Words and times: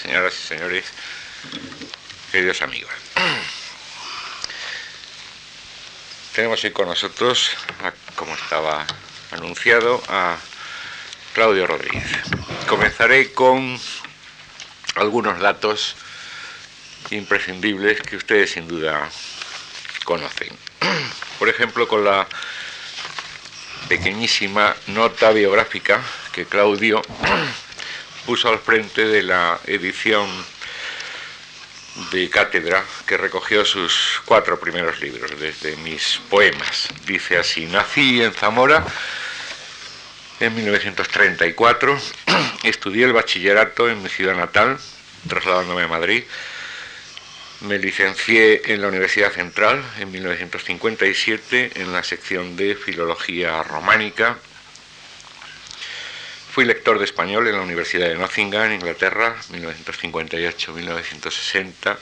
señoras 0.00 0.34
y 0.34 0.46
señores, 0.46 0.84
queridos 2.32 2.62
amigos. 2.62 2.92
Tenemos 6.34 6.62
hoy 6.64 6.70
con 6.70 6.88
nosotros, 6.88 7.50
como 8.16 8.34
estaba 8.34 8.86
anunciado, 9.32 10.02
a 10.08 10.38
Claudio 11.34 11.66
Rodríguez. 11.66 12.06
Comenzaré 12.66 13.32
con 13.32 13.78
algunos 14.94 15.38
datos 15.40 15.96
imprescindibles 17.10 18.00
que 18.00 18.16
ustedes 18.16 18.52
sin 18.52 18.68
duda 18.68 19.10
conocen. 20.04 20.56
Por 21.38 21.48
ejemplo, 21.48 21.86
con 21.88 22.04
la 22.04 22.26
pequeñísima 23.88 24.74
nota 24.86 25.30
biográfica 25.30 26.00
que 26.32 26.46
Claudio 26.46 27.02
puso 28.30 28.48
al 28.48 28.60
frente 28.60 29.06
de 29.06 29.24
la 29.24 29.58
edición 29.66 30.28
de 32.12 32.30
cátedra 32.30 32.84
que 33.04 33.16
recogió 33.16 33.64
sus 33.64 34.22
cuatro 34.24 34.60
primeros 34.60 35.00
libros, 35.00 35.32
desde 35.40 35.76
mis 35.78 36.20
poemas. 36.30 36.90
Dice 37.06 37.38
así, 37.38 37.66
nací 37.66 38.22
en 38.22 38.32
Zamora 38.32 38.86
en 40.38 40.54
1934, 40.54 41.98
estudié 42.62 43.06
el 43.06 43.12
bachillerato 43.12 43.90
en 43.90 44.00
mi 44.00 44.08
ciudad 44.08 44.36
natal, 44.36 44.78
trasladándome 45.26 45.82
a 45.82 45.88
Madrid, 45.88 46.22
me 47.62 47.80
licencié 47.80 48.62
en 48.72 48.80
la 48.80 48.86
Universidad 48.86 49.32
Central 49.32 49.82
en 49.98 50.08
1957 50.12 51.72
en 51.74 51.92
la 51.92 52.04
sección 52.04 52.56
de 52.56 52.76
Filología 52.76 53.60
Románica. 53.64 54.38
Fui 56.50 56.64
lector 56.64 56.98
de 56.98 57.04
español 57.04 57.46
en 57.46 57.54
la 57.54 57.62
Universidad 57.62 58.08
de 58.08 58.16
Nottingham, 58.16 58.72
Inglaterra, 58.72 59.36
1958-1960, 59.52 61.96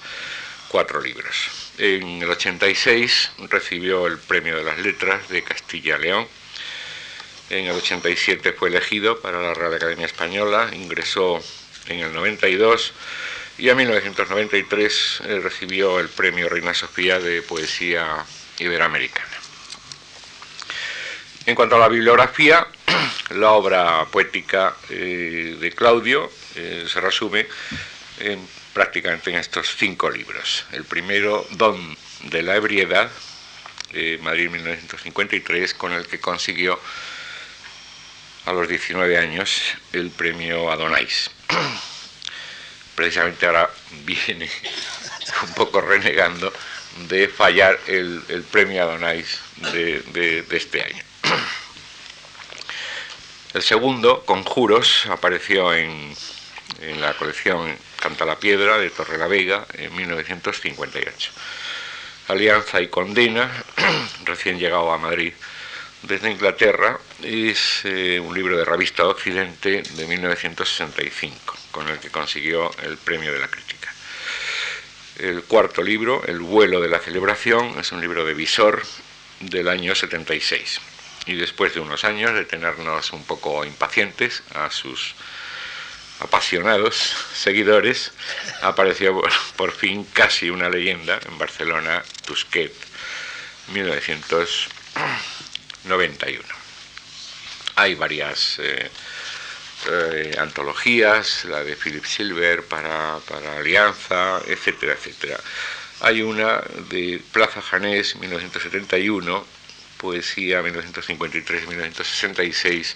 cuatro 0.67 0.99
libros. 0.99 1.35
En 1.77 2.23
el 2.23 2.29
86 2.31 3.33
recibió 3.47 4.07
el 4.07 4.17
Premio 4.17 4.57
de 4.57 4.63
las 4.63 4.79
Letras 4.79 5.29
de 5.29 5.43
Castilla-León. 5.43 6.27
En 7.51 7.65
el 7.65 7.75
87 7.75 8.51
fue 8.53 8.69
elegido 8.69 9.21
para 9.21 9.39
la 9.39 9.53
Real 9.53 9.75
Academia 9.75 10.07
Española, 10.07 10.71
ingresó 10.73 11.39
en 11.85 11.99
el 11.99 12.11
92 12.11 12.93
y 13.59 13.69
en 13.69 13.77
1993 13.77 15.21
eh, 15.25 15.39
recibió 15.39 15.99
el 15.99 16.09
premio 16.09 16.49
Reina 16.49 16.73
Sofía 16.73 17.19
de 17.19 17.43
Poesía 17.43 18.25
Iberoamericana. 18.57 19.27
En 21.45 21.53
cuanto 21.53 21.75
a 21.75 21.79
la 21.79 21.87
bibliografía, 21.87 22.67
la 23.31 23.51
obra 23.51 24.05
poética 24.05 24.75
eh, 24.89 25.57
de 25.59 25.71
Claudio 25.71 26.31
eh, 26.55 26.85
se 26.87 26.99
resume 26.99 27.47
prácticamente 28.73 29.29
en 29.31 29.37
estos 29.37 29.75
cinco 29.77 30.09
libros. 30.09 30.65
El 30.73 30.83
primero, 30.83 31.47
Don 31.51 31.95
de 32.23 32.43
la 32.43 32.55
Ebriedad, 32.57 33.09
Madrid 34.21 34.49
1953, 34.49 35.73
con 35.73 35.93
el 35.93 36.05
que 36.05 36.19
consiguió 36.19 36.79
a 38.45 38.51
los 38.51 38.67
19 38.67 39.17
años 39.17 39.61
el 39.93 40.09
premio 40.11 40.69
Adonais 40.69 41.31
precisamente 42.99 43.45
ahora 43.45 43.69
viene 44.03 44.49
un 45.43 45.53
poco 45.53 45.79
renegando 45.79 46.51
de 47.07 47.29
fallar 47.29 47.79
el, 47.87 48.43
premio 48.51 48.83
Adonais 48.83 49.39
de, 49.71 50.01
de, 50.11 50.45
este 50.51 50.83
año. 50.83 51.01
El 53.59 53.65
segundo, 53.65 54.23
Conjuros, 54.23 55.05
apareció 55.07 55.73
en, 55.73 56.15
en 56.81 57.01
la 57.01 57.13
colección 57.15 57.75
Canta 57.99 58.23
la 58.23 58.39
Piedra 58.39 58.77
de 58.77 58.89
Torre 58.89 59.17
la 59.17 59.27
Vega 59.27 59.67
en 59.73 59.93
1958. 59.97 61.31
Alianza 62.29 62.79
y 62.79 62.87
Condena, 62.87 63.51
recién 64.23 64.59
llegado 64.59 64.93
a 64.93 64.97
Madrid 64.97 65.33
desde 66.03 66.31
Inglaterra, 66.31 67.01
es 67.21 67.81
eh, 67.83 68.21
un 68.21 68.33
libro 68.33 68.55
de 68.55 68.63
revista 68.63 69.05
Occidente 69.05 69.83
de 69.83 70.07
1965 70.07 71.57
con 71.71 71.89
el 71.89 71.99
que 71.99 72.11
consiguió 72.11 72.71
el 72.83 72.95
premio 72.95 73.33
de 73.33 73.39
la 73.39 73.49
crítica. 73.49 73.93
El 75.17 75.43
cuarto 75.43 75.83
libro, 75.83 76.23
El 76.25 76.39
vuelo 76.39 76.79
de 76.79 76.87
la 76.87 76.99
celebración, 76.99 77.77
es 77.77 77.91
un 77.91 77.99
libro 77.99 78.23
de 78.23 78.33
Visor 78.35 78.83
del 79.41 79.67
año 79.67 79.95
76. 79.95 80.79
Y 81.29 81.35
después 81.35 81.73
de 81.75 81.79
unos 81.79 82.03
años 82.05 82.33
de 82.33 82.43
tenernos 82.43 83.13
un 83.13 83.23
poco 83.23 83.63
impacientes 83.63 84.41
a 84.55 84.71
sus 84.71 85.13
apasionados 86.21 86.95
seguidores, 87.35 88.13
apareció 88.63 89.21
por 89.55 89.71
fin 89.71 90.05
casi 90.05 90.49
una 90.49 90.69
leyenda 90.69 91.19
en 91.27 91.37
Barcelona, 91.37 92.03
Tusquet, 92.25 92.73
1991. 93.71 96.43
Hay 97.75 97.93
varias 97.93 98.57
eh, 98.57 98.89
eh, 99.87 100.35
antologías, 100.39 101.45
la 101.45 101.63
de 101.63 101.75
Philip 101.75 102.05
Silver 102.05 102.63
para, 102.63 103.19
Alianza, 103.55 104.41
etcétera, 104.47 104.93
etcétera. 104.93 105.39
Hay 105.99 106.23
una 106.23 106.63
de 106.89 107.21
Plaza 107.31 107.61
Janés, 107.61 108.15
1971, 108.15 109.58
poesía 109.99 110.63
1953-1966, 110.63 112.95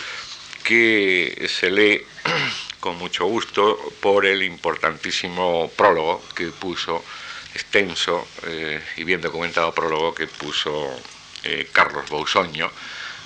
que 0.64 1.46
se 1.50 1.70
lee 1.70 2.02
con 2.80 2.96
mucho 2.96 3.26
gusto 3.26 3.78
por 4.00 4.24
el 4.24 4.42
importantísimo 4.42 5.70
prólogo 5.76 6.24
que 6.34 6.46
puso, 6.46 7.04
extenso 7.52 8.26
eh, 8.46 8.82
y 8.96 9.04
bien 9.04 9.20
documentado 9.20 9.74
prólogo 9.74 10.14
que 10.14 10.26
puso 10.26 10.98
eh, 11.42 11.68
Carlos 11.72 12.08
Bousoño 12.08 12.70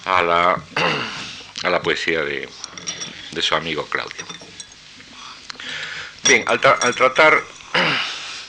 a 0.07 0.23
la, 0.23 0.55
a 1.63 1.71
la 1.71 1.81
poesía 1.83 2.25
de, 2.25 2.49
de 3.31 3.43
su 3.43 3.55
amigo 3.55 3.87
Claudio. 3.87 4.27
Bien, 6.25 6.45
al, 6.47 6.61
tratar 6.61 7.43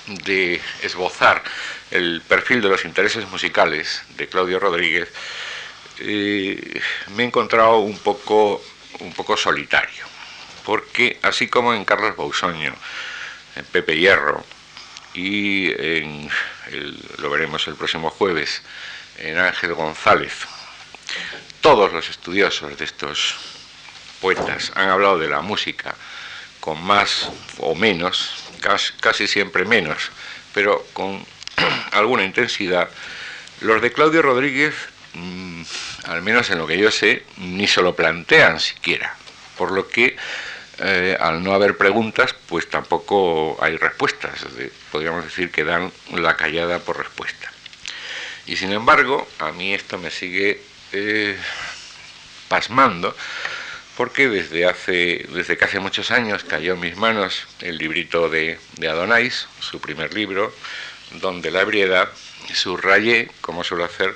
de 0.09 0.61
esbozar 0.81 1.43
el 1.91 2.21
perfil 2.27 2.61
de 2.61 2.69
los 2.69 2.85
intereses 2.85 3.27
musicales 3.29 4.03
de 4.17 4.27
Claudio 4.27 4.59
Rodríguez, 4.59 5.09
eh, 5.99 6.81
me 7.15 7.23
he 7.23 7.25
encontrado 7.27 7.79
un 7.79 7.97
poco, 7.97 8.63
un 8.99 9.13
poco 9.13 9.37
solitario, 9.37 10.05
porque 10.65 11.19
así 11.21 11.47
como 11.47 11.73
en 11.73 11.85
Carlos 11.85 12.15
Bausoño, 12.15 12.73
en 13.55 13.65
Pepe 13.65 13.97
Hierro 13.97 14.43
y 15.13 15.71
en 15.71 16.29
lo 17.17 17.29
veremos 17.29 17.67
el 17.67 17.75
próximo 17.75 18.09
jueves, 18.09 18.61
en 19.17 19.37
Ángel 19.37 19.73
González, 19.73 20.33
todos 21.61 21.91
los 21.91 22.09
estudiosos 22.09 22.77
de 22.77 22.85
estos 22.85 23.35
poetas 24.21 24.71
han 24.75 24.89
hablado 24.89 25.17
de 25.17 25.29
la 25.29 25.41
música 25.41 25.95
con 26.59 26.81
más 26.83 27.29
o 27.57 27.75
menos, 27.75 28.48
casi, 28.59 29.27
siempre 29.27 29.65
menos, 29.65 30.11
pero 30.53 30.85
con 30.93 31.25
alguna 31.91 32.23
intensidad, 32.23 32.89
los 33.61 33.81
de 33.81 33.91
Claudio 33.91 34.21
Rodríguez, 34.21 34.73
mm, 35.13 35.61
al 36.05 36.21
menos 36.21 36.49
en 36.49 36.59
lo 36.59 36.67
que 36.67 36.77
yo 36.77 36.91
sé, 36.91 37.23
ni 37.37 37.67
se 37.67 37.81
lo 37.81 37.95
plantean 37.95 38.59
siquiera, 38.59 39.15
por 39.57 39.71
lo 39.71 39.87
que 39.87 40.15
eh, 40.81 41.17
al 41.19 41.43
no 41.43 41.53
haber 41.53 41.75
preguntas, 41.75 42.33
pues 42.47 42.69
tampoco 42.69 43.57
hay 43.61 43.75
respuestas, 43.75 44.45
podríamos 44.91 45.25
decir 45.25 45.51
que 45.51 45.65
dan 45.65 45.91
la 46.13 46.37
callada 46.37 46.79
por 46.79 46.97
respuesta. 46.97 47.51
Y 48.45 48.55
sin 48.55 48.71
embargo, 48.71 49.27
a 49.39 49.51
mí 49.51 49.73
esto 49.73 49.97
me 49.97 50.09
sigue 50.09 50.61
eh, 50.93 51.37
pasmando, 52.47 53.15
porque 53.99 54.29
desde, 54.29 54.65
hace, 54.65 55.25
desde 55.33 55.57
que 55.57 55.65
hace 55.65 55.81
muchos 55.81 56.09
años 56.09 56.45
cayó 56.45 56.75
en 56.75 56.79
mis 56.79 56.95
manos 56.95 57.45
el 57.59 57.77
librito 57.77 58.29
de, 58.29 58.57
de 58.77 58.87
Adonais, 58.87 59.49
su 59.59 59.81
primer 59.81 60.13
libro, 60.13 60.55
donde 61.15 61.51
la 61.51 61.59
ebriedad, 61.59 62.07
subrayé, 62.53 63.29
como 63.41 63.65
suelo 63.65 63.83
hacer, 63.83 64.15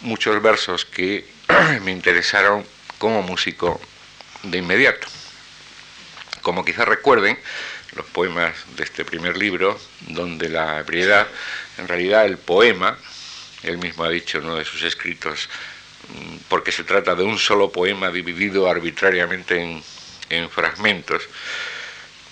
muchos 0.00 0.42
versos 0.42 0.86
que 0.86 1.24
me 1.84 1.92
interesaron 1.92 2.66
como 2.98 3.22
músico 3.22 3.80
de 4.42 4.58
inmediato. 4.58 5.06
Como 6.42 6.64
quizás 6.64 6.88
recuerden, 6.88 7.38
los 7.94 8.06
poemas 8.06 8.56
de 8.76 8.82
este 8.82 9.04
primer 9.04 9.36
libro, 9.36 9.80
donde 10.08 10.48
la 10.48 10.80
ebriedad, 10.80 11.28
en 11.78 11.86
realidad 11.86 12.26
el 12.26 12.38
poema, 12.38 12.98
él 13.62 13.78
mismo 13.78 14.02
ha 14.02 14.08
dicho 14.08 14.38
en 14.38 14.46
uno 14.46 14.56
de 14.56 14.64
sus 14.64 14.82
escritos, 14.82 15.48
porque 16.48 16.72
se 16.72 16.84
trata 16.84 17.14
de 17.14 17.22
un 17.22 17.38
solo 17.38 17.70
poema 17.70 18.10
dividido 18.10 18.68
arbitrariamente 18.68 19.62
en, 19.62 19.82
en 20.30 20.50
fragmentos. 20.50 21.28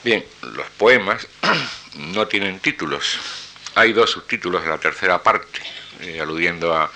Bien, 0.05 0.25
los 0.43 0.67
poemas 0.77 1.27
no 1.95 2.27
tienen 2.27 2.61
títulos. 2.61 3.19
Hay 3.75 3.93
dos 3.93 4.11
subtítulos 4.11 4.63
en 4.65 4.71
la 4.71 4.79
tercera 4.79 5.23
parte, 5.23 5.61
eh, 6.01 6.21
aludiendo 6.21 6.75
a, 6.75 6.91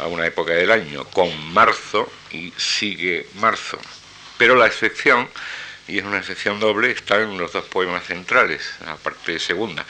a 0.00 0.06
una 0.06 0.26
época 0.26 0.52
del 0.52 0.70
año, 0.70 1.04
con 1.06 1.52
marzo 1.52 2.10
y 2.30 2.52
sigue 2.56 3.28
marzo. 3.34 3.78
Pero 4.38 4.56
la 4.56 4.66
excepción 4.66 5.28
y 5.88 5.98
es 5.98 6.04
una 6.04 6.18
excepción 6.18 6.58
doble, 6.58 6.90
está 6.90 7.20
en 7.20 7.38
los 7.38 7.52
dos 7.52 7.64
poemas 7.66 8.04
centrales, 8.04 8.74
la 8.84 8.96
parte 8.96 9.38
segunda, 9.38 9.84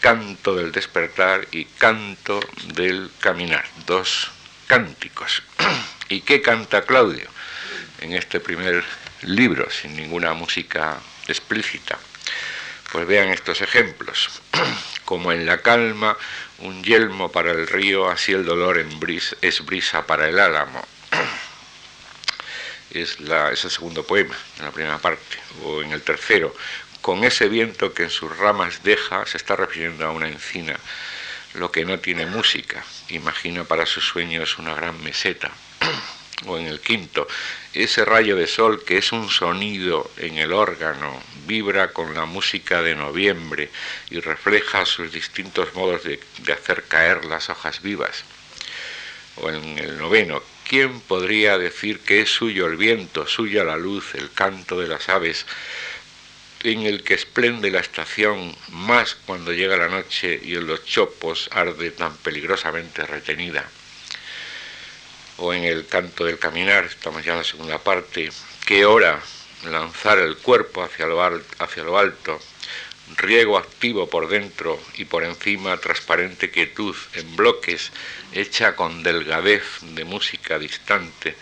Canto 0.00 0.54
del 0.54 0.70
despertar 0.72 1.48
y 1.50 1.64
Canto 1.64 2.40
del 2.74 3.10
caminar, 3.18 3.64
dos 3.86 4.30
cánticos. 4.66 5.42
¿Y 6.08 6.20
qué 6.20 6.40
canta 6.40 6.82
Claudio 6.82 7.28
en 8.00 8.12
este 8.12 8.38
primer 8.38 8.84
libro, 9.22 9.68
sin 9.70 9.96
ninguna 9.96 10.34
música 10.34 10.98
explícita? 11.26 11.98
Pues 12.92 13.06
vean 13.06 13.30
estos 13.30 13.60
ejemplos. 13.60 14.40
Como 15.04 15.32
en 15.32 15.46
la 15.46 15.62
calma, 15.62 16.16
un 16.58 16.82
yelmo 16.84 17.32
para 17.32 17.50
el 17.50 17.66
río, 17.66 18.08
así 18.08 18.32
el 18.32 18.44
dolor 18.44 18.78
en 18.78 18.88
es 19.42 19.64
brisa 19.64 20.06
para 20.06 20.28
el 20.28 20.38
álamo 20.38 20.86
es, 22.90 23.20
la, 23.20 23.50
el 23.50 23.56
segundo 23.56 24.04
poema, 24.04 24.36
en 24.58 24.64
la 24.64 24.70
primera 24.70 24.98
parte, 24.98 25.38
o 25.62 25.82
en 25.82 25.92
el 25.92 26.02
tercero, 26.02 26.54
con 27.02 27.24
ese 27.24 27.48
viento 27.48 27.94
que 27.94 28.04
en 28.04 28.10
sus 28.10 28.36
ramas 28.36 28.82
deja, 28.82 29.26
se 29.26 29.36
está 29.36 29.56
refiriendo 29.56 30.06
a 30.06 30.10
una 30.10 30.28
encina, 30.28 30.78
lo 31.54 31.70
que 31.70 31.84
no 31.84 31.98
tiene 31.98 32.26
música, 32.26 32.84
imagina 33.08 33.64
para 33.64 33.86
sus 33.86 34.04
sueños 34.04 34.58
una 34.58 34.74
gran 34.74 35.02
meseta. 35.02 35.50
O 36.46 36.58
en 36.58 36.66
el 36.66 36.80
quinto, 36.80 37.26
ese 37.72 38.04
rayo 38.04 38.36
de 38.36 38.46
sol 38.46 38.84
que 38.84 38.98
es 38.98 39.12
un 39.12 39.30
sonido 39.30 40.10
en 40.16 40.38
el 40.38 40.52
órgano, 40.52 41.22
vibra 41.46 41.92
con 41.92 42.14
la 42.14 42.24
música 42.24 42.82
de 42.82 42.94
noviembre 42.94 43.70
y 44.10 44.20
refleja 44.20 44.86
sus 44.86 45.12
distintos 45.12 45.74
modos 45.74 46.04
de, 46.04 46.20
hacer 46.52 46.84
caer 46.84 47.24
las 47.24 47.50
hojas 47.50 47.82
vivas. 47.82 48.24
O 49.36 49.50
en 49.50 49.78
el 49.78 49.98
noveno, 49.98 50.42
¿Quién 50.68 51.00
podría 51.00 51.58
decir 51.58 52.00
que 52.00 52.22
es 52.22 52.28
suyo 52.28 52.66
el 52.66 52.76
viento, 52.76 53.28
suya 53.28 53.62
la 53.62 53.76
luz, 53.76 54.16
el 54.16 54.32
canto 54.32 54.80
de 54.80 54.88
las 54.88 55.08
aves, 55.08 55.46
en 56.64 56.82
el 56.82 57.04
que 57.04 57.14
esplende 57.14 57.70
la 57.70 57.78
estación 57.78 58.56
más 58.70 59.14
cuando 59.14 59.52
llega 59.52 59.76
la 59.76 59.86
noche 59.86 60.40
y 60.42 60.56
en 60.56 60.66
los 60.66 60.84
chopos 60.84 61.48
arde 61.52 61.92
tan 61.92 62.16
peligrosamente 62.16 63.06
retenida? 63.06 63.70
O 65.38 65.52
en 65.52 65.64
el 65.64 65.86
canto 65.86 66.24
del 66.24 66.38
caminar, 66.38 66.84
estamos 66.84 67.24
ya 67.24 67.32
en 67.32 67.38
la 67.38 67.44
segunda 67.44 67.78
parte, 67.78 68.30
¿qué 68.64 68.86
hora 68.86 69.20
lanzar 69.64 70.18
el 70.18 70.36
cuerpo 70.38 70.82
hacia 70.82 71.06
lo, 71.06 71.22
hacia 71.58 71.82
lo 71.82 71.98
alto? 71.98 72.40
riego 73.14 73.56
activo 73.56 74.08
por 74.08 74.28
dentro 74.28 74.80
y 74.94 75.04
por 75.04 75.22
encima 75.22 75.76
transparente 75.76 76.50
quietud 76.50 76.96
en 77.14 77.36
bloques, 77.36 77.92
hecha 78.32 78.74
con 78.74 79.02
delgadez 79.02 79.62
de 79.82 80.04
música 80.04 80.58
distante, 80.58 81.36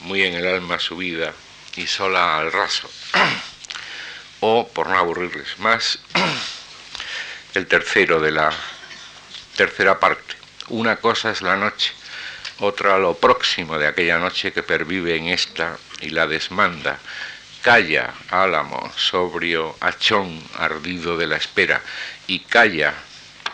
muy 0.00 0.22
en 0.22 0.34
el 0.34 0.46
alma 0.46 0.78
subida 0.78 1.32
y 1.76 1.86
sola 1.86 2.38
al 2.38 2.52
raso. 2.52 2.90
o, 4.40 4.68
por 4.68 4.88
no 4.88 4.98
aburrirles 4.98 5.58
más, 5.58 5.98
el 7.54 7.66
tercero 7.66 8.20
de 8.20 8.32
la 8.32 8.52
tercera 9.56 9.98
parte. 9.98 10.36
Una 10.68 10.96
cosa 10.96 11.30
es 11.30 11.40
la 11.40 11.56
noche, 11.56 11.92
otra 12.60 12.98
lo 12.98 13.14
próximo 13.14 13.78
de 13.78 13.86
aquella 13.86 14.18
noche 14.18 14.52
que 14.52 14.62
pervive 14.62 15.16
en 15.16 15.28
esta 15.28 15.78
y 16.00 16.10
la 16.10 16.26
desmanda 16.26 16.98
Calla, 17.62 18.14
álamo, 18.30 18.92
sobrio, 18.96 19.76
achón, 19.80 20.40
ardido 20.54 21.18
de 21.18 21.26
la 21.26 21.36
espera, 21.36 21.82
y 22.28 22.38
calla, 22.40 22.94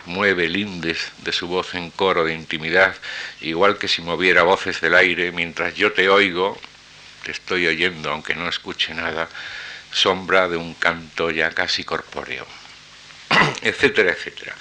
mueve 0.04 0.46
lindes 0.48 1.10
de 1.18 1.32
su 1.32 1.48
voz 1.48 1.74
en 1.74 1.90
coro 1.90 2.24
de 2.24 2.34
intimidad, 2.34 2.94
igual 3.40 3.78
que 3.78 3.88
si 3.88 4.02
moviera 4.02 4.42
voces 4.42 4.82
del 4.82 4.94
aire, 4.94 5.32
mientras 5.32 5.74
yo 5.74 5.94
te 5.94 6.10
oigo, 6.10 6.60
te 7.24 7.32
estoy 7.32 7.66
oyendo 7.66 8.10
aunque 8.10 8.34
no 8.34 8.46
escuche 8.46 8.92
nada, 8.92 9.28
sombra 9.90 10.48
de 10.48 10.58
un 10.58 10.74
canto 10.74 11.30
ya 11.30 11.50
casi 11.50 11.82
corpóreo, 11.82 12.46
etcétera, 13.62 14.12
etcétera. 14.12 14.54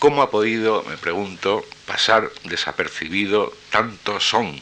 ¿Cómo 0.00 0.22
ha 0.22 0.30
podido, 0.30 0.82
me 0.84 0.96
pregunto, 0.96 1.62
pasar 1.84 2.30
desapercibido 2.44 3.52
tanto 3.68 4.18
son, 4.18 4.58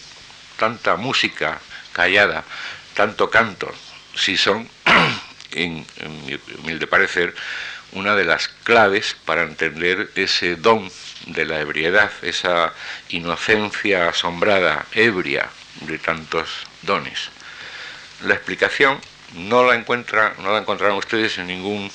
tanta 0.57 0.97
música 0.97 1.61
callada, 1.93 2.43
tanto 2.95 3.31
canto, 3.31 3.73
sí 4.17 4.37
son, 4.37 4.69
en, 5.53 5.87
mi 6.27 6.41
humilde 6.59 6.89
parecer, 6.89 7.37
una 7.93 8.17
de 8.17 8.25
las 8.25 8.49
claves 8.49 9.17
para 9.25 9.45
entender 9.45 10.11
ese 10.17 10.57
don 10.57 10.91
de 11.27 11.47
la 11.47 11.61
ebriedad, 11.61 12.11
esa 12.23 12.75
inocencia 13.09 14.09
asombrada, 14.09 14.87
ebria 14.91 15.51
de 15.83 16.01
tantos 16.01 16.49
dones. 16.83 17.31
La 18.25 18.35
explicación 18.35 18.99
no 19.35 19.65
la, 19.65 19.77
encuentra, 19.77 20.35
no 20.41 20.51
la 20.51 20.59
encontrarán 20.59 20.97
ustedes 20.97 21.39
en 21.39 21.47
ningún 21.47 21.93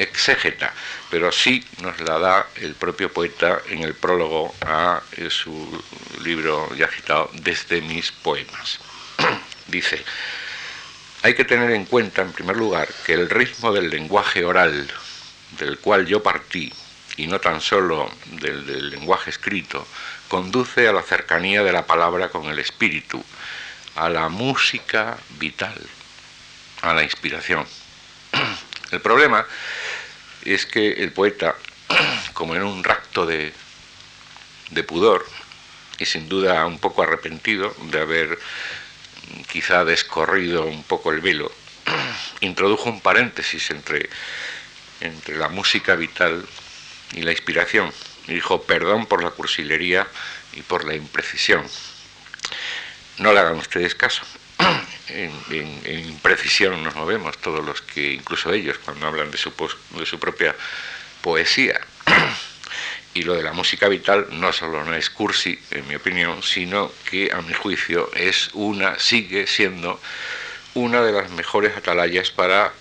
exégeta, 0.00 0.72
pero 1.10 1.30
sí 1.30 1.64
nos 1.82 2.00
la 2.00 2.18
da 2.18 2.46
el 2.56 2.74
propio 2.74 3.12
poeta 3.12 3.60
en 3.68 3.82
el 3.82 3.94
prólogo 3.94 4.54
a 4.62 5.02
su 5.28 5.84
libro 6.22 6.74
ya 6.74 6.88
citado 6.88 7.30
Desde 7.34 7.82
mis 7.82 8.10
poemas. 8.10 8.80
Dice, 9.66 10.02
hay 11.22 11.34
que 11.34 11.44
tener 11.44 11.70
en 11.72 11.84
cuenta, 11.84 12.22
en 12.22 12.32
primer 12.32 12.56
lugar, 12.56 12.88
que 13.04 13.12
el 13.12 13.28
ritmo 13.28 13.72
del 13.72 13.90
lenguaje 13.90 14.44
oral, 14.44 14.90
del 15.58 15.78
cual 15.78 16.06
yo 16.06 16.22
partí, 16.22 16.72
y 17.16 17.26
no 17.26 17.38
tan 17.38 17.60
solo 17.60 18.10
del, 18.24 18.66
del, 18.66 18.90
lenguaje 18.90 19.28
escrito, 19.28 19.86
conduce 20.28 20.88
a 20.88 20.92
la 20.92 21.02
cercanía 21.02 21.62
de 21.62 21.72
la 21.72 21.86
palabra 21.86 22.30
con 22.30 22.46
el 22.46 22.58
espíritu, 22.58 23.22
a 23.96 24.08
la 24.08 24.30
música 24.30 25.18
vital, 25.38 25.78
a 26.80 26.94
la 26.94 27.02
inspiración. 27.02 27.66
El 28.90 29.00
problema 29.00 29.46
es 30.44 30.66
que 30.66 30.92
el 30.92 31.12
poeta, 31.12 31.56
como 32.34 32.54
en 32.54 32.62
un 32.62 32.84
rapto 32.84 33.26
de, 33.26 33.52
de 34.70 34.84
pudor, 34.84 35.26
y 35.98 36.06
sin 36.06 36.28
duda 36.28 36.64
un 36.66 36.78
poco 36.78 37.02
arrepentido 37.02 37.74
de 37.90 38.00
haber 38.00 38.38
quizá 39.52 39.84
descorrido 39.84 40.64
un 40.64 40.82
poco 40.82 41.12
el 41.12 41.20
velo, 41.20 41.52
introdujo 42.40 42.88
un 42.88 43.00
paréntesis 43.00 43.70
entre, 43.70 44.08
entre 45.00 45.36
la 45.36 45.48
música 45.48 45.94
vital 45.94 46.46
y 47.12 47.22
la 47.22 47.32
inspiración. 47.32 47.92
Y 48.26 48.34
dijo, 48.34 48.62
perdón 48.62 49.06
por 49.06 49.22
la 49.22 49.30
cursilería 49.30 50.06
y 50.52 50.62
por 50.62 50.84
la 50.84 50.94
imprecisión. 50.94 51.64
No 53.18 53.32
le 53.32 53.40
hagan 53.40 53.56
ustedes 53.56 53.94
caso. 53.94 54.22
En, 55.12 55.30
imprecisión 56.08 56.82
nos 56.82 56.94
movemos 56.94 57.38
todos 57.38 57.64
los 57.64 57.82
que, 57.82 58.12
incluso 58.12 58.52
ellos, 58.52 58.78
cuando 58.78 59.06
hablan 59.06 59.30
de 59.30 59.38
su, 59.38 59.52
de 59.98 60.06
su 60.06 60.18
propia 60.18 60.54
poesía. 61.22 61.80
Y 63.12 63.22
lo 63.22 63.34
de 63.34 63.42
la 63.42 63.52
música 63.52 63.88
vital 63.88 64.28
no 64.30 64.52
solo 64.52 64.84
no 64.84 64.94
es 64.94 65.10
cursi, 65.10 65.58
en 65.72 65.88
mi 65.88 65.96
opinión, 65.96 66.44
sino 66.44 66.92
que 67.10 67.32
a 67.32 67.42
mi 67.42 67.52
juicio 67.52 68.08
es 68.14 68.50
una, 68.52 69.00
sigue 69.00 69.48
siendo 69.48 70.00
una 70.74 71.02
de 71.02 71.10
las 71.10 71.28
mejores 71.30 71.76
atalayas 71.76 72.30
para 72.30 72.72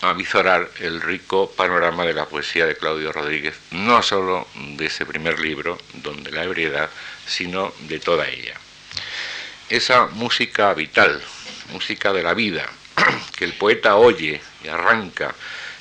avizorar 0.00 0.70
el 0.78 1.02
rico 1.02 1.50
panorama 1.50 2.06
de 2.06 2.14
la 2.14 2.26
poesía 2.26 2.64
de 2.64 2.76
Claudio 2.76 3.12
Rodríguez, 3.12 3.58
no 3.70 4.02
solo 4.02 4.48
de 4.54 4.86
ese 4.86 5.04
primer 5.04 5.38
libro, 5.40 5.78
donde 5.94 6.30
la 6.30 6.44
ebriedad, 6.44 6.88
sino 7.26 7.74
de 7.80 8.00
toda 8.00 8.28
ella. 8.28 8.58
Esa 9.70 10.06
música 10.06 10.74
vital, 10.74 11.22
música 11.68 12.12
de 12.12 12.24
la 12.24 12.34
vida, 12.34 12.68
que 13.36 13.44
el 13.44 13.52
poeta 13.52 13.94
oye 13.94 14.40
y 14.64 14.68
arranca 14.68 15.32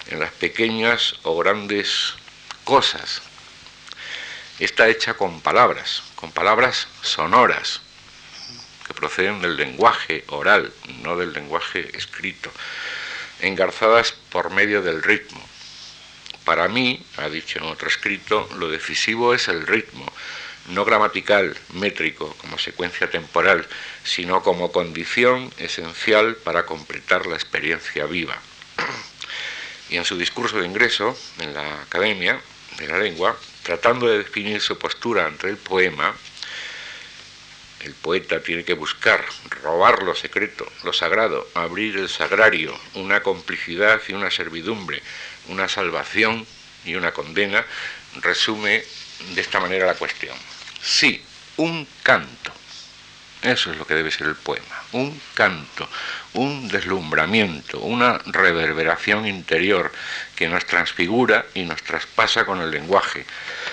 en 0.10 0.20
las 0.20 0.32
pequeñas 0.32 1.16
o 1.24 1.36
grandes 1.40 2.14
cosas 2.66 3.24
está 4.60 4.90
hecha 4.90 5.16
con 5.16 5.42
palabras, 5.42 6.04
con 6.14 6.32
palabras 6.32 6.88
sonoras, 7.02 7.82
que 8.86 8.94
proceden 8.94 9.42
del 9.42 9.58
lenguaje 9.58 10.24
oral, 10.28 10.72
no 11.02 11.18
del 11.18 11.34
lenguaje 11.34 11.90
escrito, 11.98 12.52
engarzadas 13.40 14.12
por 14.30 14.52
medio 14.52 14.84
del 14.84 15.02
ritmo. 15.02 15.42
Para 16.46 16.68
mí, 16.68 17.04
ha 17.18 17.28
dicho 17.28 17.58
en 17.58 17.66
otro 17.66 17.88
escrito, 17.88 18.48
lo 18.60 18.70
decisivo 18.70 19.34
es 19.34 19.48
el 19.48 19.66
ritmo, 19.66 20.06
no 20.70 20.86
gramatical, 20.86 21.56
métrico, 21.74 22.36
como 22.40 22.58
secuencia 22.58 23.10
temporal, 23.10 23.68
sino 24.04 24.44
como 24.44 24.72
condición 24.72 25.52
esencial 25.58 26.36
para 26.38 26.66
completar 26.66 27.26
la 27.26 27.36
experiencia 27.36 28.06
viva. 28.06 28.38
y 29.90 29.98
en 29.98 30.06
su 30.06 30.18
discurso 30.18 30.60
de 30.60 30.68
ingreso 30.68 31.18
en 31.40 31.54
la 31.54 31.82
Academia 31.82 32.40
de 32.78 32.88
la 32.88 33.00
Lengua, 33.00 33.38
tratando 33.64 34.08
de 34.08 34.20
definir 34.20 34.62
su 34.62 34.78
postura 34.78 35.26
ante 35.26 35.50
el 35.50 35.58
poema, 35.58 36.16
el 37.82 37.94
poeta 37.94 38.42
tiene 38.44 38.64
que 38.64 38.74
buscar 38.74 39.24
robar 39.64 40.04
lo 40.04 40.14
secreto, 40.14 40.70
lo 40.84 40.94
sagrado, 40.94 41.48
abrir 41.54 41.98
el 41.98 42.10
sagrario, 42.10 42.78
una 42.94 43.22
complicidad 43.22 44.02
y 44.08 44.14
una 44.14 44.30
servidumbre, 44.30 45.02
una 45.48 45.68
salvación 45.68 46.46
y 46.86 46.96
una 46.96 47.14
condena, 47.14 47.66
resume 48.22 48.84
de 49.34 49.42
esta 49.42 49.60
manera 49.60 49.86
la 49.86 49.96
cuestión. 49.96 50.36
Sí, 50.82 51.22
un 51.58 51.88
canto. 52.04 52.54
Eso 53.42 53.72
es 53.72 53.78
lo 53.78 53.88
que 53.88 53.96
debe 53.96 54.12
ser 54.12 54.28
el 54.28 54.36
poema. 54.36 54.84
Un 54.92 55.22
canto, 55.34 55.88
un 56.34 56.68
deslumbramiento, 56.68 57.80
una 57.80 58.18
reverberación 58.26 59.26
interior 59.26 59.94
que 60.36 60.50
nos 60.50 60.66
transfigura 60.66 61.46
y 61.54 61.64
nos 61.64 61.82
traspasa 61.84 62.46
con 62.46 62.60
el 62.60 62.70
lenguaje. 62.70 63.26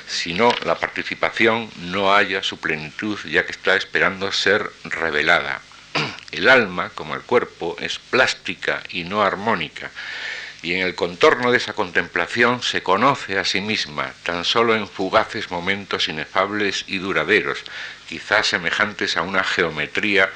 Si 0.07 0.35
no, 0.35 0.55
la 0.65 0.79
participación 0.79 1.69
no 1.79 2.15
haya 2.15 2.45
su 2.45 2.59
plenitud 2.59 3.19
ya 3.25 3.45
que 3.45 3.53
está 3.53 3.75
esperando 3.75 4.31
ser 4.31 4.71
revelada. 4.85 5.61
El 6.31 6.49
alma, 6.49 6.91
como 6.91 7.15
el 7.15 7.23
cuerpo, 7.23 7.77
es 7.81 7.99
plástica 7.99 8.83
y 8.91 9.05
no 9.05 9.23
armónica 9.23 9.91
y 10.63 10.75
en 10.75 10.81
el 10.81 10.95
contorno 10.95 11.51
de 11.51 11.59
esa 11.59 11.75
contemplación 11.75 12.63
se 12.63 12.83
conoce 12.83 13.39
a 13.39 13.45
sí 13.45 13.61
misma, 13.61 14.13
tan 14.23 14.45
solo 14.45 14.75
en 14.75 14.89
fugaces 14.89 15.51
momentos 15.51 16.09
inefables 16.09 16.85
y 16.87 16.99
duraderos, 16.99 17.63
quizás 18.09 18.49
semejantes 18.49 19.17
a 19.17 19.23
una 19.23 19.45
geometría 19.45 20.31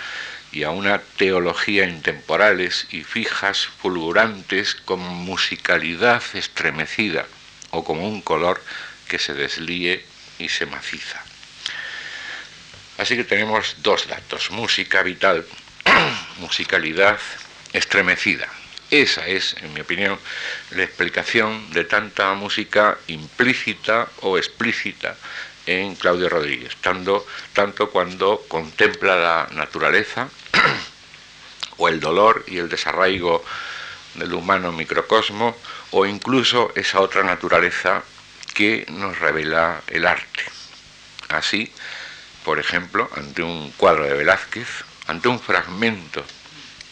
y 0.53 0.65
a 0.65 0.71
una 0.71 0.99
teología 0.99 1.85
intemporales 1.85 2.87
y 2.91 3.03
fijas, 3.05 3.69
fulgurantes, 3.81 4.75
con 4.75 5.01
musicalidad 5.01 6.23
estremecida, 6.35 7.27
o 7.71 7.85
como 7.85 8.09
un 8.09 8.21
color 8.21 8.61
que 9.09 9.19
se 9.19 9.35
deslíe 9.35 10.05
y 10.39 10.49
se 10.49 10.67
maciza. 10.67 11.23
Así 12.99 13.17
que 13.17 13.25
tenemos 13.25 13.77
dos 13.79 14.09
datos, 14.09 14.51
música 14.51 15.03
vital, 15.03 15.47
musicalidad 16.39 17.19
estremecida. 17.73 18.49
Esa 18.91 19.25
es, 19.29 19.55
en 19.63 19.73
mi 19.73 19.83
opinión, 19.83 20.19
la 20.73 20.83
explicación 20.83 21.71
de 21.71 21.85
tanta 21.85 22.35
música 22.35 22.99
implícita 23.07 24.09
o 24.23 24.37
explícita 24.37 25.17
en 25.67 25.95
Claudio 25.95 26.29
Rodríguez, 26.29 26.75
tanto, 26.81 27.25
cuando 27.93 28.45
contempla 28.49 29.15
la 29.15 29.49
naturaleza 29.53 30.29
o 31.77 31.89
el 31.89 32.01
dolor 32.01 32.45
y 32.49 32.59
el 32.59 32.69
desarraigo 32.69 33.45
del 34.15 34.35
humano 34.35 34.73
microcosmo, 34.73 35.57
o 35.93 36.05
incluso 36.05 36.73
esa 36.75 37.01
otra 37.01 37.23
naturaleza 37.23 38.03
que 38.55 38.87
nos 38.89 39.21
revela 39.21 39.83
el 39.87 40.05
arte. 40.05 40.43
Así, 41.29 41.73
por 42.45 42.59
ejemplo, 42.59 43.09
ante 43.15 43.45
un 43.45 43.71
cuadro 43.77 44.03
de 44.03 44.15
Velázquez, 44.15 44.67
ante 45.07 45.29
un 45.29 45.39
fragmento 45.39 46.25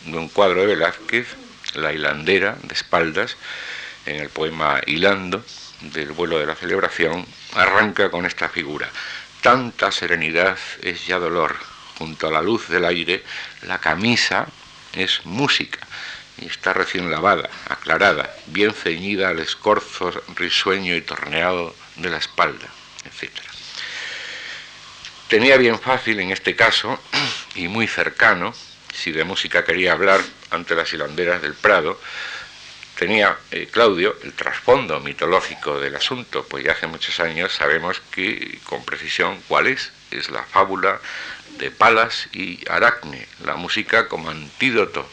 de 0.04 0.16
un 0.16 0.28
cuadro 0.28 0.60
de 0.60 0.66
Velázquez, 0.68 1.26
la 1.74 1.92
hilandera 1.92 2.56
de 2.62 2.74
espaldas, 2.74 3.36
en 4.06 4.16
el 4.16 4.30
poema 4.30 4.80
Hilando 4.86 5.44
del 5.80 6.12
vuelo 6.12 6.38
de 6.38 6.46
la 6.46 6.54
celebración, 6.54 7.26
arranca 7.54 8.10
con 8.10 8.26
esta 8.26 8.48
figura. 8.48 8.90
Tanta 9.42 9.92
serenidad 9.92 10.58
es 10.82 11.06
ya 11.06 11.18
dolor. 11.18 11.56
Junto 11.98 12.28
a 12.28 12.30
la 12.30 12.42
luz 12.42 12.68
del 12.68 12.84
aire, 12.84 13.24
la 13.62 13.78
camisa 13.78 14.46
es 14.92 15.24
música 15.24 15.80
y 16.40 16.46
está 16.46 16.72
recién 16.72 17.10
lavada, 17.10 17.50
aclarada, 17.68 18.34
bien 18.46 18.72
ceñida 18.72 19.28
al 19.28 19.40
escorzo 19.40 20.12
risueño 20.36 20.94
y 20.94 21.00
torneado 21.00 21.74
de 21.96 22.10
la 22.10 22.18
espalda, 22.18 22.68
etc. 23.04 23.32
Tenía 25.28 25.56
bien 25.56 25.78
fácil 25.78 26.20
en 26.20 26.30
este 26.30 26.54
caso, 26.54 27.00
y 27.54 27.68
muy 27.68 27.86
cercano, 27.86 28.54
si 28.98 29.12
de 29.12 29.24
música 29.24 29.64
quería 29.64 29.92
hablar 29.92 30.20
ante 30.50 30.74
las 30.74 30.92
hilanderas 30.92 31.40
del 31.40 31.54
Prado, 31.54 32.00
tenía 32.98 33.36
eh, 33.52 33.68
Claudio 33.70 34.16
el 34.24 34.32
trasfondo 34.32 34.98
mitológico 34.98 35.78
del 35.78 35.94
asunto, 35.94 36.44
pues 36.48 36.64
ya 36.64 36.72
hace 36.72 36.88
muchos 36.88 37.20
años 37.20 37.52
sabemos 37.54 38.02
que 38.10 38.58
con 38.64 38.84
precisión 38.84 39.38
cuál 39.46 39.68
es, 39.68 39.92
es 40.10 40.30
la 40.30 40.42
fábula 40.42 41.00
de 41.58 41.70
Palas 41.70 42.28
y 42.32 42.60
Aracne, 42.68 43.26
la 43.44 43.54
música 43.54 44.08
como 44.08 44.30
antídoto 44.30 45.08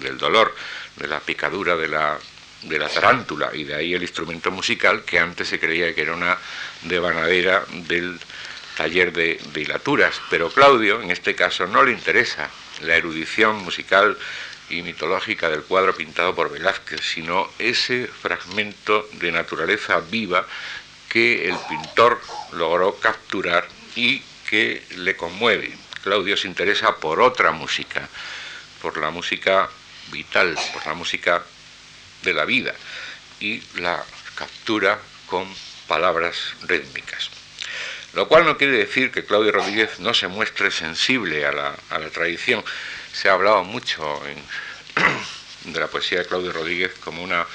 del 0.00 0.16
dolor, 0.16 0.54
de 0.96 1.06
la 1.06 1.20
picadura 1.20 1.76
de 1.76 1.88
la, 1.88 2.18
de 2.62 2.78
la 2.78 2.88
tarántula, 2.88 3.50
y 3.54 3.64
de 3.64 3.74
ahí 3.74 3.94
el 3.94 4.02
instrumento 4.02 4.50
musical 4.50 5.04
que 5.04 5.18
antes 5.18 5.48
se 5.48 5.60
creía 5.60 5.94
que 5.94 6.02
era 6.02 6.14
una 6.14 6.38
devanadera 6.82 7.64
del 7.70 8.18
taller 8.76 9.12
de, 9.12 9.38
de 9.52 9.60
hilaturas, 9.60 10.18
pero 10.30 10.50
Claudio 10.50 11.02
en 11.02 11.10
este 11.10 11.34
caso 11.34 11.66
no 11.66 11.82
le 11.82 11.92
interesa 11.92 12.48
la 12.80 12.96
erudición 12.96 13.56
musical 13.64 14.16
y 14.70 14.82
mitológica 14.82 15.48
del 15.48 15.62
cuadro 15.62 15.94
pintado 15.96 16.34
por 16.34 16.50
Velázquez, 16.50 17.00
sino 17.00 17.50
ese 17.58 18.06
fragmento 18.06 19.08
de 19.14 19.32
naturaleza 19.32 20.00
viva 20.00 20.46
que 21.08 21.48
el 21.48 21.56
pintor 21.68 22.20
logró 22.52 22.96
capturar 22.96 23.66
y 23.96 24.22
que 24.48 24.82
le 24.96 25.16
conmueve. 25.16 25.76
Claudio 26.02 26.36
se 26.36 26.48
interesa 26.48 26.96
por 26.96 27.20
otra 27.20 27.52
música, 27.52 28.08
por 28.82 28.98
la 28.98 29.10
música 29.10 29.68
vital, 30.10 30.56
por 30.72 30.86
la 30.86 30.94
música 30.94 31.42
de 32.22 32.34
la 32.34 32.44
vida, 32.44 32.74
y 33.40 33.62
la 33.76 34.04
captura 34.34 34.98
con 35.26 35.46
palabras 35.86 36.54
rítmicas. 36.62 37.37
Lo 38.18 38.26
cual 38.26 38.44
no 38.44 38.58
quiere 38.58 38.76
decir 38.76 39.12
que 39.12 39.24
Claudio 39.24 39.52
Rodríguez 39.52 40.00
no 40.00 40.12
se 40.12 40.26
muestre 40.26 40.72
sensible 40.72 41.46
a 41.46 41.52
la, 41.52 41.76
a 41.88 42.00
la 42.00 42.10
tradición, 42.10 42.64
se 43.12 43.28
ha 43.28 43.34
hablado 43.34 43.62
mucho 43.62 44.20
de 45.64 45.78
la 45.78 45.86
poesía 45.86 46.18
de 46.18 46.26
Claudio 46.26 46.50
Rodríguez 46.50 46.92
como 46.98 47.22
una 47.22 47.46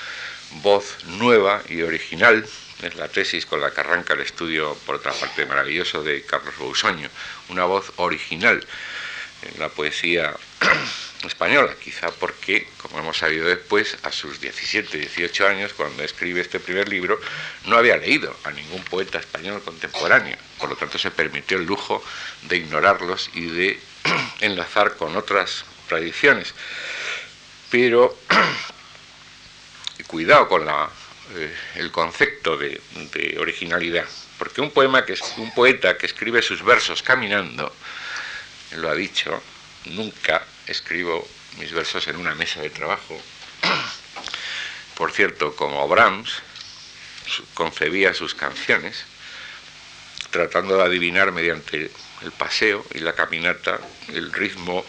voz 0.61 1.03
nueva 1.03 1.61
y 1.67 1.81
original. 1.81 2.47
Es 2.81 2.95
la 2.95 3.09
tesis 3.09 3.45
con 3.45 3.59
la 3.59 3.71
que 3.71 3.81
arranca 3.81 4.13
el 4.13 4.21
estudio, 4.21 4.77
por 4.85 4.95
otra 4.95 5.11
parte, 5.11 5.45
maravilloso 5.45 6.01
de 6.01 6.23
Carlos 6.23 6.57
Bousoño. 6.57 7.09
Una 7.49 7.65
voz 7.65 7.91
original 7.97 8.65
en 9.41 9.59
la 9.59 9.67
poesía 9.67 10.33
española, 11.27 11.75
quizá 11.81 12.11
porque, 12.11 12.67
como 12.77 12.99
hemos 12.99 13.17
sabido 13.17 13.47
después, 13.47 13.97
a 14.03 14.11
sus 14.11 14.39
17, 14.39 14.97
18 14.97 15.47
años, 15.47 15.73
cuando 15.73 16.03
escribe 16.03 16.41
este 16.41 16.59
primer 16.59 16.89
libro, 16.89 17.19
no 17.65 17.77
había 17.77 17.97
leído 17.97 18.35
a 18.43 18.51
ningún 18.51 18.83
poeta 18.83 19.19
español 19.19 19.61
contemporáneo. 19.63 20.37
Por 20.59 20.69
lo 20.69 20.75
tanto, 20.75 20.97
se 20.97 21.11
permitió 21.11 21.57
el 21.57 21.65
lujo 21.65 22.03
de 22.43 22.57
ignorarlos 22.57 23.29
y 23.33 23.45
de 23.45 23.79
enlazar 24.41 24.95
con 24.95 25.15
otras 25.15 25.65
tradiciones. 25.87 26.53
Pero 27.69 28.17
cuidado 30.07 30.47
con 30.47 30.65
la, 30.65 30.89
eh, 31.35 31.55
el 31.75 31.91
concepto 31.91 32.57
de, 32.57 32.81
originalidad, 33.39 34.07
porque 34.37 34.61
un, 34.61 34.71
poema 34.71 35.05
que, 35.05 35.17
un 35.37 35.53
poeta 35.53 35.97
que 35.97 36.05
escribe 36.05 36.41
sus 36.41 36.63
versos 36.63 37.01
caminando, 37.01 37.73
lo 38.75 38.89
ha 38.89 38.95
dicho, 38.95 39.41
nunca 39.85 40.45
escribo 40.67 41.27
mis 41.59 41.71
versos 41.71 42.07
en 42.07 42.17
una 42.17 42.35
mesa 42.35 42.61
de 42.61 42.69
trabajo. 42.69 43.19
Por 44.95 45.11
cierto, 45.11 45.55
como 45.55 45.87
Brahms 45.87 46.41
concebía 47.53 48.13
sus 48.13 48.35
canciones, 48.35 49.05
tratando 50.31 50.77
de 50.77 50.83
adivinar 50.83 51.31
mediante 51.31 51.91
el 52.21 52.31
paseo 52.31 52.85
y 52.93 52.99
la 52.99 53.13
caminata 53.13 53.79
el 54.09 54.31
ritmo 54.31 54.83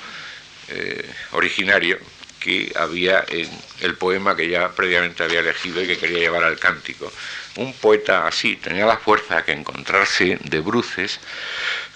eh, 0.69 1.11
originario 1.33 1.99
que 2.41 2.73
había 2.77 3.25
en 3.29 3.49
el 3.81 3.97
poema 3.97 4.37
que 4.37 4.49
ya 4.49 4.71
previamente 4.71 5.23
había 5.23 5.41
elegido 5.41 5.83
y 5.83 5.87
que 5.87 5.97
quería 5.97 6.19
llevar 6.19 6.45
al 6.45 6.59
cántico. 6.59 7.11
Un 7.57 7.73
poeta 7.73 8.27
así 8.27 8.57
tenía 8.57 8.85
la 8.85 8.99
fuerza 8.99 9.45
que 9.45 9.53
encontrarse 9.53 10.39
de 10.43 10.61
bruces 10.61 11.21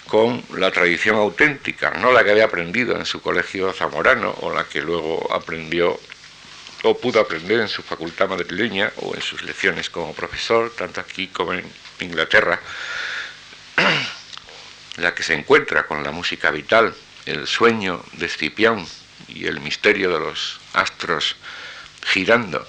con 0.09 0.43
la 0.57 0.71
tradición 0.71 1.15
auténtica, 1.17 1.91
no 1.91 2.11
la 2.11 2.23
que 2.23 2.31
había 2.31 2.45
aprendido 2.45 2.97
en 2.97 3.05
su 3.05 3.21
colegio 3.21 3.71
zamorano 3.73 4.35
o 4.41 4.51
la 4.51 4.63
que 4.63 4.81
luego 4.81 5.31
aprendió 5.31 5.99
o 6.83 6.97
pudo 6.97 7.19
aprender 7.19 7.59
en 7.59 7.67
su 7.67 7.83
facultad 7.83 8.27
madrileña 8.27 8.91
o 8.97 9.13
en 9.13 9.21
sus 9.21 9.43
lecciones 9.43 9.89
como 9.89 10.13
profesor, 10.13 10.73
tanto 10.75 10.99
aquí 10.99 11.27
como 11.27 11.53
en 11.53 11.63
Inglaterra, 11.99 12.59
la 14.97 15.13
que 15.13 15.21
se 15.21 15.35
encuentra 15.35 15.85
con 15.85 16.03
la 16.03 16.11
música 16.11 16.49
vital, 16.49 16.95
el 17.27 17.45
sueño 17.45 18.03
de 18.13 18.25
Escipión 18.25 18.87
y 19.27 19.45
el 19.45 19.59
misterio 19.59 20.11
de 20.11 20.19
los 20.19 20.59
astros 20.73 21.35
girando, 22.03 22.67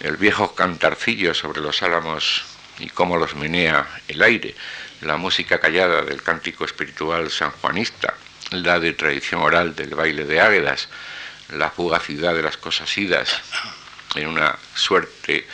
el 0.00 0.16
viejo 0.16 0.54
cantarcillo 0.56 1.32
sobre 1.32 1.60
los 1.60 1.82
álamos 1.82 2.42
y 2.80 2.88
cómo 2.88 3.16
los 3.16 3.36
menea 3.36 4.00
el 4.08 4.22
aire, 4.22 4.56
la 5.02 5.16
música 5.16 5.58
callada 5.58 6.02
del 6.02 6.22
cántico 6.22 6.64
espiritual 6.64 7.30
sanjuanista, 7.30 8.14
la 8.50 8.78
de 8.78 8.92
tradición 8.92 9.42
oral 9.42 9.74
del 9.74 9.94
baile 9.94 10.24
de 10.24 10.40
águedas, 10.40 10.88
la 11.50 11.70
fugacidad 11.70 12.34
de 12.34 12.42
las 12.42 12.56
cosas 12.56 12.96
idas, 12.96 13.40
en 14.14 14.28
una 14.28 14.56
suerte 14.74 15.46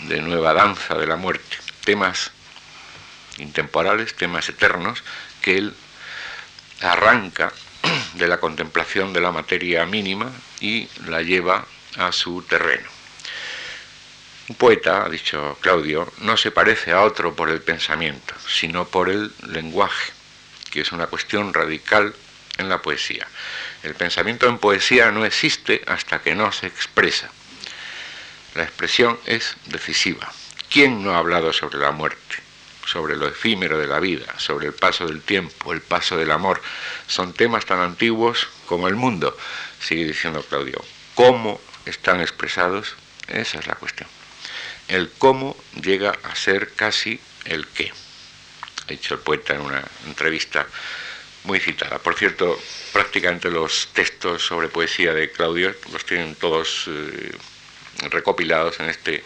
de 0.00 0.22
nueva 0.22 0.54
danza 0.54 0.94
de 0.94 1.06
la 1.06 1.16
muerte, 1.16 1.58
temas 1.84 2.30
intemporales, 3.38 4.14
temas 4.14 4.48
eternos, 4.48 5.02
que 5.42 5.58
él 5.58 5.74
arranca 6.80 7.52
de 8.14 8.28
la 8.28 8.38
contemplación 8.38 9.12
de 9.12 9.20
la 9.20 9.32
materia 9.32 9.84
mínima 9.86 10.30
y 10.60 10.88
la 11.06 11.22
lleva 11.22 11.66
a 11.96 12.12
su 12.12 12.42
terreno. 12.42 12.93
Un 14.46 14.56
poeta, 14.56 15.04
ha 15.04 15.08
dicho 15.08 15.56
Claudio, 15.62 16.12
no 16.18 16.36
se 16.36 16.50
parece 16.50 16.92
a 16.92 17.00
otro 17.00 17.34
por 17.34 17.48
el 17.48 17.62
pensamiento, 17.62 18.34
sino 18.46 18.86
por 18.86 19.08
el 19.08 19.32
lenguaje, 19.46 20.12
que 20.70 20.82
es 20.82 20.92
una 20.92 21.06
cuestión 21.06 21.54
radical 21.54 22.14
en 22.58 22.68
la 22.68 22.82
poesía. 22.82 23.26
El 23.82 23.94
pensamiento 23.94 24.46
en 24.46 24.58
poesía 24.58 25.10
no 25.10 25.24
existe 25.24 25.82
hasta 25.86 26.20
que 26.20 26.34
no 26.34 26.52
se 26.52 26.66
expresa. 26.66 27.30
La 28.54 28.64
expresión 28.64 29.18
es 29.24 29.56
decisiva. 29.66 30.30
¿Quién 30.70 31.02
no 31.02 31.14
ha 31.14 31.18
hablado 31.18 31.52
sobre 31.52 31.78
la 31.78 31.90
muerte? 31.90 32.44
sobre 32.86 33.16
lo 33.16 33.26
efímero 33.26 33.78
de 33.78 33.86
la 33.86 33.98
vida, 33.98 34.38
sobre 34.38 34.66
el 34.66 34.74
paso 34.74 35.06
del 35.06 35.22
tiempo, 35.22 35.72
el 35.72 35.80
paso 35.80 36.16
del 36.18 36.30
amor. 36.30 36.60
Son 37.06 37.32
temas 37.32 37.64
tan 37.64 37.80
antiguos 37.80 38.46
como 38.66 38.88
el 38.88 38.94
mundo, 38.94 39.36
sigue 39.80 40.04
diciendo 40.04 40.42
Claudio. 40.42 40.84
¿Cómo 41.14 41.60
están 41.86 42.20
expresados? 42.20 42.94
Esa 43.28 43.58
es 43.58 43.66
la 43.66 43.74
cuestión. 43.74 44.08
El 44.88 45.10
cómo 45.18 45.56
llega 45.82 46.10
a 46.22 46.34
ser 46.34 46.72
casi 46.74 47.20
el 47.44 47.66
qué. 47.68 47.92
Ha 48.84 48.86
dicho 48.88 49.14
el 49.14 49.20
poeta 49.20 49.54
en 49.54 49.62
una 49.62 49.82
entrevista 50.06 50.66
muy 51.44 51.60
citada. 51.60 51.98
Por 51.98 52.14
cierto, 52.16 52.58
prácticamente 52.92 53.50
los 53.50 53.88
textos 53.92 54.44
sobre 54.44 54.68
poesía 54.68 55.12
de 55.12 55.30
Claudio 55.30 55.74
los 55.92 56.04
tienen 56.04 56.34
todos 56.34 56.84
eh, 56.88 57.32
recopilados 58.10 58.80
en 58.80 58.88
este 58.88 59.22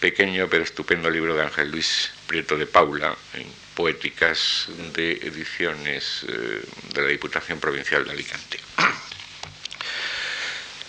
pequeño 0.00 0.48
pero 0.48 0.62
estupendo 0.62 1.10
libro 1.10 1.34
de 1.34 1.42
Ángel 1.42 1.70
Luis 1.70 2.10
Prieto 2.26 2.56
de 2.56 2.66
Paula, 2.66 3.16
en 3.34 3.46
poéticas 3.74 4.68
de 4.94 5.12
ediciones 5.12 6.24
eh, 6.28 6.62
de 6.94 7.02
la 7.02 7.08
Diputación 7.08 7.60
Provincial 7.60 8.04
de 8.04 8.12
Alicante. 8.12 8.60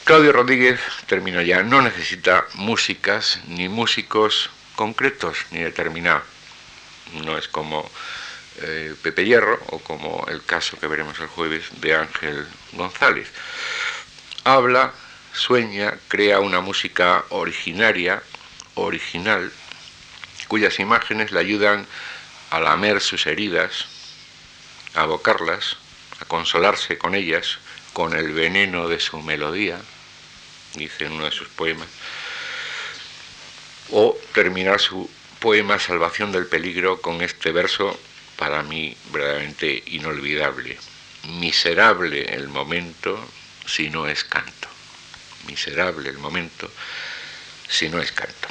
Claudio 0.10 0.32
Rodríguez, 0.32 0.80
termino 1.06 1.40
ya, 1.40 1.62
no 1.62 1.84
necesita 1.84 2.48
músicas 2.56 3.42
ni 3.46 3.70
músicos 3.70 4.50
concretos 4.76 5.38
ni 5.52 5.60
determinados. 5.60 6.24
No 7.24 7.38
es 7.38 7.48
como 7.48 7.88
eh, 8.60 8.96
Pepe 9.04 9.24
Hierro 9.26 9.62
o 9.68 9.78
como 9.78 10.26
el 10.28 10.44
caso 10.44 10.80
que 10.80 10.88
veremos 10.88 11.20
el 11.20 11.28
jueves 11.28 11.66
de 11.80 11.94
Ángel 11.94 12.48
González. 12.72 13.32
Habla, 14.46 14.94
sueña, 15.32 15.94
crea 16.08 16.40
una 16.40 16.60
música 16.60 17.26
originaria 17.30 18.24
original 18.74 19.52
cuyas 20.48 20.80
imágenes 20.80 21.32
le 21.32 21.40
ayudan 21.40 21.86
a 22.50 22.60
lamer 22.60 23.00
sus 23.00 23.28
heridas, 23.28 23.86
a 24.96 25.02
abocarlas, 25.02 25.78
a 26.20 26.26
consolarse 26.26 26.98
con 26.98 27.14
ellas, 27.14 27.60
con 27.94 28.16
el 28.16 28.32
veneno 28.34 28.88
de 28.88 29.00
su 29.00 29.22
melodía, 29.22 29.80
dice 30.76 31.06
en 31.06 31.14
uno 31.14 31.26
de 31.26 31.32
sus 31.32 31.48
poemas, 31.50 31.88
o 33.92 34.18
terminar 34.34 34.80
su 34.80 35.10
poema 35.40 35.80
Salvación 35.80 36.32
del 36.32 36.48
Peligro 36.48 37.02
con 37.02 37.22
este 37.22 37.52
verso 37.52 38.00
para 38.38 38.64
mí 38.64 38.96
verdaderamente 39.12 39.84
inolvidable. 39.88 40.78
Miserable 41.24 42.34
el 42.34 42.48
momento 42.48 43.20
si 43.66 43.90
no 43.90 44.08
es 44.08 44.24
canto. 44.24 44.68
Miserable 45.48 46.10
el 46.10 46.18
momento 46.18 46.72
si 47.68 47.90
no 47.90 48.02
es 48.02 48.12
canto. 48.12 48.48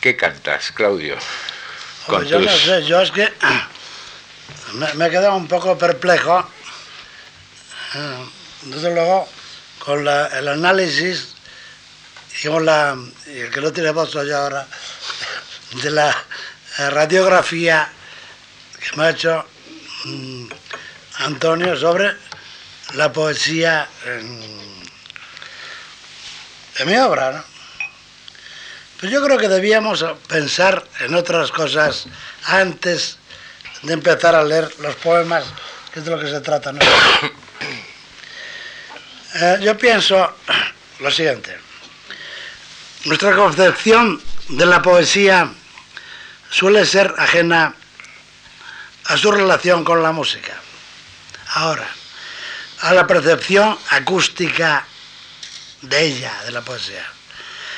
¿Qué 0.00 0.16
cantas, 0.16 0.72
Claudio? 0.72 1.16
yo 2.26 2.40
no 2.40 2.50
sé, 2.50 2.84
yo 2.84 3.00
es 3.00 3.10
que 3.12 3.32
me, 4.96 5.06
he 5.06 5.10
quedado 5.10 5.36
un 5.36 5.46
poco 5.46 5.78
perplejo, 5.78 6.40
eh, 7.94 8.26
desde 8.62 8.92
luego, 8.92 9.28
con 9.84 10.06
el 10.06 10.48
análisis 10.48 11.34
con 12.44 12.64
la, 12.64 12.96
el 13.26 13.50
que 13.50 13.60
no 13.60 13.72
tiene 13.72 13.90
voz 13.90 14.12
yo 14.12 14.36
ahora, 14.36 14.66
de 15.82 15.90
la 15.90 16.14
radiografía 16.90 17.88
que 18.80 18.96
me 18.96 19.04
ha 19.04 19.10
hecho 19.10 19.44
mm, 20.04 20.46
Antonio 21.18 21.76
sobre 21.76 22.16
la 22.94 23.12
poesía 23.12 23.88
en, 24.04 24.82
en 26.78 26.88
mi 26.88 26.96
obra, 26.96 27.32
¿no? 27.32 27.44
Pues 28.98 29.12
yo 29.12 29.22
creo 29.24 29.38
que 29.38 29.48
debíamos 29.48 30.04
pensar 30.28 30.84
en 31.00 31.14
otras 31.14 31.50
cosas 31.50 32.06
antes 32.44 33.18
de 33.82 33.94
empezar 33.94 34.34
a 34.34 34.44
leer 34.44 34.72
los 34.78 34.94
poemas, 34.96 35.44
que 35.92 35.98
es 35.98 36.04
de 36.04 36.10
lo 36.12 36.20
que 36.20 36.28
se 36.28 36.40
trata. 36.40 36.72
Eh, 39.34 39.58
yo 39.62 39.78
pienso 39.78 40.36
lo 41.00 41.10
siguiente. 41.10 41.56
Nuestra 43.04 43.34
concepción 43.34 44.20
de 44.48 44.66
la 44.66 44.82
poesía 44.82 45.50
suele 46.50 46.84
ser 46.84 47.14
ajena 47.16 47.74
a 49.06 49.16
su 49.16 49.32
relación 49.32 49.84
con 49.84 50.02
la 50.02 50.12
música. 50.12 50.52
Ahora, 51.54 51.88
a 52.80 52.92
la 52.92 53.06
percepción 53.06 53.78
acústica 53.90 54.86
de 55.80 56.04
ella, 56.04 56.42
de 56.44 56.52
la 56.52 56.60
poesía. 56.60 57.04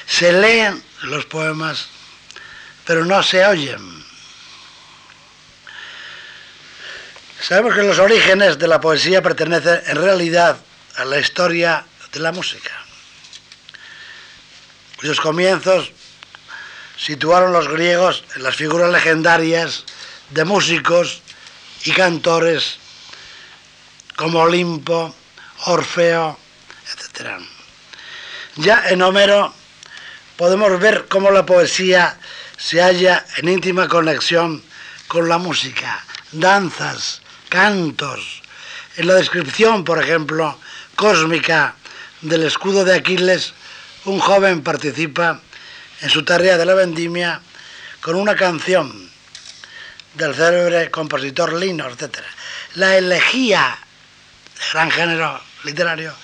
Se 0.06 0.32
leen 0.32 0.82
los 1.02 1.24
poemas, 1.24 1.86
pero 2.84 3.04
no 3.04 3.22
se 3.22 3.46
oyen. 3.46 4.04
Sabemos 7.40 7.74
que 7.74 7.82
los 7.82 7.98
orígenes 7.98 8.58
de 8.58 8.66
la 8.66 8.80
poesía 8.80 9.22
pertenecen 9.22 9.82
en 9.86 9.96
realidad 9.96 10.56
a 10.96 11.04
la 11.04 11.18
historia 11.18 11.84
de 12.12 12.20
la 12.20 12.32
música, 12.32 12.70
cuyos 14.98 15.20
comienzos 15.20 15.92
situaron 16.96 17.52
los 17.52 17.68
griegos 17.68 18.24
en 18.36 18.42
las 18.42 18.56
figuras 18.56 18.90
legendarias 18.90 19.84
de 20.30 20.44
músicos 20.44 21.22
y 21.84 21.92
cantores 21.92 22.78
como 24.16 24.40
Olimpo, 24.40 25.14
Orfeo, 25.66 26.38
etc. 26.92 27.40
Ya 28.56 28.88
en 28.88 29.02
Homero 29.02 29.52
podemos 30.36 30.78
ver 30.78 31.06
cómo 31.08 31.30
la 31.30 31.44
poesía 31.44 32.18
se 32.56 32.80
halla 32.80 33.26
en 33.36 33.48
íntima 33.48 33.88
conexión 33.88 34.62
con 35.08 35.28
la 35.28 35.38
música, 35.38 36.04
danzas, 36.32 37.20
cantos. 37.48 38.42
En 38.96 39.08
la 39.08 39.14
descripción, 39.14 39.84
por 39.84 40.02
ejemplo, 40.02 40.58
cósmica 40.94 41.76
del 42.20 42.44
escudo 42.44 42.84
de 42.84 42.94
Aquiles, 42.96 43.52
un 44.04 44.18
joven 44.18 44.62
participa 44.62 45.40
en 46.00 46.10
su 46.10 46.24
tarea 46.24 46.56
de 46.56 46.66
la 46.66 46.74
vendimia 46.74 47.40
con 48.00 48.16
una 48.16 48.34
canción 48.34 49.10
del 50.14 50.34
célebre 50.34 50.90
compositor 50.90 51.54
Lino, 51.54 51.88
etc. 51.88 52.18
La 52.74 52.96
elegía, 52.96 53.78
gran 54.72 54.90
género 54.90 55.40
literario, 55.64 56.14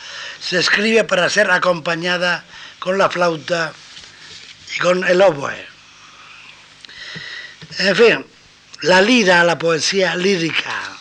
se 0.40 0.58
escribe 0.58 1.04
para 1.04 1.28
ser 1.28 1.50
acompañada 1.50 2.44
con 2.78 2.98
la 2.98 3.10
flauta 3.10 3.72
y 4.74 4.78
con 4.78 5.04
el 5.04 5.20
oboe. 5.20 5.66
En 7.78 7.96
fin, 7.96 8.26
la 8.82 9.00
lira, 9.00 9.44
la 9.44 9.58
poesía 9.58 10.16
lírica. 10.16 10.99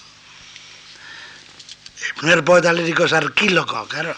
Primer 2.20 2.44
poeta 2.44 2.74
lírico 2.74 3.06
es 3.06 3.14
Arquíloco, 3.14 3.88
claro. 3.88 4.16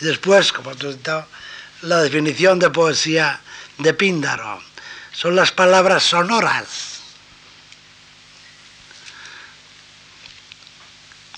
Y 0.00 0.04
después, 0.04 0.52
como 0.52 0.74
citado, 0.74 1.26
la 1.82 2.02
definición 2.02 2.58
de 2.58 2.70
poesía 2.70 3.40
de 3.78 3.94
Píndaro. 3.94 4.60
Son 5.12 5.36
las 5.36 5.52
palabras 5.52 6.02
sonoras. 6.02 6.66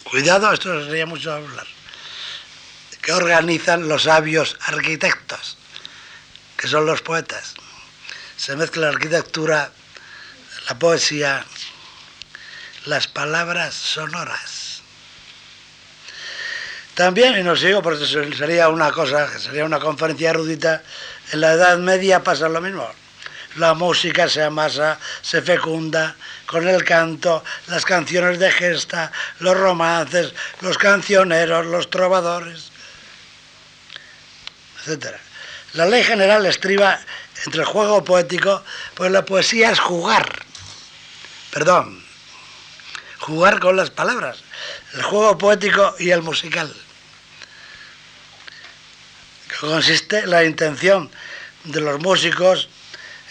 Cuidado, 0.04 0.52
esto 0.52 0.84
sería 0.86 1.06
mucho 1.06 1.32
hablar. 1.32 1.66
Que 3.02 3.12
organizan 3.12 3.88
los 3.88 4.04
sabios 4.04 4.56
arquitectos 4.66 5.58
que 6.60 6.68
son 6.68 6.84
los 6.84 7.00
poetas. 7.00 7.54
Se 8.36 8.54
mezcla 8.54 8.82
la 8.82 8.88
arquitectura, 8.92 9.72
la 10.68 10.78
poesía, 10.78 11.44
las 12.86 13.06
palabras 13.06 13.74
sonoras. 13.74 14.82
También, 16.94 17.38
y 17.38 17.42
no 17.42 17.56
sigo 17.56 17.82
porque 17.82 18.04
sería 18.06 18.68
una 18.68 18.90
cosa, 18.92 19.38
sería 19.38 19.64
una 19.64 19.78
conferencia 19.78 20.30
erudita, 20.30 20.82
en 21.32 21.40
la 21.40 21.52
Edad 21.52 21.78
Media 21.78 22.22
pasa 22.22 22.48
lo 22.48 22.60
mismo. 22.60 22.88
La 23.56 23.74
música 23.74 24.28
se 24.28 24.42
amasa, 24.42 24.98
se 25.22 25.42
fecunda 25.42 26.14
con 26.46 26.68
el 26.68 26.84
canto, 26.84 27.42
las 27.66 27.84
canciones 27.84 28.38
de 28.38 28.50
gesta, 28.50 29.10
los 29.38 29.56
romances, 29.56 30.34
los 30.60 30.78
cancioneros, 30.78 31.66
los 31.66 31.90
trovadores. 31.90 32.70
etc. 34.86 35.16
La 35.74 35.86
ley 35.86 36.04
general 36.04 36.46
estriba 36.46 36.98
entre 37.44 37.60
el 37.60 37.66
juego 37.66 38.04
poético, 38.04 38.62
pues 38.94 39.10
la 39.10 39.24
poesía 39.24 39.70
es 39.70 39.80
jugar. 39.80 40.44
Perdón, 41.50 42.04
jugar 43.20 43.60
con 43.60 43.76
las 43.76 43.90
palabras. 43.90 44.38
El 44.94 45.02
juego 45.02 45.38
poético 45.38 45.94
y 45.98 46.10
el 46.10 46.22
musical. 46.22 46.74
Consiste 49.60 50.26
la 50.26 50.44
intención 50.44 51.10
de 51.64 51.80
los 51.80 52.00
músicos 52.00 52.68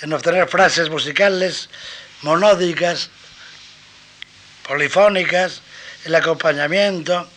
en 0.01 0.13
obtener 0.13 0.47
frases 0.47 0.89
musicales 0.89 1.69
monódicas, 2.21 3.09
polifónicas, 4.67 5.61
el 6.05 6.15
acompañamiento. 6.15 7.27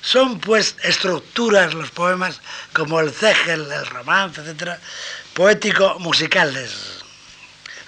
Son 0.00 0.40
pues 0.40 0.74
estructuras 0.82 1.74
los 1.74 1.90
poemas 1.92 2.40
como 2.72 2.98
el 2.98 3.12
cegel, 3.12 3.70
el 3.70 3.86
romance, 3.86 4.40
etcétera, 4.40 4.80
poético-musicales, 5.34 6.72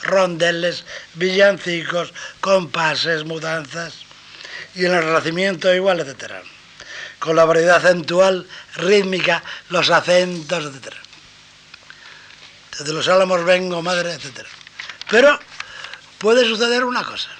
rondeles, 0.03 0.85
villancicos, 1.15 2.15
compases, 2.41 3.25
mudanzas, 3.25 4.04
y 4.75 4.85
en 4.85 4.95
el 4.95 5.03
Renacimiento 5.03 5.73
igual, 5.75 6.01
etcétera, 6.01 6.43
con 7.19 7.37
la 7.37 7.45
variedad 7.45 7.77
acentual, 7.77 8.49
rítmica, 8.77 9.43
los 9.71 9.91
acentos, 9.91 10.65
etcétera. 10.65 10.97
Desde 12.79 12.93
los 12.93 13.07
álamos 13.09 13.45
vengo, 13.45 13.83
madre, 13.83 14.13
etcétera. 14.13 14.49
Pero 15.11 15.39
puede 16.19 16.45
suceder 16.45 16.85
una 16.85 17.05
cosa, 17.05 17.31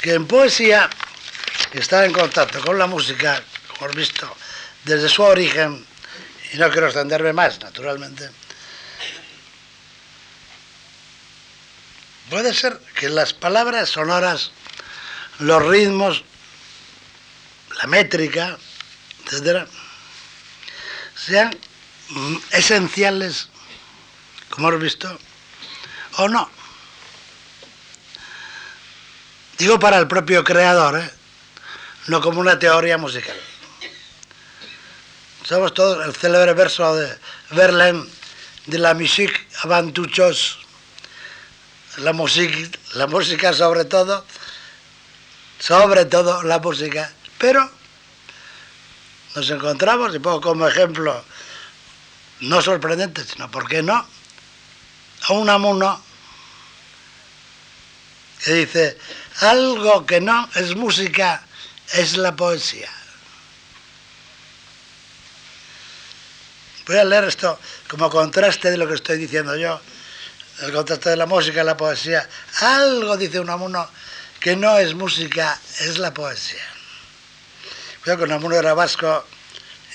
que 0.00 0.14
en 0.14 0.26
poesía 0.26 0.88
está 1.72 2.04
en 2.06 2.12
contacto 2.12 2.60
con 2.60 2.78
la 2.78 2.86
música, 2.86 3.42
como 3.68 3.86
hemos 3.86 3.96
visto, 3.96 4.36
desde 4.84 5.08
su 5.08 5.22
origen, 5.22 5.84
y 6.52 6.56
no 6.56 6.70
quiero 6.70 6.86
extenderme 6.86 7.32
más, 7.32 7.60
naturalmente, 7.60 8.30
puede 12.30 12.54
ser 12.54 12.78
que 12.94 13.08
las 13.08 13.32
palabras 13.32 13.90
sonoras, 13.90 14.50
los 15.38 15.62
ritmos, 15.66 16.24
la 17.78 17.86
métrica, 17.86 18.58
etcétera, 19.24 19.66
sean 21.14 21.56
esenciales, 22.52 23.48
como 24.50 24.68
hemos 24.68 24.82
visto, 24.82 25.18
o 26.18 26.28
no. 26.28 26.48
Digo 29.58 29.78
para 29.78 29.98
el 29.98 30.06
propio 30.06 30.44
creador, 30.44 30.98
¿eh? 31.00 31.10
no 32.08 32.20
como 32.20 32.40
una 32.40 32.58
teoría 32.58 32.98
musical. 32.98 33.36
Sabemos 35.44 35.74
todos 35.74 36.04
el 36.04 36.14
célebre 36.14 36.52
verso 36.54 36.94
de 36.96 37.16
Verlaine 37.50 38.04
de 38.66 38.78
la 38.78 38.94
musique 38.94 39.46
avant 39.62 39.92
toute 39.92 40.12
chose. 40.12 40.56
La 41.98 42.12
música, 42.12 42.56
la 42.94 43.06
música 43.06 43.52
sobre 43.54 43.84
todo, 43.84 44.26
sobre 45.58 46.04
todo 46.04 46.42
la 46.42 46.58
música. 46.58 47.10
Pero 47.38 47.70
nos 49.34 49.50
encontramos, 49.50 50.14
y 50.14 50.18
pongo 50.18 50.40
como 50.40 50.66
ejemplo, 50.66 51.22
no 52.40 52.62
sorprendente, 52.62 53.24
sino, 53.24 53.50
¿por 53.50 53.68
qué 53.68 53.82
no? 53.82 54.06
A 55.28 55.32
un 55.32 55.48
amuno 55.48 56.02
que 58.44 58.52
dice, 58.52 58.98
algo 59.40 60.06
que 60.06 60.20
no 60.20 60.48
es 60.54 60.76
música 60.76 61.42
es 61.92 62.16
la 62.16 62.34
poesía. 62.34 62.90
Voy 66.86 66.98
a 66.98 67.04
leer 67.04 67.24
esto 67.24 67.58
como 67.88 68.08
contraste 68.08 68.70
de 68.70 68.76
lo 68.76 68.86
que 68.86 68.94
estoy 68.94 69.18
diciendo 69.18 69.56
yo, 69.56 69.80
el 70.62 70.72
contraste 70.72 71.10
de 71.10 71.16
la 71.16 71.26
música 71.26 71.62
y 71.62 71.64
la 71.64 71.76
poesía. 71.76 72.28
Algo, 72.60 73.16
dice 73.16 73.40
Unamuno, 73.40 73.88
que 74.40 74.56
no 74.56 74.78
es 74.78 74.94
música, 74.94 75.60
es 75.80 75.98
la 75.98 76.12
poesía. 76.14 76.64
Veo 78.04 78.16
que 78.16 78.24
Unamuno 78.24 78.56
era 78.56 78.74
vasco 78.74 79.26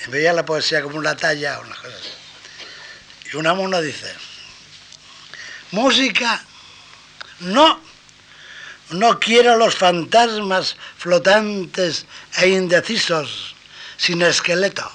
veía 0.08 0.32
la 0.32 0.44
poesía 0.44 0.82
como 0.82 0.96
una 0.96 1.16
talla 1.16 1.58
o 1.58 1.62
una 1.62 1.76
cosa 1.76 1.96
así. 1.96 2.10
Y 3.32 3.36
Unamuno 3.36 3.80
dice, 3.80 4.12
música 5.70 6.44
no 7.40 7.80
no 8.90 9.18
quiero 9.18 9.56
los 9.56 9.74
fantasmas 9.74 10.76
flotantes 10.98 12.04
e 12.36 12.48
indecisos, 12.48 13.54
sin 13.96 14.20
esqueleto. 14.20 14.90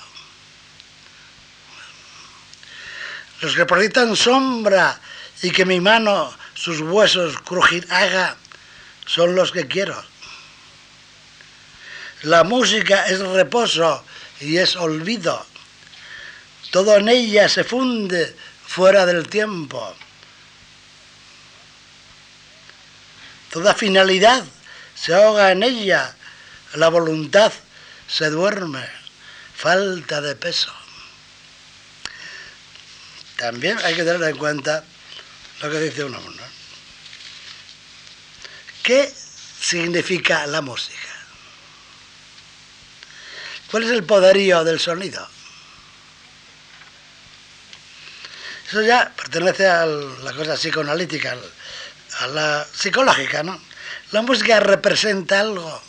Los 3.42 3.56
que 3.56 3.66
proyectan 3.66 4.16
sombra 4.16 5.00
y 5.42 5.52
que 5.52 5.66
mi 5.66 5.80
mano 5.80 6.32
sus 6.54 6.80
huesos 6.82 7.38
crujir 7.40 7.88
haga, 7.90 8.36
son 9.08 9.36
los 9.36 9.52
que 9.52 9.68
quiero. 9.68 10.04
La 12.24 12.44
música 12.44 13.06
es 13.08 13.20
reposo 13.20 14.04
y 14.40 14.58
es 14.58 14.76
olvido. 14.76 15.46
Todo 16.72 16.98
en 16.98 17.10
ella 17.10 17.48
se 17.50 17.64
funde 17.64 18.36
fuera 18.68 19.06
del 19.06 19.28
tiempo. 19.28 19.96
Toda 23.52 23.74
finalidad 23.74 24.44
se 24.94 25.14
ahoga 25.14 25.52
en 25.52 25.64
ella, 25.64 26.16
la 26.74 26.90
voluntad 26.90 27.54
se 28.08 28.30
duerme, 28.30 28.86
falta 29.56 30.22
de 30.22 30.36
peso. 30.36 30.74
También 33.38 33.78
hay 33.84 33.96
que 33.96 34.04
tener 34.04 34.22
en 34.30 34.38
cuenta 34.38 34.84
lo 35.62 35.70
que 35.70 35.80
dice 35.80 36.04
uno. 36.04 36.20
¿no? 36.20 36.57
¿Qué 38.88 39.14
significa 39.60 40.48
la 40.48 40.62
música? 40.62 41.10
¿Cuál 43.70 43.84
es 43.84 43.90
el 43.90 44.06
poderío 44.06 44.64
del 44.64 44.80
sonido? 44.80 45.28
Eso 48.70 48.82
ya 48.84 49.12
pertenece 49.14 49.68
a 49.68 49.86
la 49.86 50.32
cosa 50.32 50.54
psicoanalítica, 50.54 51.36
a 52.20 52.28
la 52.28 52.66
psicológica, 52.74 53.44
¿no? 53.44 53.60
La 54.14 54.22
música 54.22 54.62
representa 54.62 55.42
algo. 55.42 55.82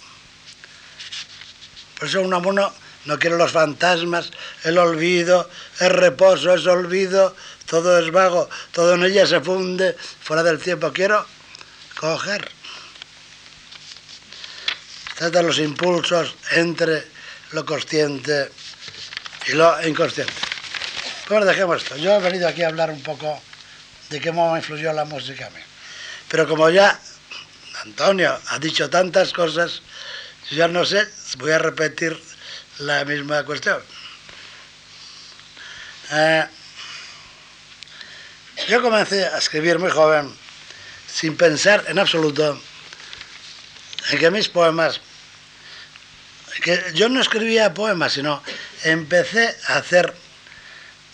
Por 2.01 2.09
eso 2.09 2.21
Unamuno 2.21 2.75
no 3.05 3.17
quiere 3.21 3.37
los 3.37 3.53
fantasmas, 3.53 4.33
el 4.65 4.77
olvido, 4.77 5.49
el 5.79 5.91
reposo, 5.91 6.53
es 6.53 6.67
olvido, 6.67 7.37
todo 7.67 7.97
es 8.01 8.11
vago, 8.11 8.51
todo 8.73 8.97
en 8.97 9.05
ella 9.05 9.25
se 9.25 9.41
funde 9.41 9.97
fuera 10.21 10.43
del 10.43 10.59
tiempo. 10.59 10.93
Quiero 10.93 11.25
coger. 11.95 12.58
Trata 15.19 15.43
los 15.43 15.59
impulsos 15.59 16.37
entre 16.53 17.05
lo 17.51 17.67
consciente 17.67 18.53
y 19.49 19.53
lo 19.53 19.85
inconsciente. 19.85 20.33
Bueno, 21.29 21.45
dejemos 21.45 21.83
esto. 21.83 21.97
Yo 21.97 22.15
he 22.15 22.21
venido 22.21 22.47
aquí 22.47 22.63
a 22.63 22.69
hablar 22.69 22.89
un 22.91 23.03
poco 23.03 23.43
de 24.11 24.23
cómo 24.23 24.57
influyó 24.57 24.93
la 24.93 25.05
música 25.05 25.51
a. 25.51 25.65
Pero 26.29 26.47
como 26.47 26.71
ya 26.71 26.97
Antonio 27.83 28.39
ha 28.47 28.61
dicho 28.61 28.89
tantas 28.89 29.33
cosas, 29.33 29.83
ya 30.53 30.69
no 30.69 30.85
sé, 30.85 31.05
voy 31.39 31.51
a 31.51 31.59
repetir 31.59 32.17
la 32.79 33.05
misma 33.05 33.43
cuestión. 33.45 33.83
Eh, 36.13 36.47
yo 38.69 38.81
comencé 38.81 39.27
a 39.27 39.39
escribir 39.39 39.81
muy 39.81 39.91
joven, 39.91 40.33
sin 41.13 41.37
pensar 41.37 41.85
en 41.89 41.99
absoluto 41.99 42.63
en 44.11 44.19
que 44.19 44.31
mis 44.31 44.49
poemas, 44.49 45.01
que 46.61 46.93
yo 46.95 47.09
no 47.09 47.21
escribía 47.21 47.75
poemas, 47.75 48.13
sino 48.13 48.43
empecé 48.85 49.57
a 49.69 49.77
hacer 49.77 50.15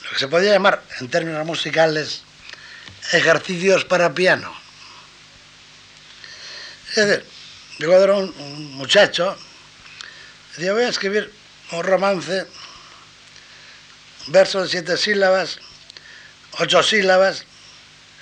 lo 0.05 0.11
que 0.11 0.19
se 0.19 0.29
podía 0.29 0.53
llamar, 0.53 0.83
en 1.01 1.09
términos 1.09 1.45
musicales, 1.47 2.23
ejercicios 3.13 3.85
para 3.85 4.15
piano. 4.15 4.55
Es 6.91 7.07
decir, 7.07 7.25
yo 7.79 7.89
cuando 7.89 8.05
era 8.05 8.15
un, 8.15 8.75
muchacho, 8.75 9.37
decía, 10.57 10.73
voy 10.73 10.85
a 10.85 10.89
escribir 10.89 11.33
un 11.73 11.83
romance, 11.83 12.47
versos 14.29 14.65
de 14.65 14.69
siete 14.69 14.97
sílabas, 14.97 15.59
ocho 16.59 16.83
sílabas, 16.83 17.45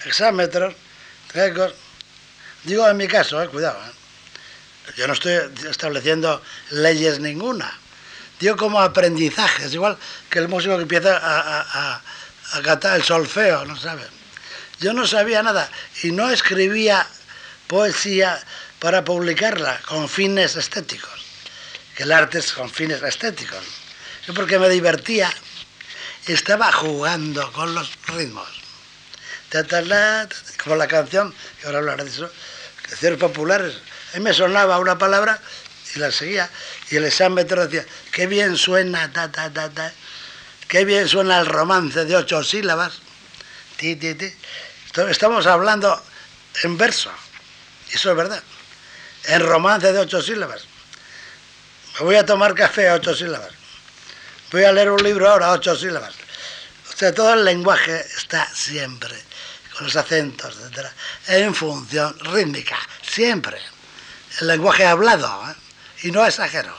hexámetros. 0.04 0.74
Digo 2.64 2.88
en 2.88 2.96
mi 2.96 3.08
caso, 3.08 3.42
eh, 3.42 3.48
cuidado, 3.48 3.78
eh. 3.84 4.01
Yo 4.96 5.06
no 5.06 5.12
estoy 5.12 5.38
estableciendo 5.68 6.42
leyes 6.70 7.20
ninguna. 7.20 7.72
Digo 8.40 8.56
como 8.56 8.80
aprendizaje, 8.80 9.66
es 9.66 9.74
igual 9.74 9.96
que 10.28 10.38
el 10.38 10.48
músico 10.48 10.76
que 10.76 10.82
empieza 10.82 11.16
a, 11.16 11.60
a, 11.60 12.02
a 12.52 12.62
cantar 12.62 12.96
el 12.96 13.04
solfeo, 13.04 13.64
no 13.64 13.76
sabe. 13.76 14.02
Yo 14.80 14.92
no 14.92 15.06
sabía 15.06 15.42
nada 15.42 15.70
y 16.02 16.10
no 16.10 16.30
escribía 16.30 17.06
poesía 17.68 18.42
para 18.80 19.04
publicarla 19.04 19.80
con 19.86 20.08
fines 20.08 20.56
estéticos, 20.56 21.24
que 21.94 22.02
el 22.02 22.12
arte 22.12 22.38
es 22.38 22.52
con 22.52 22.68
fines 22.68 23.02
estéticos. 23.02 23.64
Yo 24.26 24.34
porque 24.34 24.58
me 24.58 24.68
divertía 24.68 25.32
estaba 26.26 26.72
jugando 26.72 27.50
con 27.52 27.74
los 27.74 27.90
ritmos. 28.08 28.48
Como 30.62 30.76
la 30.76 30.88
canción, 30.88 31.34
y 31.62 31.66
ahora 31.66 31.78
hablaré 31.78 32.04
de 32.04 32.10
eso, 32.10 32.30
canciones 32.88 33.18
populares. 33.18 33.74
A 34.12 34.18
mí 34.18 34.24
me 34.24 34.34
sonaba 34.34 34.78
una 34.78 34.98
palabra 34.98 35.40
y 35.94 35.98
la 35.98 36.10
seguía. 36.10 36.50
Y 36.90 36.96
el 36.96 37.04
examen 37.04 37.46
te 37.46 37.54
decía, 37.56 37.86
qué 38.12 38.26
bien 38.26 38.56
suena, 38.56 39.12
ta, 39.12 39.30
ta, 39.30 39.50
ta, 39.50 39.70
ta. 39.70 39.92
Qué 40.68 40.84
bien 40.84 41.08
suena 41.08 41.38
el 41.40 41.46
romance 41.46 42.04
de 42.04 42.16
ocho 42.16 42.42
sílabas. 42.42 43.00
Ti, 43.76 43.96
ti, 43.96 44.14
ti. 44.14 44.32
Estamos 45.08 45.46
hablando 45.46 46.02
en 46.62 46.76
verso. 46.76 47.10
Eso 47.90 48.10
es 48.10 48.16
verdad. 48.16 48.42
En 49.24 49.40
romance 49.40 49.92
de 49.92 49.98
ocho 49.98 50.22
sílabas. 50.22 50.64
Me 51.98 52.06
voy 52.06 52.16
a 52.16 52.26
tomar 52.26 52.54
café 52.54 52.88
a 52.88 52.94
ocho 52.94 53.14
sílabas. 53.14 53.50
Voy 54.50 54.64
a 54.64 54.72
leer 54.72 54.90
un 54.90 55.02
libro 55.02 55.28
ahora 55.28 55.46
a 55.46 55.52
ocho 55.52 55.76
sílabas. 55.76 56.14
O 56.92 56.96
sea, 56.96 57.12
todo 57.12 57.32
el 57.34 57.44
lenguaje 57.44 58.04
está 58.16 58.46
siempre, 58.54 59.16
con 59.74 59.86
los 59.86 59.96
acentos, 59.96 60.56
etcétera, 60.58 60.92
en 61.26 61.54
función 61.54 62.18
rítmica, 62.20 62.78
siempre. 63.02 63.58
El 64.40 64.48
lenguaje 64.48 64.86
hablado, 64.86 65.50
¿eh? 65.50 65.54
y 66.04 66.10
no 66.10 66.26
exagero. 66.26 66.74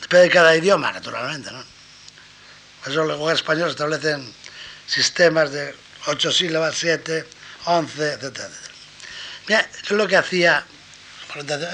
Depende 0.00 0.24
de 0.24 0.30
cada 0.30 0.56
idioma, 0.56 0.92
naturalmente, 0.92 1.50
¿no? 1.50 1.62
Por 2.80 2.92
eso 2.92 3.00
los 3.00 3.08
lenguajes 3.08 3.40
españoles 3.40 3.72
establecen 3.72 4.34
sistemas 4.86 5.52
de 5.52 5.74
ocho 6.06 6.32
sílabas, 6.32 6.76
siete, 6.76 7.26
once, 7.66 8.14
etcétera, 8.14 8.48
Mira, 9.46 9.68
yo 9.84 9.96
lo 9.96 10.08
que 10.08 10.16
hacía 10.16 10.64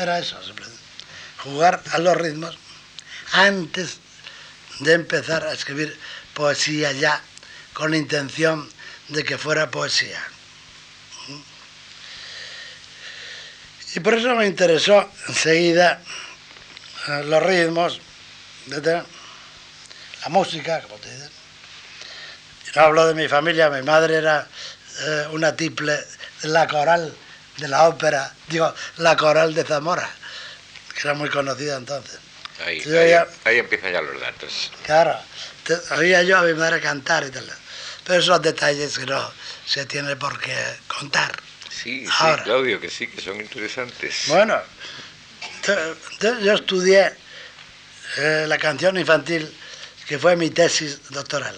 era 0.01 0.19
eso, 0.19 0.39
jugar 1.39 1.83
a 1.93 1.99
los 1.99 2.17
ritmos 2.17 2.59
antes 3.33 3.99
de 4.81 4.93
empezar 4.93 5.47
a 5.47 5.53
escribir 5.53 5.99
poesía 6.35 6.93
ya 6.93 7.21
con 7.73 7.91
la 7.91 7.97
intención 7.97 8.69
de 9.09 9.25
que 9.25 9.39
fuera 9.39 9.71
poesía. 9.71 10.23
Y 13.97 14.01
por 14.01 14.13
eso 14.13 14.35
me 14.35 14.47
interesó 14.47 15.09
enseguida 15.27 16.03
eh, 17.09 17.23
los 17.25 17.43
ritmos, 17.43 17.99
la 18.67 20.29
música, 20.29 20.83
como 20.83 20.97
te 20.97 21.11
dicen. 21.11 21.31
No 22.75 22.83
hablo 22.83 23.07
de 23.07 23.15
mi 23.15 23.27
familia, 23.27 23.71
mi 23.71 23.81
madre 23.81 24.17
era 24.17 24.47
eh, 25.01 25.29
una 25.31 25.57
tiple 25.57 25.95
de 26.43 26.49
la 26.49 26.69
coral 26.69 27.11
de 27.57 27.69
la 27.69 27.89
ópera, 27.89 28.35
digo, 28.49 28.75
la 28.99 29.17
coral 29.17 29.55
de 29.55 29.65
Zamora, 29.65 30.11
que 30.95 31.01
era 31.01 31.15
muy 31.15 31.31
conocida 31.31 31.79
entonces. 31.79 32.19
Ahí, 32.67 32.83
ahí, 33.45 33.59
empiezan 33.59 33.93
ya 33.93 34.03
los 34.03 34.21
datos. 34.21 34.73
Claro, 34.85 35.19
oía 35.97 36.23
yo 36.23 36.37
a 36.37 36.43
mi 36.43 36.53
madre 36.53 36.83
cantar 36.83 37.25
y 37.25 37.31
tal. 37.31 37.51
Pero 38.05 38.21
esos 38.21 38.43
detalles 38.43 38.99
que 38.99 39.07
no 39.07 39.33
se 39.65 39.87
tiene 39.87 40.17
por 40.17 40.39
qué 40.39 40.55
contar. 40.87 41.46
Sí, 41.83 42.07
sí, 42.07 42.25
Claudio, 42.45 42.81
que 42.81 42.89
sí, 42.89 43.07
que 43.07 43.21
son 43.21 43.41
interesantes. 43.41 44.25
Bueno, 44.29 44.59
yo 46.43 46.55
estudié 46.55 47.13
eh, 48.17 48.47
la 48.49 48.57
canción 48.57 48.97
infantil, 48.97 49.53
que 50.09 50.19
fue 50.19 50.37
mi 50.37 50.51
tesis 50.51 51.01
doctoral. 51.11 51.57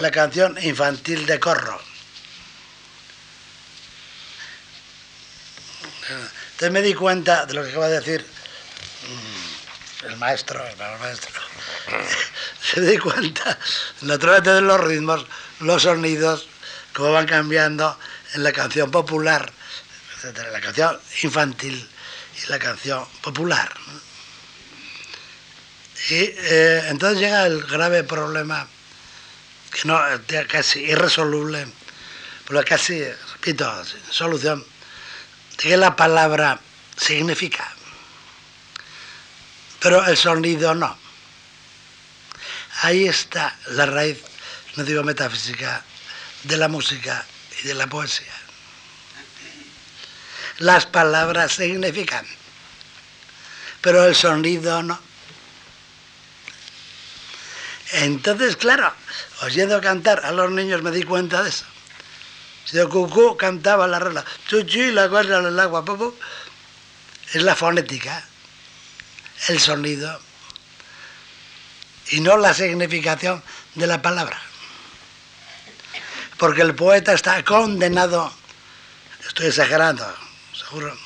La 0.00 0.10
canción 0.10 0.58
infantil 0.62 1.24
de 1.26 1.40
Corro. 1.40 1.80
Entonces 6.10 6.70
me 6.72 6.82
di 6.82 6.94
cuenta 6.94 7.46
de 7.46 7.54
lo 7.54 7.62
que 7.62 7.70
acaba 7.70 7.88
de 7.88 8.00
decir 8.00 8.26
mm, 9.06 10.06
el 10.06 10.16
maestro, 10.16 10.66
el 10.66 10.76
maestro. 10.76 11.40
Se 12.60 12.80
di 12.80 12.98
cuenta, 12.98 13.58
naturalmente, 14.02 14.50
de 14.50 14.60
los 14.60 14.80
ritmos, 14.80 15.24
los 15.60 15.82
sonidos, 15.82 16.48
cómo 16.92 17.12
van 17.12 17.26
cambiando 17.26 17.96
en 18.34 18.42
la 18.42 18.52
canción 18.52 18.90
popular, 18.90 19.52
la 20.24 20.60
canción 20.60 20.98
infantil 21.22 21.88
y 22.42 22.50
la 22.50 22.58
canción 22.58 23.06
popular. 23.22 23.72
Y 26.10 26.14
eh, 26.14 26.88
entonces 26.88 27.18
llega 27.18 27.46
el 27.46 27.62
grave 27.64 28.04
problema, 28.04 28.66
que 29.70 29.86
no, 29.86 30.00
casi 30.48 30.80
irresoluble, 30.80 31.66
pero 32.46 32.64
casi, 32.64 33.04
repito, 33.32 33.84
solución, 34.10 34.64
de 35.56 35.56
que 35.56 35.76
la 35.76 35.96
palabra 35.96 36.60
significa, 36.96 37.72
pero 39.80 40.04
el 40.06 40.16
sonido 40.16 40.74
no. 40.74 40.96
Ahí 42.82 43.06
está 43.06 43.56
la 43.68 43.86
raíz, 43.86 44.18
no 44.76 44.84
digo 44.84 45.02
metafísica, 45.02 45.84
de 46.44 46.56
la 46.56 46.68
música 46.68 47.26
y 47.62 47.66
de 47.66 47.74
la 47.74 47.86
poesía. 47.86 48.32
Las 50.58 50.86
palabras 50.86 51.52
significan, 51.52 52.26
pero 53.80 54.04
el 54.04 54.14
sonido 54.14 54.82
no. 54.82 54.98
Entonces, 57.92 58.56
claro, 58.56 58.92
oyendo 59.42 59.80
cantar 59.80 60.24
a 60.24 60.32
los 60.32 60.50
niños 60.50 60.82
me 60.82 60.90
di 60.90 61.04
cuenta 61.04 61.42
de 61.42 61.50
eso. 61.50 61.64
Si 62.64 62.76
el 62.76 62.88
cucú 62.88 63.36
cantaba 63.36 63.86
la 63.86 63.98
regla, 63.98 64.24
chuchi, 64.46 64.90
la 64.90 65.08
cuerda 65.08 65.40
del 65.40 65.58
agua, 65.58 65.84
popo, 65.84 66.14
es 67.32 67.42
la 67.42 67.56
fonética, 67.56 68.22
el 69.48 69.58
sonido, 69.58 70.20
y 72.10 72.20
no 72.20 72.36
la 72.36 72.52
significación 72.52 73.42
de 73.74 73.86
la 73.86 74.02
palabra 74.02 74.47
porque 76.38 76.62
el 76.62 76.74
poeta 76.74 77.12
está 77.12 77.44
condenado, 77.44 78.32
estoy 79.26 79.46
exagerando, 79.46 80.06
seguro, 80.54 80.96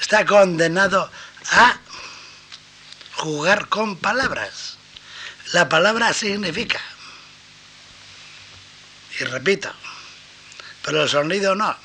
está 0.00 0.24
condenado 0.24 1.10
a 1.50 1.78
jugar 3.16 3.68
con 3.68 3.96
palabras. 3.96 4.76
La 5.52 5.68
palabra 5.68 6.12
significa. 6.12 6.80
Y 9.20 9.24
repito, 9.24 9.72
pero 10.82 11.02
el 11.02 11.08
sonido 11.08 11.54
no. 11.54 11.76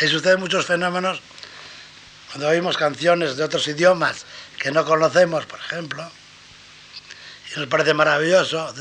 Ahí 0.00 0.08
suceden 0.08 0.40
muchos 0.40 0.64
fenómenos 0.66 1.20
cuando 2.30 2.48
oímos 2.48 2.76
canciones 2.76 3.36
de 3.36 3.44
otros 3.44 3.68
idiomas 3.68 4.24
que 4.58 4.70
no 4.70 4.84
conocemos, 4.84 5.44
por 5.44 5.60
ejemplo, 5.60 6.10
y 7.54 7.58
nos 7.58 7.68
parece 7.68 7.94
maravilloso, 7.94 8.72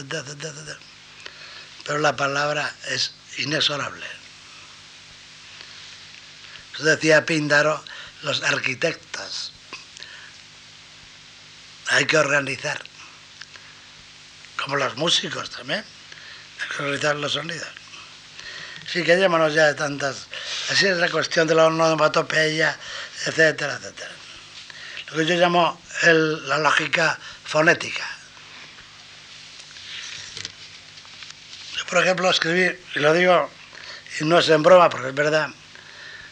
pero 1.85 1.99
la 1.99 2.15
palabra 2.15 2.73
es 2.89 3.13
inexorable. 3.37 4.05
Eso 6.73 6.83
decía 6.83 7.25
Píndaro, 7.25 7.83
los 8.23 8.43
arquitectos. 8.43 9.51
Hay 11.89 12.05
que 12.05 12.17
organizar, 12.17 12.81
como 14.57 14.77
los 14.77 14.95
músicos 14.95 15.49
también, 15.49 15.83
hay 16.61 16.67
que 16.69 16.83
organizar 16.83 17.15
los 17.17 17.33
sonidos. 17.33 17.67
Sí, 18.91 19.03
que 19.03 19.17
llámanos 19.17 19.53
ya 19.53 19.67
de 19.67 19.75
tantas. 19.75 20.27
Así 20.69 20.87
es 20.87 20.97
la 20.97 21.09
cuestión 21.09 21.47
de 21.47 21.55
la 21.55 21.67
onomatopeya, 21.67 22.77
etcétera, 23.25 23.75
etcétera. 23.75 24.11
Lo 25.09 25.17
que 25.17 25.25
yo 25.25 25.35
llamo 25.35 25.81
la 26.03 26.57
lógica 26.57 27.17
fonética. 27.45 28.20
Por 31.91 32.01
ejemplo, 32.01 32.29
escribir, 32.29 32.81
y 32.95 32.99
lo 32.99 33.13
digo, 33.13 33.49
y 34.17 34.23
no 34.23 34.39
es 34.39 34.47
en 34.47 34.63
broma, 34.63 34.89
porque 34.89 35.09
es 35.09 35.13
verdad, 35.13 35.49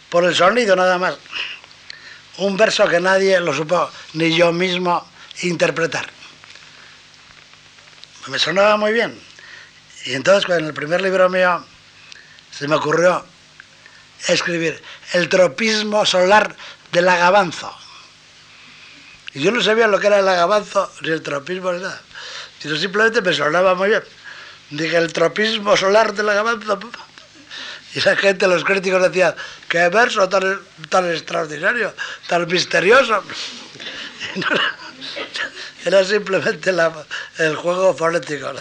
por 0.10 0.24
el 0.24 0.34
sonido 0.34 0.74
nada 0.74 0.98
más, 0.98 1.17
un 2.38 2.56
verso 2.56 2.88
que 2.88 3.02
nadie 3.02 3.38
lo 3.41 3.54
supo, 3.54 3.91
ni 4.13 4.34
yo 4.34 4.54
mismo, 4.54 5.06
interpretar. 5.41 6.10
Me 8.28 8.39
sonaba 8.39 8.78
muy 8.78 8.93
bien. 8.93 9.19
Y 10.06 10.13
entonces, 10.13 10.50
en 10.50 10.65
el 10.65 10.74
primer 10.74 11.02
libro 11.02 11.28
mío 11.30 11.65
se 12.52 12.65
me 12.69 12.76
ocurrió 12.76 13.26
escribir 14.30 14.82
el 15.12 15.28
tropismo 15.28 16.06
solar 16.06 16.56
del 16.93 17.10
agabanzo. 17.10 17.76
Y 19.34 19.41
yo 19.41 19.52
no 19.52 19.62
sabía 19.62 19.88
lo 19.88 20.00
que 20.00 20.08
era 20.08 20.19
el 20.19 20.28
agabanzo, 20.30 20.89
ni 21.02 21.10
el 21.10 21.22
tropismo, 21.22 21.74
ni 21.74 21.82
nada. 21.82 22.02
Sino 22.60 22.78
simplemente 22.78 23.22
me 23.22 23.34
sonaba 23.34 23.76
muy 23.76 23.89
bien. 23.89 24.04
Dije, 24.71 24.97
el 24.97 25.12
tropismo 25.13 25.75
solar 25.75 26.13
de 26.13 26.23
la 26.23 26.34
gabanza. 26.34 26.77
Y 27.95 28.01
la 28.01 28.15
gente, 28.15 28.47
los 28.47 28.63
críticos 28.63 29.01
decían, 29.01 29.34
qué 29.67 29.89
verso 29.89 30.29
tan, 30.29 30.60
tan 30.89 31.10
extraordinario, 31.12 31.93
tan 32.27 32.47
misterioso. 32.47 33.23
era, 35.86 36.03
simplemente 36.03 36.71
el 37.39 37.55
juego 37.55 37.95
fonético. 37.95 38.53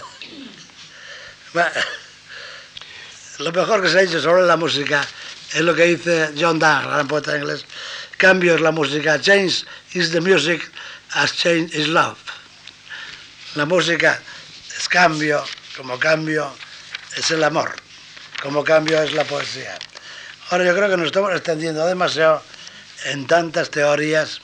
lo 3.39 3.51
mejor 3.51 3.81
que 3.83 3.89
se 3.89 3.99
ha 3.99 4.01
dicho 4.01 4.19
sobre 4.19 4.43
la 4.43 4.57
música 4.57 5.05
es 5.53 5.61
lo 5.61 5.75
que 5.75 5.83
dice 5.83 6.31
John 6.37 6.59
Donne, 6.59 6.87
gran 6.87 7.07
poeta 7.07 7.37
inglés. 7.37 7.65
Cambio 8.17 8.55
es 8.55 8.61
la 8.61 8.71
música. 8.71 9.19
Change 9.19 9.65
is 9.93 10.11
the 10.11 10.21
music 10.21 10.69
as 11.13 11.33
change 11.33 11.73
is 11.73 11.87
love. 11.87 12.17
La 13.55 13.65
música 13.65 14.19
es 14.77 14.87
cambio, 14.89 15.43
como 15.79 15.97
cambio 15.97 16.53
es 17.15 17.31
el 17.31 17.41
amor, 17.41 17.73
como 18.43 18.65
cambio 18.65 19.01
es 19.01 19.13
la 19.13 19.23
poesía. 19.23 19.79
Ahora 20.49 20.65
yo 20.65 20.75
creo 20.75 20.89
que 20.89 20.97
nos 20.97 21.05
estamos 21.05 21.31
extendiendo 21.31 21.85
demasiado 21.87 22.43
en 23.05 23.25
tantas 23.27 23.69
teorías 23.69 24.41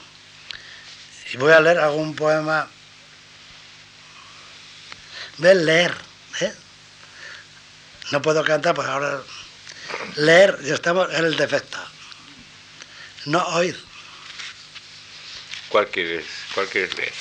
y 1.30 1.36
voy 1.36 1.52
a 1.52 1.60
leer 1.60 1.78
algún 1.78 2.16
poema. 2.16 2.60
A 5.38 5.42
leer, 5.42 5.94
¿eh? 6.40 6.54
No 8.12 8.22
puedo 8.22 8.42
cantar, 8.42 8.74
pues 8.74 8.88
ahora 8.88 9.20
leer 10.14 10.58
ya 10.62 10.72
estamos 10.72 11.12
en 11.12 11.22
el 11.22 11.36
defecto. 11.36 11.78
No 13.26 13.46
oír. 13.48 13.78
¿Cuál 15.68 15.86
quieres, 15.88 16.24
cuál 16.54 16.66
quieres 16.68 16.96
leer? 16.96 17.12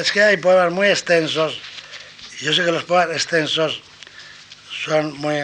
Es 0.00 0.12
que 0.12 0.22
hay 0.22 0.36
poemas 0.36 0.70
muy 0.70 0.86
extensos. 0.86 1.58
Yo 2.40 2.54
sé 2.54 2.64
que 2.64 2.72
los 2.72 2.84
poemas 2.84 3.14
extensos 3.14 3.82
son 4.84 5.16
muy 5.18 5.36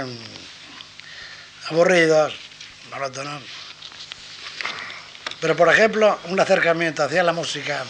aburridos, 1.69 2.35
monótonos. 2.91 3.43
Pero, 5.41 5.55
por 5.55 5.69
ejemplo, 5.69 6.19
un 6.25 6.41
acercamiento 6.41 7.03
hacia 7.03 7.23
la 7.23 7.35
música 7.35 7.85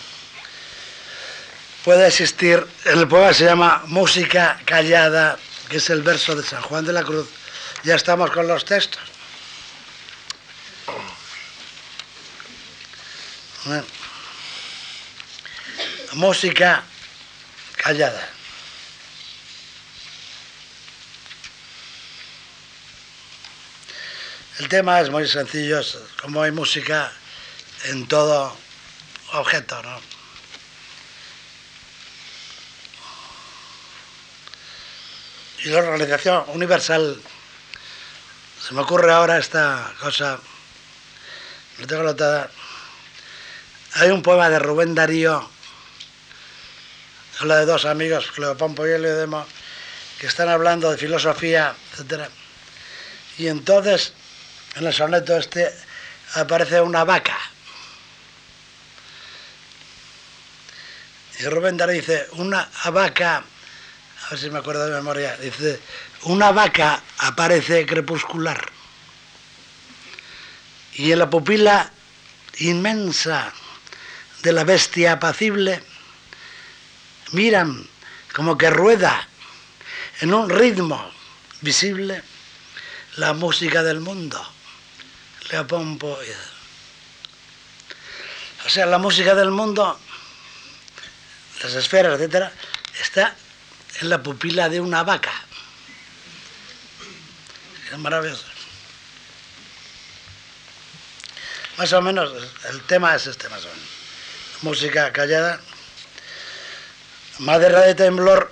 puede 1.84 2.08
existir. 2.08 2.66
El 2.84 3.06
poema 3.06 3.32
se 3.32 3.44
llama 3.44 3.84
Música 3.86 4.60
Callada, 4.64 5.38
que 5.68 5.76
es 5.76 5.88
el 5.90 6.02
verso 6.02 6.34
de 6.34 6.42
San 6.42 6.62
Juan 6.62 6.84
de 6.84 6.92
la 6.92 7.04
Cruz. 7.04 7.28
Ya 7.84 7.94
estamos 7.94 8.32
con 8.32 8.48
los 8.48 8.64
textos. 8.64 9.02
Música 16.14 16.82
callada. 17.76 18.35
El 24.58 24.68
tema 24.68 25.02
es 25.02 25.10
muy 25.10 25.28
sencillo, 25.28 25.80
es 25.80 25.98
como 26.22 26.42
hay 26.42 26.50
música 26.50 27.12
en 27.84 28.08
todo 28.08 28.56
objeto, 29.34 29.82
¿no? 29.82 30.00
Y 35.62 35.68
la 35.68 35.80
Organización 35.80 36.44
Universal, 36.48 37.20
se 38.66 38.72
me 38.72 38.80
ocurre 38.80 39.12
ahora 39.12 39.36
esta 39.36 39.92
cosa, 40.00 40.38
lo 41.78 41.86
tengo 41.86 42.04
notada. 42.04 42.50
Hay 43.94 44.08
un 44.08 44.22
poema 44.22 44.48
de 44.48 44.58
Rubén 44.58 44.94
Darío, 44.94 45.50
habla 47.40 47.56
de 47.56 47.66
dos 47.66 47.84
amigos, 47.84 48.32
Cleopompo 48.34 48.86
y 48.86 48.92
Eliodemo, 48.92 49.46
que 50.18 50.28
están 50.28 50.48
hablando 50.48 50.90
de 50.90 50.96
filosofía, 50.96 51.74
etc. 51.98 52.30
Y 53.36 53.48
entonces, 53.48 54.14
en 54.76 54.86
el 54.86 54.92
soneto 54.92 55.36
este, 55.36 55.74
aparece 56.34 56.80
una 56.80 57.04
vaca. 57.04 57.36
Y 61.40 61.44
Rubén 61.44 61.76
Darío 61.76 62.00
dice, 62.00 62.28
una 62.32 62.68
vaca, 62.90 63.36
a 63.36 64.30
ver 64.30 64.38
si 64.38 64.50
me 64.50 64.58
acuerdo 64.58 64.86
de 64.86 64.94
memoria, 64.94 65.36
dice, 65.38 65.80
una 66.22 66.52
vaca 66.52 67.02
aparece 67.18 67.86
crepuscular. 67.86 68.70
Y 70.94 71.12
en 71.12 71.18
la 71.18 71.28
pupila 71.28 71.90
inmensa 72.58 73.52
de 74.42 74.52
la 74.52 74.64
bestia 74.64 75.12
apacible, 75.12 75.82
miran 77.32 77.86
como 78.34 78.56
que 78.56 78.70
rueda 78.70 79.26
en 80.20 80.32
un 80.32 80.48
ritmo 80.48 81.10
visible 81.62 82.22
la 83.16 83.32
música 83.32 83.82
del 83.82 84.00
mundo. 84.00 84.55
Leopompo. 85.50 86.18
O 88.64 88.68
sea, 88.68 88.86
la 88.86 88.98
música 88.98 89.34
del 89.34 89.50
mundo, 89.50 89.98
las 91.62 91.74
esferas, 91.74 92.14
etcétera, 92.14 92.52
está 93.00 93.34
en 94.00 94.08
la 94.08 94.22
pupila 94.22 94.68
de 94.68 94.80
una 94.80 95.04
vaca. 95.04 95.32
Es 97.92 97.98
maravilloso. 97.98 98.44
Más 101.78 101.92
o 101.92 102.02
menos, 102.02 102.32
el 102.70 102.82
tema 102.82 103.14
es 103.14 103.26
este, 103.26 103.48
más 103.48 103.64
o 103.64 103.68
menos. 103.68 103.84
Música 104.62 105.12
callada. 105.12 105.60
Madera 107.38 107.82
de 107.82 107.94
temblor, 107.94 108.50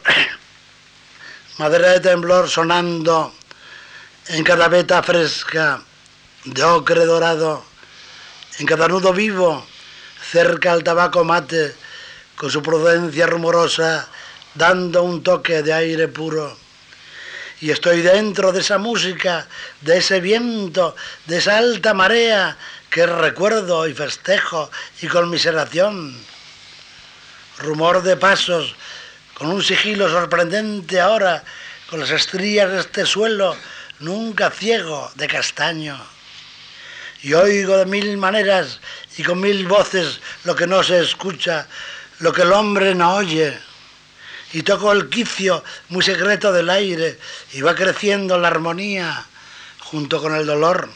madera 1.59 1.88
de 1.88 2.00
temblor 2.00 2.50
sonando 2.50 3.35
en 4.28 4.44
cada 4.44 5.02
fresca 5.02 5.83
de 6.44 6.62
ocre 6.62 7.07
dorado, 7.07 7.64
en 8.59 8.66
cada 8.66 8.87
nudo 8.87 9.12
vivo, 9.12 9.66
cerca 10.30 10.72
al 10.72 10.85
tabaco 10.85 11.24
mate, 11.24 11.74
con 12.37 12.50
su 12.50 12.62
prudencia 12.62 13.26
rumorosa, 13.26 14.09
dando 14.54 15.02
un 15.02 15.22
toque 15.22 15.62
de 15.62 15.72
aire 15.72 16.09
puro. 16.09 16.57
Y 17.61 17.70
estoy 17.70 18.02
dentro 18.02 18.52
de 18.52 18.61
esa 18.61 18.76
música, 18.76 19.48
de 19.80 19.98
ese 19.98 20.20
viento, 20.20 20.94
de 21.24 21.38
esa 21.38 21.57
alta 21.57 21.94
marea 21.94 22.59
que 22.90 23.07
recuerdo 23.07 23.88
y 23.88 23.94
festejo 23.94 24.70
y 25.00 25.07
conmiseración. 25.07 26.14
Rumor 27.59 28.02
de 28.02 28.18
pasos, 28.18 28.74
con 29.33 29.48
un 29.48 29.62
sigilo 29.62 30.11
sorprendente 30.11 31.00
ahora, 31.00 31.42
con 31.88 32.00
las 32.00 32.11
estrías 32.11 32.70
de 32.70 32.80
este 32.80 33.07
suelo, 33.07 33.57
nunca 34.00 34.50
ciego 34.50 35.11
de 35.14 35.26
castaño. 35.26 36.13
Y 37.24 37.32
oigo 37.32 37.78
de 37.78 37.87
mil 37.87 38.18
maneras 38.18 38.80
y 39.16 39.22
con 39.22 39.40
mil 39.40 39.66
voces 39.66 40.20
lo 40.44 40.54
que 40.54 40.66
no 40.66 40.82
se 40.82 41.00
escucha, 41.00 41.66
lo 42.18 42.34
que 42.34 42.42
el 42.42 42.52
hombre 42.52 42.94
no 42.94 43.14
oye. 43.14 43.58
Y 44.52 44.60
toco 44.60 44.92
el 44.92 45.08
quicio 45.08 45.64
muy 45.88 46.04
secreto 46.04 46.52
del 46.52 46.68
aire 46.68 47.18
y 47.54 47.62
va 47.62 47.74
creciendo 47.74 48.37
la 48.37 48.48
armonía 48.48 49.24
junto 49.78 50.20
con 50.20 50.34
el 50.37 50.44
dolor. 50.44 50.90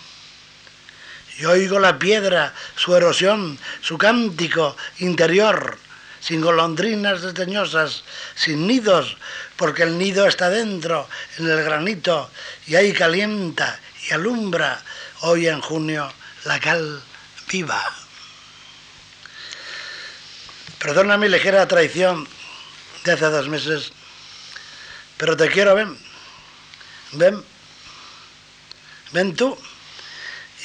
Y 1.39 1.47
oigo 1.47 1.79
la 1.79 1.99
piedra, 1.99 2.53
su 2.77 2.95
erosión, 2.95 3.59
su 3.81 3.97
cántico 3.97 4.77
interior, 4.99 5.79
sin 6.21 6.43
golondrinas 6.43 7.23
desdeñosas, 7.23 8.05
sin 8.35 8.67
nidos, 8.67 9.17
porque 9.57 9.85
el 9.85 9.97
nido 9.97 10.27
está 10.27 10.51
dentro, 10.51 11.09
en 11.39 11.49
el 11.49 11.65
granito, 11.65 12.31
y 12.67 12.75
ahí 12.75 12.93
calienta 12.93 13.81
y 14.07 14.13
alumbra 14.13 14.83
hoy 15.21 15.49
en 15.49 15.63
junio 15.63 16.13
la 16.49 16.59
cal 16.59 17.03
viva. 17.53 17.85
Perdona 20.79 21.19
mi 21.19 21.29
ligera 21.29 21.69
traición 21.69 22.27
de 23.05 23.13
hace 23.13 23.27
dos 23.27 23.49
meses, 23.49 23.93
pero 25.19 25.37
te 25.37 25.51
quiero, 25.51 25.75
ven, 25.75 25.99
ven, 27.13 27.45
ven 29.13 29.37
tú, 29.37 29.59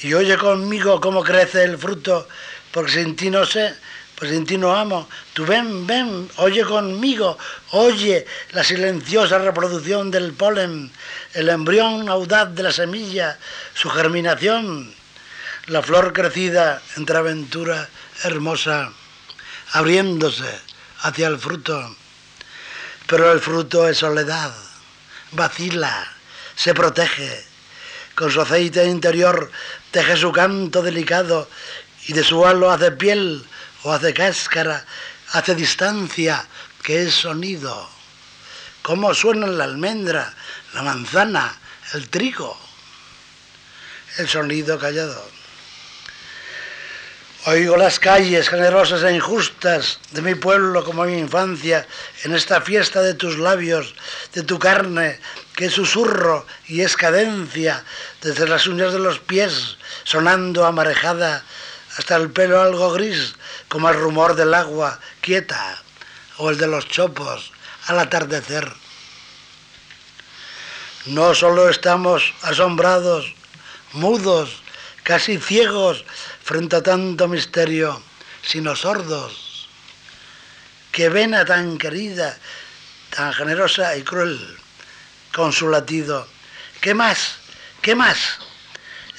y 0.03 0.13
oye 0.13 0.37
conmigo 0.37 1.01
cómo 1.01 1.21
crece 1.21 1.65
el 1.65 1.77
fruto, 1.77 2.29
porque 2.71 2.93
sin 2.93 3.17
ti 3.17 3.29
no 3.29 3.45
sé, 3.45 3.75
pues 4.15 4.31
sin 4.31 4.45
ti 4.45 4.57
no 4.57 4.73
amo. 4.73 5.09
Tú 5.33 5.45
ven, 5.45 5.85
ven, 5.85 6.29
oye 6.37 6.63
conmigo, 6.63 7.37
oye 7.71 8.25
la 8.51 8.63
silenciosa 8.63 9.37
reproducción 9.37 10.11
del 10.11 10.31
polen, 10.31 10.91
el 11.33 11.49
embrión 11.49 12.07
audaz 12.07 12.55
de 12.55 12.63
la 12.63 12.71
semilla, 12.71 13.37
su 13.73 13.89
germinación, 13.89 14.95
la 15.67 15.81
flor 15.81 16.11
crecida 16.11 16.81
entre 16.97 17.17
aventura 17.17 17.89
hermosa, 18.23 18.91
abriéndose 19.71 20.59
hacia 21.01 21.27
el 21.27 21.39
fruto. 21.39 21.95
Pero 23.07 23.31
el 23.31 23.39
fruto 23.39 23.87
es 23.87 23.99
soledad, 23.99 24.53
vacila, 25.31 26.11
se 26.55 26.73
protege. 26.73 27.45
Con 28.15 28.29
su 28.29 28.41
aceite 28.41 28.85
interior 28.85 29.51
teje 29.91 30.17
su 30.17 30.31
canto 30.31 30.81
delicado 30.81 31.49
y 32.07 32.13
de 32.13 32.23
su 32.23 32.45
halo 32.45 32.69
hace 32.69 32.91
piel 32.91 33.45
o 33.83 33.93
hace 33.93 34.13
cáscara, 34.13 34.85
hace 35.31 35.55
distancia, 35.55 36.45
que 36.83 37.03
es 37.03 37.13
sonido. 37.13 37.89
¿Cómo 38.81 39.13
suena 39.13 39.47
la 39.47 39.63
almendra, 39.63 40.33
la 40.73 40.83
manzana, 40.83 41.57
el 41.93 42.09
trigo? 42.09 42.59
El 44.17 44.27
sonido 44.27 44.77
callado. 44.77 45.32
Oigo 47.45 47.75
las 47.75 47.99
calles 47.99 48.47
generosas 48.47 49.03
e 49.03 49.11
injustas 49.11 49.99
de 50.11 50.21
mi 50.21 50.33
pueblo 50.33 50.85
como 50.85 51.03
mi 51.03 51.17
infancia 51.19 51.85
en 52.23 52.33
esta 52.33 52.61
fiesta 52.61 53.01
de 53.01 53.15
tus 53.15 53.37
labios, 53.37 53.95
de 54.31 54.43
tu 54.43 54.57
carne, 54.59 55.19
que 55.53 55.65
es 55.65 55.73
susurro 55.73 56.47
y 56.67 56.87
es 56.87 56.95
cadencia 56.95 57.83
desde 58.21 58.47
las 58.47 58.65
uñas 58.65 58.93
de 58.93 58.99
los 58.99 59.19
pies, 59.19 59.75
sonando 60.05 60.65
amarejada 60.65 61.43
hasta 61.97 62.15
el 62.15 62.31
pelo 62.31 62.61
algo 62.61 62.93
gris 62.93 63.35
como 63.67 63.89
el 63.89 63.99
rumor 63.99 64.35
del 64.35 64.53
agua 64.53 65.01
quieta 65.19 65.83
o 66.37 66.49
el 66.49 66.57
de 66.57 66.67
los 66.67 66.87
chopos 66.87 67.51
al 67.87 67.99
atardecer. 67.99 68.71
No 71.07 71.35
solo 71.35 71.67
estamos 71.67 72.33
asombrados, 72.41 73.35
mudos, 73.91 74.63
casi 75.03 75.37
ciegos 75.37 76.05
frente 76.43 76.75
a 76.75 76.83
tanto 76.83 77.27
misterio, 77.27 78.01
sino 78.41 78.75
sordos. 78.75 79.69
Qué 80.91 81.09
vena 81.09 81.45
tan 81.45 81.77
querida, 81.77 82.37
tan 83.09 83.33
generosa 83.33 83.95
y 83.95 84.03
cruel, 84.03 84.39
con 85.33 85.53
su 85.53 85.69
latido. 85.69 86.27
¿Qué 86.81 86.93
más? 86.93 87.37
¿Qué 87.81 87.95
más? 87.95 88.39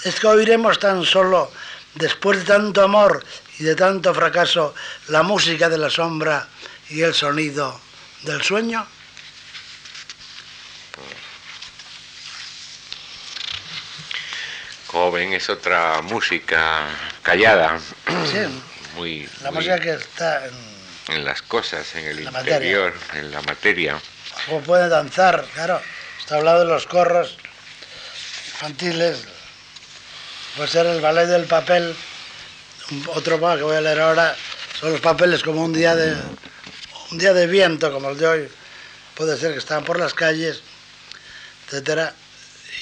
Es 0.05 0.21
que 0.21 0.27
oiremos 0.27 0.79
tan 0.79 1.05
solo, 1.05 1.51
después 1.95 2.41
de 2.41 2.45
tanto 2.45 2.83
amor 2.83 3.25
y 3.59 3.65
de 3.65 3.75
tanto 3.75 4.13
fracaso, 4.13 4.75
la 5.09 5.23
música 5.23 5.69
de 5.69 5.79
la 5.79 5.89
sombra 5.89 6.47
y 6.91 7.01
el 7.01 7.15
sonido 7.15 7.81
del 8.23 8.43
sueño. 8.43 8.87
Joven 14.95 15.33
es 15.33 15.51
otra 15.51 16.03
música 16.03 16.87
callada. 17.21 17.81
Sí, 18.31 18.39
muy, 18.95 19.29
la 19.43 19.51
muy 19.51 19.57
música 19.57 19.81
que 19.81 19.91
está 19.95 20.47
en... 20.47 20.55
en 21.17 21.25
las 21.25 21.43
cosas, 21.43 21.97
en 21.97 22.07
el 22.07 22.25
La 22.25 22.31
interior, 22.31 22.95
en 23.15 23.33
la 23.33 23.43
materia. 23.43 24.01
Como 24.47 24.61
puede 24.61 24.89
danzar, 24.89 25.45
claro. 25.53 25.81
Está 26.21 26.37
hablado 26.37 26.61
de 26.61 26.67
los 26.67 26.87
corros 26.87 27.37
infantiles. 28.53 29.25
Puede 30.55 30.69
ser 30.69 30.87
el 30.87 31.01
ballet 31.01 31.27
del 31.27 31.47
papel. 31.47 31.97
Otro 33.09 33.39
más 33.39 33.57
que 33.57 33.65
voy 33.65 33.75
a 33.75 33.81
leer 33.81 34.01
ahora 34.01 34.37
son 34.79 34.93
los 34.93 35.01
papeles 35.01 35.43
como 35.43 35.65
un 35.65 35.73
día 35.73 35.97
de 35.97 36.15
un 37.11 37.19
día 37.19 37.33
de 37.33 37.49
viento 37.49 37.93
como 37.93 38.11
el 38.11 38.19
de 38.19 38.27
hoy. 38.29 38.49
Puede 39.17 39.37
ser 39.39 39.55
que 39.55 39.59
están 39.59 39.83
por 39.83 39.99
las 39.99 40.15
calles, 40.15 40.63
etcétera. 41.67 42.15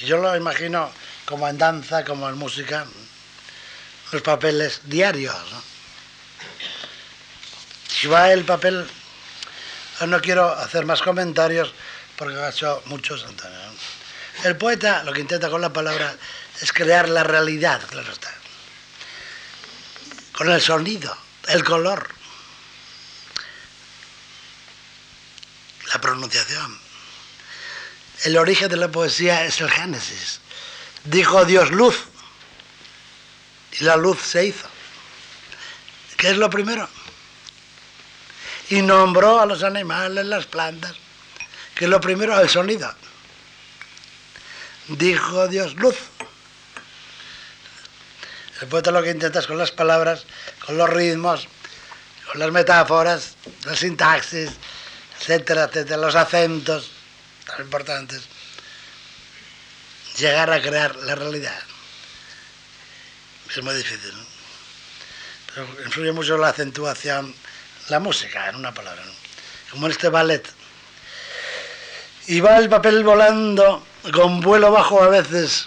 Y 0.02 0.06
yo 0.06 0.18
lo 0.18 0.36
imagino 0.36 0.92
como 1.32 1.48
en 1.48 1.56
danza, 1.56 2.04
como 2.04 2.28
en 2.28 2.36
música, 2.36 2.84
los 4.10 4.20
papeles 4.20 4.82
diarios. 4.84 5.34
¿no? 5.50 5.62
Si 7.88 8.06
va 8.06 8.30
el 8.30 8.44
papel 8.44 8.86
No 10.06 10.20
quiero 10.20 10.52
hacer 10.52 10.84
más 10.84 11.00
comentarios 11.00 11.72
porque 12.18 12.36
ha 12.36 12.50
hecho 12.50 12.82
muchos. 12.84 13.24
Antonio. 13.24 13.58
El 14.44 14.58
poeta 14.58 15.04
lo 15.04 15.12
que 15.14 15.20
intenta 15.20 15.48
con 15.48 15.62
la 15.62 15.72
palabra 15.72 16.14
es 16.60 16.70
crear 16.70 17.08
la 17.08 17.24
realidad, 17.24 17.80
claro 17.88 18.12
está. 18.12 18.30
Con 20.32 20.50
el 20.50 20.60
sonido, 20.60 21.16
el 21.48 21.64
color, 21.64 22.10
la 25.94 25.98
pronunciación. 25.98 26.78
El 28.24 28.36
origen 28.36 28.68
de 28.68 28.76
la 28.76 28.88
poesía 28.88 29.46
es 29.46 29.62
el 29.62 29.70
Génesis. 29.70 30.41
Dijo 31.04 31.44
Dios 31.44 31.70
luz 31.70 32.04
y 33.80 33.84
la 33.84 33.96
luz 33.96 34.20
se 34.20 34.46
hizo. 34.46 34.68
¿Qué 36.16 36.30
es 36.30 36.36
lo 36.36 36.48
primero? 36.50 36.88
y 38.72 38.80
nombró 38.80 39.38
a 39.38 39.44
los 39.44 39.62
animales, 39.62 40.24
las 40.24 40.46
plantas, 40.46 40.94
que 41.74 41.86
lo 41.86 42.00
primero 42.00 42.40
el 42.40 42.48
sonido. 42.48 42.90
Dijo 44.88 45.46
Dios 45.46 45.74
luz. 45.74 45.96
El 48.62 48.68
poeta 48.68 48.90
lo 48.90 49.02
que 49.02 49.10
intenta 49.10 49.40
es 49.40 49.46
con 49.46 49.58
las 49.58 49.72
palabras, 49.72 50.24
con 50.64 50.78
los 50.78 50.88
ritmos, 50.88 51.48
con 52.30 52.40
las 52.40 52.50
metáforas, 52.50 53.34
la 53.64 53.76
sintaxis, 53.76 54.52
etcétera, 55.20 55.64
etcétera, 55.64 55.98
los 55.98 56.14
acentos 56.14 56.90
tan 57.46 57.60
importantes, 57.60 58.22
llegar 60.16 60.50
a 60.50 60.60
crear 60.60 60.94
la 60.96 61.14
realidad. 61.14 61.60
Es 63.50 63.62
muy 63.62 63.74
difícil. 63.74 64.12
influye 65.84 66.12
mucho 66.12 66.38
la 66.38 66.48
acentuación 66.48 67.34
la 67.88 67.98
música, 67.98 68.48
en 68.48 68.56
una 68.56 68.72
palabra, 68.72 69.04
¿no? 69.04 69.12
como 69.70 69.86
en 69.86 69.92
este 69.92 70.08
ballet. 70.08 70.46
Y 72.26 72.40
va 72.40 72.58
el 72.58 72.68
papel 72.68 73.02
volando, 73.02 73.84
con 74.12 74.40
vuelo 74.40 74.70
bajo 74.70 75.02
a 75.02 75.08
veces, 75.08 75.66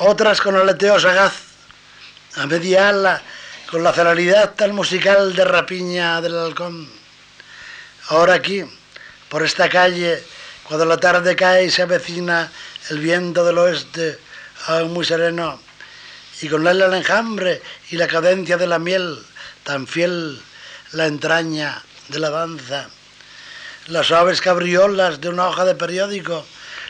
otras 0.00 0.40
con 0.40 0.56
aleteo 0.56 1.00
sagaz, 1.00 1.32
a 2.36 2.46
media 2.46 2.90
ala, 2.90 3.22
con 3.70 3.82
la 3.82 3.92
celeridad 3.92 4.54
tan 4.54 4.74
musical 4.74 5.34
de 5.34 5.44
rapiña 5.44 6.20
del 6.20 6.38
halcón. 6.38 6.88
Ahora 8.08 8.34
aquí, 8.34 8.64
por 9.28 9.44
esta 9.44 9.68
calle, 9.68 10.22
cuando 10.64 10.84
la 10.84 10.98
tarde 10.98 11.34
cae 11.34 11.64
y 11.64 11.70
se 11.70 11.82
avecina 11.82 12.50
el 12.90 12.98
viento 12.98 13.44
del 13.44 13.58
oeste, 13.58 14.18
aún 14.66 14.92
muy 14.92 15.04
sereno, 15.04 15.60
y 16.40 16.48
con 16.48 16.66
él 16.66 16.80
el 16.80 16.94
enjambre 16.94 17.62
y 17.90 17.96
la 17.96 18.06
cadencia 18.06 18.56
de 18.56 18.66
la 18.66 18.78
miel, 18.78 19.18
tan 19.64 19.86
fiel 19.86 20.40
la 20.92 21.06
entraña 21.06 21.82
de 22.08 22.18
la 22.18 22.30
danza, 22.30 22.88
las 23.88 24.06
suaves 24.06 24.40
cabriolas 24.40 25.20
de 25.20 25.28
una 25.28 25.48
hoja 25.48 25.64
de 25.64 25.74
periódico, 25.74 26.46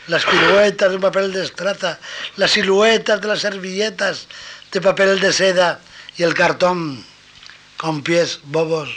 las 0.07 0.25
piruetas 0.25 0.89
de 0.89 0.95
un 0.95 1.01
papel 1.01 1.33
de 1.33 1.43
estrata, 1.43 1.99
las 2.37 2.51
siluetas 2.51 3.21
de 3.21 3.27
las 3.27 3.41
servilletas 3.41 4.27
de 4.71 4.81
papel 4.81 5.19
de 5.19 5.33
seda 5.33 5.79
y 6.17 6.23
el 6.23 6.33
cartón 6.33 7.03
con 7.77 8.03
pies 8.03 8.39
bobos, 8.43 8.89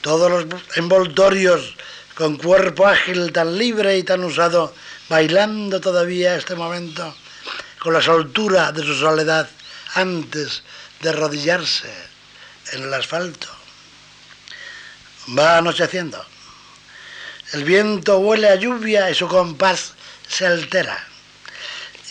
todos 0.00 0.30
los 0.30 0.62
envoltorios 0.76 1.74
con 2.16 2.38
cuerpo 2.38 2.86
ágil 2.86 3.30
tan 3.30 3.58
libre 3.58 3.98
y 3.98 4.02
tan 4.02 4.24
usado, 4.24 4.74
bailando 5.10 5.82
todavía 5.82 6.34
este 6.34 6.54
momento 6.54 7.14
con 7.78 7.92
la 7.92 8.00
soltura 8.00 8.72
de 8.72 8.82
su 8.82 8.94
soledad 8.94 9.46
antes 9.94 10.62
de 11.00 11.10
arrodillarse 11.10 11.92
en 12.72 12.84
el 12.84 12.94
asfalto. 12.94 13.48
Va 15.38 15.58
anocheciendo. 15.58 16.24
El 17.52 17.64
viento 17.64 18.18
huele 18.18 18.48
a 18.48 18.54
lluvia 18.54 19.10
y 19.10 19.14
su 19.14 19.28
compás 19.28 19.92
se 20.26 20.46
altera. 20.46 20.98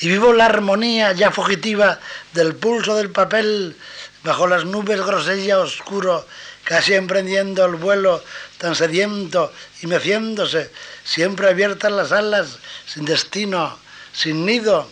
Y 0.02 0.10
vivo 0.10 0.34
la 0.34 0.46
armonía 0.46 1.14
ya 1.14 1.32
fugitiva 1.32 2.00
del 2.34 2.56
pulso 2.56 2.96
del 2.96 3.10
papel 3.10 3.76
bajo 4.24 4.46
las 4.46 4.66
nubes 4.66 5.02
grosella 5.02 5.60
oscuro, 5.60 6.28
casi 6.64 6.94
emprendiendo 6.94 7.66
el 7.66 7.76
vuelo 7.76 8.24
tan 8.66 8.74
sediento 8.74 9.54
y 9.84 9.86
meciéndose, 9.86 10.72
siempre 11.04 11.48
abiertas 11.48 11.92
las 11.92 12.12
alas, 12.12 12.58
sin 12.88 13.06
destino, 13.06 13.78
sin 14.12 14.44
nido, 14.44 14.90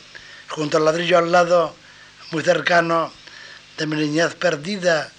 junto 0.50 0.78
al 0.78 0.86
ladrillo 0.86 1.18
al 1.18 1.32
lado, 1.32 1.76
muy 2.30 2.44
cercano, 2.44 3.12
de 3.76 3.88
mi 3.88 3.96
niñez 3.96 4.36
perdida 4.36 5.12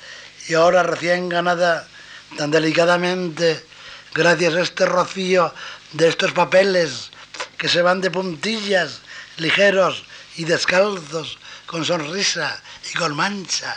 y 0.47 0.55
ahora 0.55 0.85
recién 0.85 1.29
ganada 1.29 1.89
tan 2.39 2.53
delicadamente, 2.53 3.61
gracias 4.15 4.55
a 4.55 4.61
este 4.61 4.87
rocío 4.87 5.53
de 5.91 6.07
estos 6.07 6.31
papeles 6.31 7.11
que 7.59 7.69
se 7.69 7.83
van 7.83 8.01
de 8.01 8.13
puntillas, 8.13 9.01
ligeros 9.39 10.05
y 10.37 10.45
descalzos, 10.45 11.39
con 11.67 11.85
sonrisa 11.85 12.63
y 12.89 12.97
con 12.97 13.17
mancha. 13.17 13.77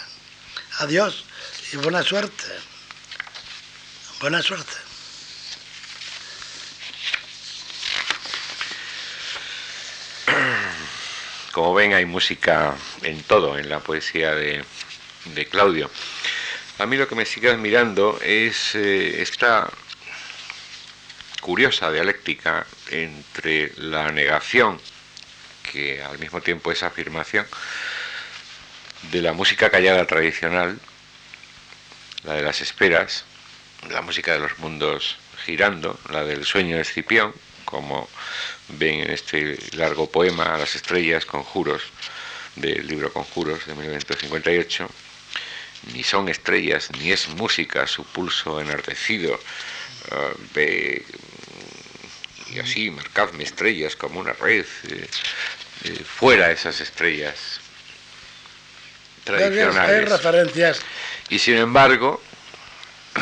Adiós 0.77 1.25
y 1.73 1.77
buena 1.77 2.03
suerte. 2.03 2.66
Buena 4.19 4.41
suerte. 4.41 4.73
Como 11.51 11.75
ven, 11.75 11.93
hay 11.93 12.05
música 12.05 12.75
en 13.03 13.21
todo, 13.23 13.59
en 13.59 13.69
la 13.69 13.79
poesía 13.79 14.33
de, 14.33 14.65
de 15.25 15.45
Claudio. 15.45 15.91
A 16.79 16.87
mí 16.87 16.97
lo 16.97 17.07
que 17.07 17.13
me 17.13 17.25
sigue 17.25 17.51
admirando 17.51 18.19
es 18.23 18.73
eh, 18.73 19.21
esta 19.21 19.69
curiosa 21.41 21.91
dialéctica 21.91 22.65
entre 22.89 23.71
la 23.77 24.11
negación, 24.11 24.81
que 25.71 26.01
al 26.03 26.17
mismo 26.17 26.41
tiempo 26.41 26.71
es 26.71 26.81
afirmación, 26.81 27.45
de 29.11 29.21
la 29.21 29.33
música 29.33 29.69
callada 29.69 30.05
tradicional, 30.05 30.79
la 32.23 32.33
de 32.33 32.41
las 32.41 32.61
esperas, 32.61 33.25
la 33.89 34.01
música 34.01 34.33
de 34.33 34.39
los 34.39 34.57
mundos 34.59 35.17
girando, 35.45 35.99
la 36.09 36.23
del 36.23 36.45
sueño 36.45 36.75
de 36.75 36.81
Escipión, 36.81 37.33
como 37.65 38.09
ven 38.69 39.01
en 39.01 39.11
este 39.11 39.57
largo 39.73 40.09
poema 40.09 40.55
a 40.55 40.57
las 40.57 40.75
estrellas, 40.75 41.25
conjuros, 41.25 41.83
del 42.55 42.87
libro 42.87 43.13
Conjuros 43.13 43.65
de 43.65 43.75
1958, 43.75 44.89
ni 45.93 46.03
son 46.03 46.27
estrellas, 46.27 46.89
ni 46.99 47.11
es 47.11 47.27
música 47.29 47.87
su 47.87 48.03
pulso 48.03 48.59
enardecido, 48.59 49.35
uh, 49.35 50.37
ve, 50.53 51.05
y 52.51 52.59
así 52.59 52.89
marcadme 52.89 53.43
estrellas 53.43 53.95
como 53.95 54.19
una 54.19 54.33
red, 54.33 54.65
eh, 54.89 55.07
eh, 55.83 56.03
fuera 56.03 56.51
esas 56.51 56.81
estrellas 56.81 57.59
Hay 59.19 59.23
tradicionales. 59.25 60.09
referencias 60.09 60.79
Y 61.29 61.39
sin 61.39 61.57
embargo, 61.57 62.21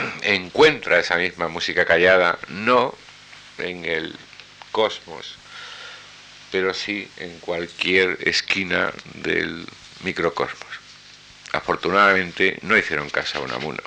encuentra 0.24 1.00
esa 1.00 1.18
misma 1.18 1.48
música 1.48 1.86
callada, 1.86 2.38
no 2.50 2.96
en 3.58 3.86
el 3.86 4.16
cosmos, 4.72 5.36
pero 6.52 6.74
sí 6.74 7.10
en 7.18 7.40
cualquier 7.40 8.18
esquina 8.22 8.92
del 9.14 9.66
microcosmos. 10.04 10.68
Afortunadamente 11.54 12.60
no 12.62 12.78
hicieron 12.78 13.10
caso 13.10 13.38
a 13.38 13.42
Unamuno. 13.42 13.82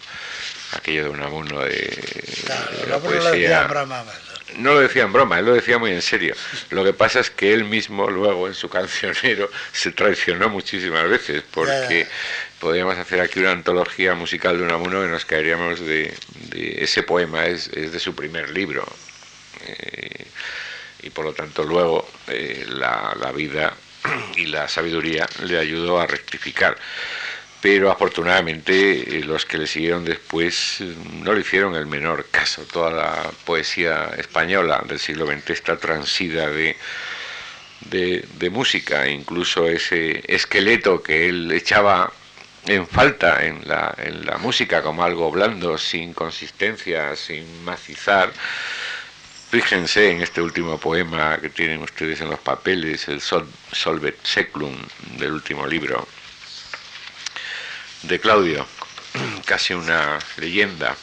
Aquello 0.73 1.05
de 1.05 1.11
Unamuno 1.11 1.61
de, 1.61 2.45
la 2.89 2.99
poesía. 2.99 3.69
No 4.57 4.75
lo 4.75 4.81
decía 4.81 5.03
en 5.03 5.13
broma, 5.13 5.39
él 5.39 5.47
lo 5.47 5.55
decía 5.55 5.79
muy 5.79 5.93
en 5.93 6.03
serio. 6.03 6.35
Lo 6.71 6.85
que 6.85 6.93
pasa 6.93 7.21
es 7.21 7.31
que 7.31 7.53
él 7.53 7.65
mismo 7.65 8.09
luego 8.09 8.49
en 8.49 8.55
su 8.55 8.69
cancionero 8.69 9.51
se 9.73 9.93
traicionó 9.93 10.49
muchísimas 10.49 11.09
veces 11.09 11.43
porque 11.51 12.07
podríamos 12.61 12.97
hacer 12.99 13.21
aquí 13.21 13.41
una 13.41 13.53
antología 13.53 14.15
musical 14.15 14.59
de 14.59 14.65
Unamuno 14.65 15.03
que 15.03 15.09
nos 15.09 15.25
caeríamos 15.25 15.81
de, 15.81 16.15
ese 16.53 17.03
poema, 17.03 17.47
es, 17.47 17.71
de 17.71 17.99
su 17.99 18.15
primer 18.15 18.51
libro. 18.51 18.87
Eh, 19.67 20.27
y 21.03 21.11
por 21.11 21.25
lo 21.25 21.33
tanto 21.33 21.65
luego 21.65 22.09
eh, 22.27 22.67
la, 22.69 23.17
la 23.21 23.33
vida 23.33 23.75
y 24.37 24.47
la 24.47 24.69
sabiduría 24.69 25.27
le 25.45 25.59
ayudó 25.59 26.01
a 26.01 26.07
rectificar 26.07 26.77
pero 27.61 27.91
afortunadamente 27.91 29.19
eh, 29.19 29.25
los 29.25 29.45
que 29.45 29.59
le 29.59 29.67
siguieron 29.67 30.05
después 30.05 30.81
eh, 30.81 30.95
no 31.23 31.33
le 31.33 31.41
hicieron 31.41 31.75
el 31.75 31.87
menor 31.87 32.27
caso. 32.31 32.63
Toda 32.63 32.91
la 32.91 33.31
poesía 33.45 34.11
española 34.17 34.83
del 34.87 34.99
siglo 34.99 35.27
XX 35.27 35.51
está 35.51 35.77
transida 35.77 36.49
de, 36.49 36.77
de, 37.91 38.51
música, 38.51 39.09
incluso 39.09 39.67
ese 39.67 40.23
esqueleto 40.33 41.03
que 41.03 41.29
él 41.29 41.51
echaba 41.53 42.13
en 42.67 42.87
falta 42.87 43.45
en 43.45 43.67
la, 43.67 43.95
en 43.99 44.27
la 44.27 44.39
música 44.39 44.83
como 44.83 45.05
algo 45.05 45.31
blando, 45.31 45.79
sin 45.79 46.13
consistencia, 46.13 47.17
sin 47.17 47.65
macizar. 47.65 48.33
Fíjense 49.51 50.11
en 50.11 50.21
este 50.21 50.43
último 50.43 50.79
poema 50.79 51.39
que 51.41 51.49
tienen 51.49 51.83
ustedes 51.83 52.21
en 52.21 52.29
los 52.29 52.39
papeles, 52.41 53.09
el 53.09 53.21
Sol, 53.21 53.49
Solvet 53.73 54.19
Seclum 54.23 54.77
del 55.17 55.33
último 55.33 55.67
libro 55.67 56.07
de 58.03 58.21
Claudio, 58.21 58.67
casi 59.47 59.75
una 59.75 60.19
leyenda. 60.37 60.97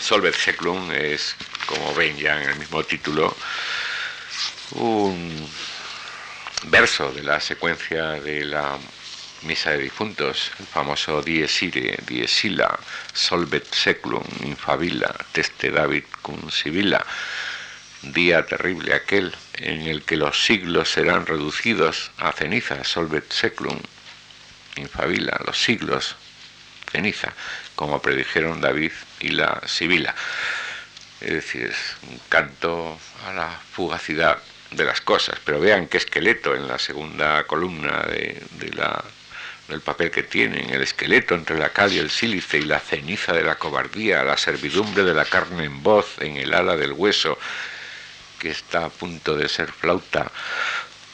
Solver 0.00 0.34
Seclum 0.34 0.92
es, 0.92 1.34
como 1.66 1.94
ven 1.94 2.16
ya 2.16 2.42
en 2.42 2.50
el 2.50 2.56
mismo 2.56 2.84
título, 2.84 3.34
un 4.72 5.48
verso 6.64 7.10
de 7.12 7.22
la 7.22 7.40
secuencia 7.40 8.12
de 8.20 8.44
la 8.44 8.78
Misa 9.44 9.70
de 9.70 9.78
Difuntos, 9.78 10.52
el 10.60 10.66
famoso 10.66 11.22
Dies 11.22 11.62
Ire, 11.62 11.98
Dies 12.06 12.44
Illa, 12.44 12.78
Solvet 13.12 13.72
Seclum, 13.74 14.22
Infabila, 14.44 15.14
Teste 15.32 15.70
David 15.70 16.04
cum 16.22 16.50
Sibila, 16.50 17.04
día 18.02 18.46
terrible 18.46 18.94
aquel 18.94 19.34
en 19.54 19.82
el 19.82 20.02
que 20.02 20.16
los 20.16 20.44
siglos 20.44 20.90
serán 20.90 21.26
reducidos 21.26 22.10
a 22.18 22.32
ceniza, 22.32 22.84
Solvet 22.84 23.30
Seclum, 23.32 23.78
infabila 24.76 25.40
los 25.46 25.62
siglos, 25.62 26.16
ceniza, 26.90 27.32
como 27.74 28.00
predijeron 28.00 28.60
David 28.60 28.92
y 29.20 29.28
la 29.28 29.62
Sibila. 29.66 30.14
Es 31.20 31.32
decir, 31.32 31.66
es 31.66 31.96
un 32.08 32.20
canto 32.28 32.98
a 33.26 33.32
la 33.32 33.60
fugacidad 33.72 34.38
de 34.74 34.84
las 34.84 35.00
cosas. 35.00 35.38
Pero 35.44 35.60
vean 35.60 35.86
qué 35.86 35.98
esqueleto 35.98 36.54
en 36.54 36.66
la 36.66 36.78
segunda 36.78 37.44
columna 37.44 38.02
de, 38.02 38.42
la, 38.74 39.04
del 39.72 39.80
papel 39.80 40.10
que 40.10 40.22
tienen, 40.22 40.70
el 40.70 40.82
esqueleto 40.82 41.34
entre 41.34 41.58
la 41.58 41.70
cal 41.70 41.90
y 41.92 41.98
el 41.98 42.10
sílice 42.10 42.58
y 42.58 42.62
la 42.62 42.78
ceniza 42.78 43.32
de 43.32 43.42
la 43.42 43.54
cobardía, 43.54 44.22
la 44.22 44.36
servidumbre 44.36 45.02
de 45.02 45.14
la 45.14 45.24
carne 45.24 45.64
en 45.64 45.82
voz, 45.82 46.18
en 46.20 46.36
el 46.36 46.52
ala 46.52 46.76
del 46.76 46.92
hueso, 46.92 47.38
que 48.38 48.50
está 48.50 48.84
a 48.84 48.90
punto 48.90 49.34
de 49.34 49.48
ser 49.48 49.72
flauta, 49.72 50.30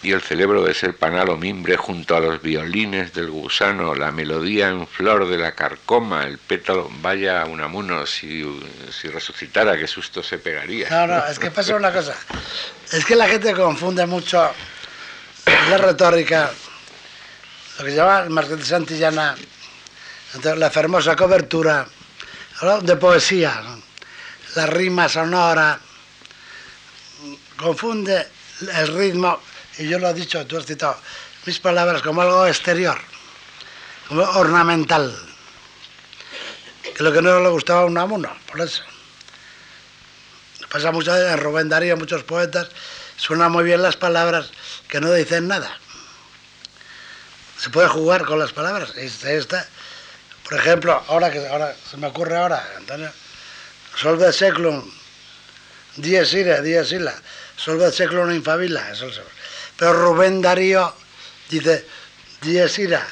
y 0.03 0.13
el 0.13 0.23
cerebro 0.23 0.65
de 0.65 0.75
ser 0.75 0.97
panal 0.97 1.29
o 1.29 1.37
mimbre 1.37 1.77
junto 1.77 2.17
a 2.17 2.21
los 2.21 2.43
violines 2.43 3.13
del 3.15 3.31
gusano, 3.31 3.95
la 3.95 4.11
melodía 4.11 4.69
en 4.69 4.87
flor 4.87 5.29
de 5.29 5.39
la 5.39 5.53
carcoma, 5.53 6.25
el 6.25 6.39
pétalo, 6.39 6.91
vaya 7.01 7.45
un 7.47 7.61
amuno, 7.61 8.07
si, 8.07 8.45
si 8.91 9.09
resucitara, 9.09 9.77
qué 9.77 9.87
susto 9.87 10.23
se 10.23 10.39
pegaría. 10.39 10.89
No, 10.91 11.07
no, 11.07 11.27
es 11.27 11.39
que 11.39 11.51
pasa 11.53 11.77
una 11.77 11.93
cosa, 11.93 12.17
es 12.93 13.05
que 13.05 13.15
la 13.15 13.29
gente 13.29 13.53
confunde 13.55 14.05
mucho 14.07 14.53
la 15.47 15.79
retórica, 15.79 16.51
lo 17.79 17.85
que 17.85 17.91
se 17.93 17.97
llama 17.97 18.21
el 18.21 18.31
Marqués 18.31 18.59
de 18.59 18.65
Santillana, 18.65 19.37
la 20.57 20.67
hermosa 20.67 21.15
cobertura 21.15 21.87
de 22.83 22.97
poesía, 22.97 23.63
la 24.57 24.67
rima 24.67 25.09
sonora, 25.09 25.79
confunde 27.57 28.27
el 28.75 28.89
ritmo 28.97 29.41
y 29.79 29.89
yo 29.89 30.01
lo 30.01 30.09
he 30.09 30.15
dicho, 30.15 30.45
tú 30.47 30.59
has 30.59 30.67
citado 30.67 30.99
mis 31.47 31.61
palabras 31.61 32.03
como 32.03 32.21
algo 32.21 32.47
exterior, 32.49 32.99
como 34.09 34.23
ornamental, 34.23 35.17
que 36.97 37.03
lo 37.05 37.13
que 37.13 37.23
no 37.23 37.41
le 37.41 37.49
gustaba 37.49 37.83
a 37.83 37.85
un 37.85 37.97
amuno, 37.97 38.37
por 38.51 38.61
eso. 38.61 38.83
Pasa 40.69 40.91
en 40.91 41.39
Rubén 41.39 41.69
Darío, 41.69 41.97
muchos 41.97 42.25
poetas, 42.25 42.69
suenan 43.17 43.53
muy 43.53 43.63
bien 43.63 43.83
las 43.83 43.97
palabras 43.97 44.51
que 44.89 45.01
no 45.01 45.13
dicen 45.13 45.47
nada. 45.47 45.79
Se 47.59 47.71
puede 47.71 47.89
jugar 47.89 48.25
con 48.25 48.39
las 48.39 48.53
palabras. 48.53 48.97
Esta, 48.97 49.67
por 50.45 50.59
ejemplo, 50.59 51.03
ahora 51.09 51.31
que 51.31 51.47
ahora 51.47 51.75
se 51.91 51.97
me 51.97 52.07
ocurre 52.07 52.37
ahora, 52.37 52.67
Antonio, 52.77 53.11
solve 53.97 54.33
seclum, 54.33 54.91
dies 55.97 56.33
ire, 56.33 56.63
dies 56.63 56.93
illa, 56.93 57.15
solve 57.57 57.91
seclum 57.93 58.31
infabila, 58.31 58.91
eso 58.91 59.09
es 59.09 59.21
pero 59.77 59.93
Rubén 59.93 60.43
Darío 60.43 60.93
dice, 61.49 61.87
Dies 62.41 62.79
ira, 62.79 63.05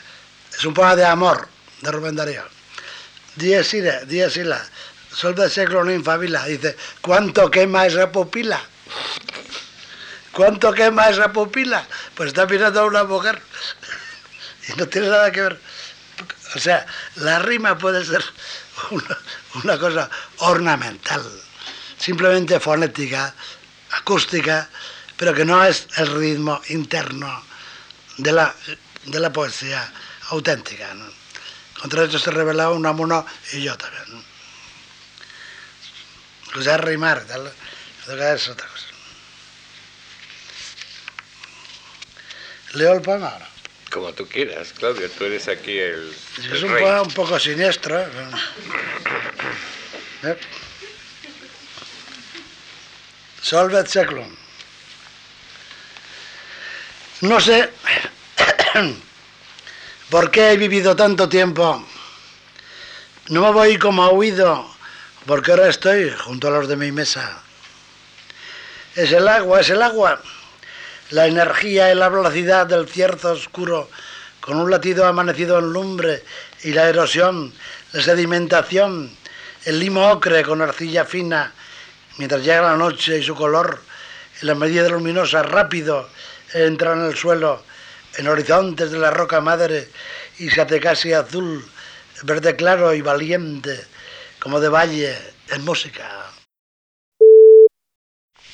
es 0.56 0.64
un 0.64 0.74
poema 0.74 0.94
de 0.94 1.04
amor 1.04 1.48
de 1.80 1.90
Rubén 1.90 2.14
Darío. 2.14 2.44
Dies 3.34 3.74
ira, 3.74 4.04
dies 4.04 4.36
ira, 4.36 4.64
sol 5.12 5.34
del 5.34 5.50
seclo 5.50 5.84
no 5.84 5.92
infabila. 5.92 6.44
Dice, 6.46 6.76
¿cuánto 7.00 7.50
quema 7.50 7.86
esa 7.86 8.12
pupila? 8.12 8.60
¿Cuánto 10.32 10.72
quema 10.72 11.08
esa 11.08 11.32
pupila? 11.32 11.86
Pues 12.14 12.28
está 12.28 12.46
mirando 12.46 12.80
a 12.80 12.84
una 12.84 13.04
mujer 13.04 13.40
y 14.68 14.72
no 14.76 14.88
tiene 14.88 15.08
nada 15.08 15.30
que 15.30 15.42
ver. 15.42 15.60
O 16.54 16.58
sea, 16.58 16.86
la 17.16 17.38
rima 17.40 17.76
puede 17.76 18.04
ser 18.04 18.24
una, 19.62 19.78
cosa 19.78 20.08
ornamental, 20.38 21.22
simplemente 21.98 22.60
fonética, 22.60 23.34
acústica, 23.90 24.68
pero 25.16 25.34
que 25.34 25.44
no 25.44 25.62
es 25.64 25.86
el 25.96 26.06
ritmo 26.14 26.60
interno 26.68 27.42
de 28.18 28.32
la, 28.32 28.54
de 29.04 29.20
la 29.20 29.32
poesía 29.32 29.92
auténtica. 30.30 30.94
Contra 31.80 32.04
esto 32.04 32.18
se 32.18 32.30
revelaba 32.30 32.74
Unamuno 32.74 33.26
y 33.52 33.62
yo 33.62 33.76
también. 33.76 34.04
¿no? 34.08 34.24
O 36.58 36.62
sea, 36.62 36.78
rimar, 36.78 37.24
tal, 37.24 37.52
es 38.08 38.48
otra 38.48 38.66
cosa. 38.66 38.86
¿Leo 42.72 42.94
el 42.94 43.02
poema 43.02 43.28
ahora? 43.28 43.55
Como 43.96 44.12
tú 44.12 44.28
quieras, 44.28 44.74
Claudio, 44.74 45.08
tú 45.08 45.24
eres 45.24 45.48
aquí 45.48 45.78
el. 45.78 46.14
es 46.52 46.62
un 46.62 46.68
poema 46.68 47.00
un 47.00 47.10
poco 47.14 47.40
siniestro. 47.40 47.98
¿eh? 47.98 48.06
¿Eh? 50.22 50.36
Solvet 53.40 53.86
seclum. 53.86 54.28
No 57.22 57.40
sé 57.40 57.70
por 60.10 60.30
qué 60.30 60.50
he 60.50 60.58
vivido 60.58 60.94
tanto 60.94 61.26
tiempo. 61.26 61.82
No 63.28 63.40
me 63.40 63.50
voy 63.50 63.78
como 63.78 64.04
a 64.04 64.10
huido, 64.10 64.76
porque 65.24 65.52
ahora 65.52 65.70
estoy 65.70 66.10
junto 66.10 66.48
a 66.48 66.50
los 66.50 66.68
de 66.68 66.76
mi 66.76 66.92
mesa. 66.92 67.40
Es 68.94 69.10
el 69.12 69.26
agua, 69.26 69.62
es 69.62 69.70
el 69.70 69.80
agua. 69.80 70.20
La 71.10 71.26
energía 71.28 71.92
y 71.92 71.94
la 71.94 72.08
velocidad 72.08 72.66
del 72.66 72.88
cierzo 72.88 73.32
oscuro, 73.32 73.88
con 74.40 74.58
un 74.58 74.70
latido 74.70 75.06
amanecido 75.06 75.60
en 75.60 75.72
lumbre, 75.72 76.24
y 76.64 76.72
la 76.72 76.88
erosión, 76.88 77.52
la 77.92 78.02
sedimentación, 78.02 79.16
el 79.64 79.78
limo 79.78 80.10
ocre 80.10 80.42
con 80.42 80.62
arcilla 80.62 81.04
fina, 81.04 81.52
mientras 82.18 82.42
llega 82.42 82.62
la 82.62 82.76
noche 82.76 83.18
y 83.18 83.22
su 83.22 83.36
color, 83.36 83.80
en 84.40 84.48
la 84.48 84.56
medida 84.56 84.88
luminosa, 84.88 85.44
rápido, 85.44 86.08
entra 86.52 86.94
en 86.94 87.04
el 87.06 87.16
suelo, 87.16 87.62
en 88.16 88.26
horizontes 88.26 88.90
de 88.90 88.98
la 88.98 89.12
roca 89.12 89.40
madre, 89.40 89.88
y 90.38 90.50
se 90.50 90.60
hace 90.60 90.80
casi 90.80 91.12
azul, 91.12 91.64
verde 92.24 92.56
claro 92.56 92.92
y 92.94 93.00
valiente, 93.00 93.80
como 94.40 94.58
de 94.58 94.68
valle, 94.68 95.16
en 95.50 95.64
música. 95.64 96.32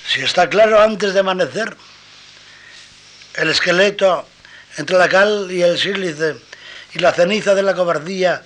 Si 0.07 0.21
está 0.21 0.51
claro 0.51 0.79
antes 0.81 1.15
de 1.15 1.21
amanecer, 1.21 1.75
el 3.37 3.51
esqueleto 3.51 4.27
entre 4.77 4.97
la 4.97 5.09
cal 5.09 5.49
y 5.51 5.63
el 5.63 5.79
sílice, 5.79 6.37
y 6.95 6.99
la 6.99 7.13
ceniza 7.13 7.55
de 7.55 7.63
la 7.63 7.75
cobardía, 7.75 8.43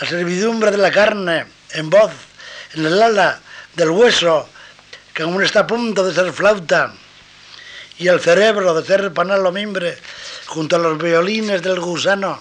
la 0.00 0.06
servidumbre 0.06 0.70
de 0.70 0.78
la 0.78 0.90
carne, 0.90 1.46
en 1.72 1.90
voz, 1.90 2.12
en 2.74 2.86
el 2.86 3.02
ala 3.02 3.40
del 3.74 3.90
hueso, 3.90 4.48
que 5.12 5.22
aún 5.22 5.42
está 5.42 5.60
a 5.60 5.66
punto 5.66 6.04
de 6.04 6.14
ser 6.14 6.32
flauta, 6.32 6.92
y 7.98 8.08
el 8.08 8.20
cerebro 8.20 8.74
de 8.74 8.86
ser 8.86 9.12
panal 9.12 9.52
mimbre, 9.52 9.98
junto 10.46 10.76
a 10.76 10.78
los 10.78 10.98
violines 10.98 11.62
del 11.62 11.80
gusano, 11.80 12.40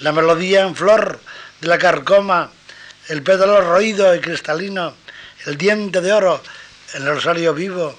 la 0.00 0.12
melodía 0.12 0.62
en 0.62 0.74
flor 0.74 1.20
de 1.60 1.68
la 1.68 1.78
carcoma, 1.78 2.50
el 3.08 3.22
pétalo 3.22 3.60
roído 3.60 4.14
y 4.14 4.20
cristalino, 4.20 4.94
el 5.46 5.56
diente 5.56 6.00
de 6.00 6.12
oro, 6.12 6.42
el 6.94 7.06
rosario 7.06 7.54
vivo, 7.54 7.96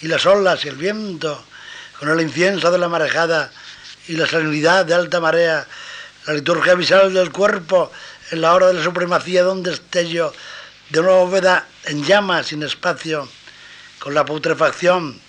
y 0.00 0.08
las 0.08 0.26
olas 0.26 0.64
y 0.64 0.68
el 0.68 0.76
viento, 0.76 1.44
con 1.98 2.08
el 2.08 2.20
incienso 2.20 2.70
de 2.70 2.78
la 2.78 2.88
marejada 2.88 3.50
y 4.08 4.16
la 4.16 4.26
serenidad 4.26 4.84
de 4.84 4.94
alta 4.94 5.20
marea, 5.20 5.66
la 6.26 6.34
liturgia 6.34 6.74
visual 6.74 7.12
del 7.12 7.32
cuerpo 7.32 7.92
en 8.30 8.40
la 8.40 8.54
hora 8.54 8.68
de 8.68 8.74
la 8.74 8.82
supremacía 8.82 9.44
de 9.44 9.50
un 9.50 9.62
destello 9.62 10.32
de 10.90 11.00
una 11.00 11.10
bóveda 11.10 11.66
en 11.84 12.04
llamas 12.04 12.48
sin 12.48 12.62
espacio, 12.62 13.28
con 13.98 14.14
la 14.14 14.24
putrefacción 14.24 15.20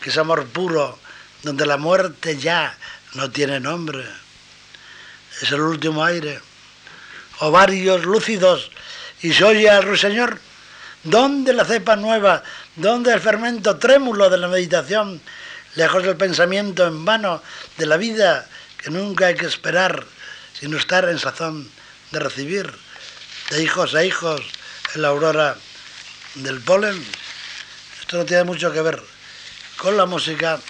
que 0.00 0.10
es 0.10 0.18
amor 0.18 0.46
puro, 0.46 0.98
donde 1.42 1.64
la 1.64 1.76
muerte 1.76 2.36
ya 2.36 2.76
no 3.14 3.30
tiene 3.30 3.60
nombre. 3.60 4.04
Es 5.40 5.50
el 5.52 5.60
último 5.60 6.04
aire. 6.04 6.40
Ovarios 7.38 8.04
lúcidos 8.04 8.70
y 9.22 9.32
se 9.32 9.44
oye 9.44 9.70
al 9.70 9.84
ruiseñor. 9.84 10.38
¿Dónde 11.04 11.52
la 11.52 11.64
cepa 11.64 11.96
nueva? 11.96 12.42
¿Dónde 12.76 13.12
el 13.12 13.20
fermento 13.20 13.76
trémulo 13.78 14.28
de 14.28 14.38
la 14.38 14.48
meditación? 14.48 15.20
Lejos 15.74 16.02
del 16.02 16.16
pensamiento 16.16 16.86
en 16.86 17.04
vano 17.04 17.42
de 17.78 17.86
la 17.86 17.96
vida 17.96 18.46
que 18.76 18.90
nunca 18.90 19.26
hay 19.26 19.34
que 19.34 19.46
esperar, 19.46 20.04
sino 20.58 20.76
estar 20.76 21.08
en 21.08 21.18
sazón 21.18 21.70
de 22.10 22.18
recibir 22.18 22.70
de 23.50 23.62
hijos 23.62 23.94
a 23.94 24.04
hijos 24.04 24.42
en 24.94 25.02
la 25.02 25.08
aurora 25.08 25.56
del 26.34 26.60
polen. 26.60 27.02
Esto 28.00 28.18
no 28.18 28.24
tiene 28.24 28.44
mucho 28.44 28.72
que 28.72 28.82
ver 28.82 29.02
con 29.78 29.96
la 29.96 30.04
música, 30.04 30.60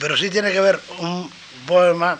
pero 0.00 0.16
sí 0.16 0.28
tiene 0.28 0.52
que 0.52 0.60
ver 0.60 0.80
un 0.98 1.32
poema 1.66 2.18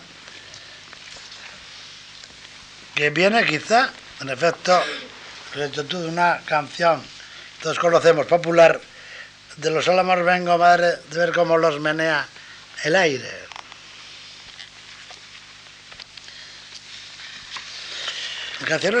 que 2.95 3.09
viene 3.09 3.45
quizá, 3.45 3.91
en 4.21 4.29
efecto, 4.29 4.81
de 5.55 6.07
una 6.07 6.41
canción, 6.45 7.03
todos 7.61 7.79
conocemos, 7.79 8.27
popular, 8.27 8.79
de 9.57 9.69
los 9.69 9.87
álamos 9.87 10.23
vengo, 10.23 10.57
madre, 10.57 10.97
de 11.09 11.17
ver 11.17 11.31
cómo 11.31 11.57
los 11.57 11.79
menea 11.79 12.27
el 12.83 12.95
aire. 12.95 13.43
La 18.61 18.67
canción 18.67 18.95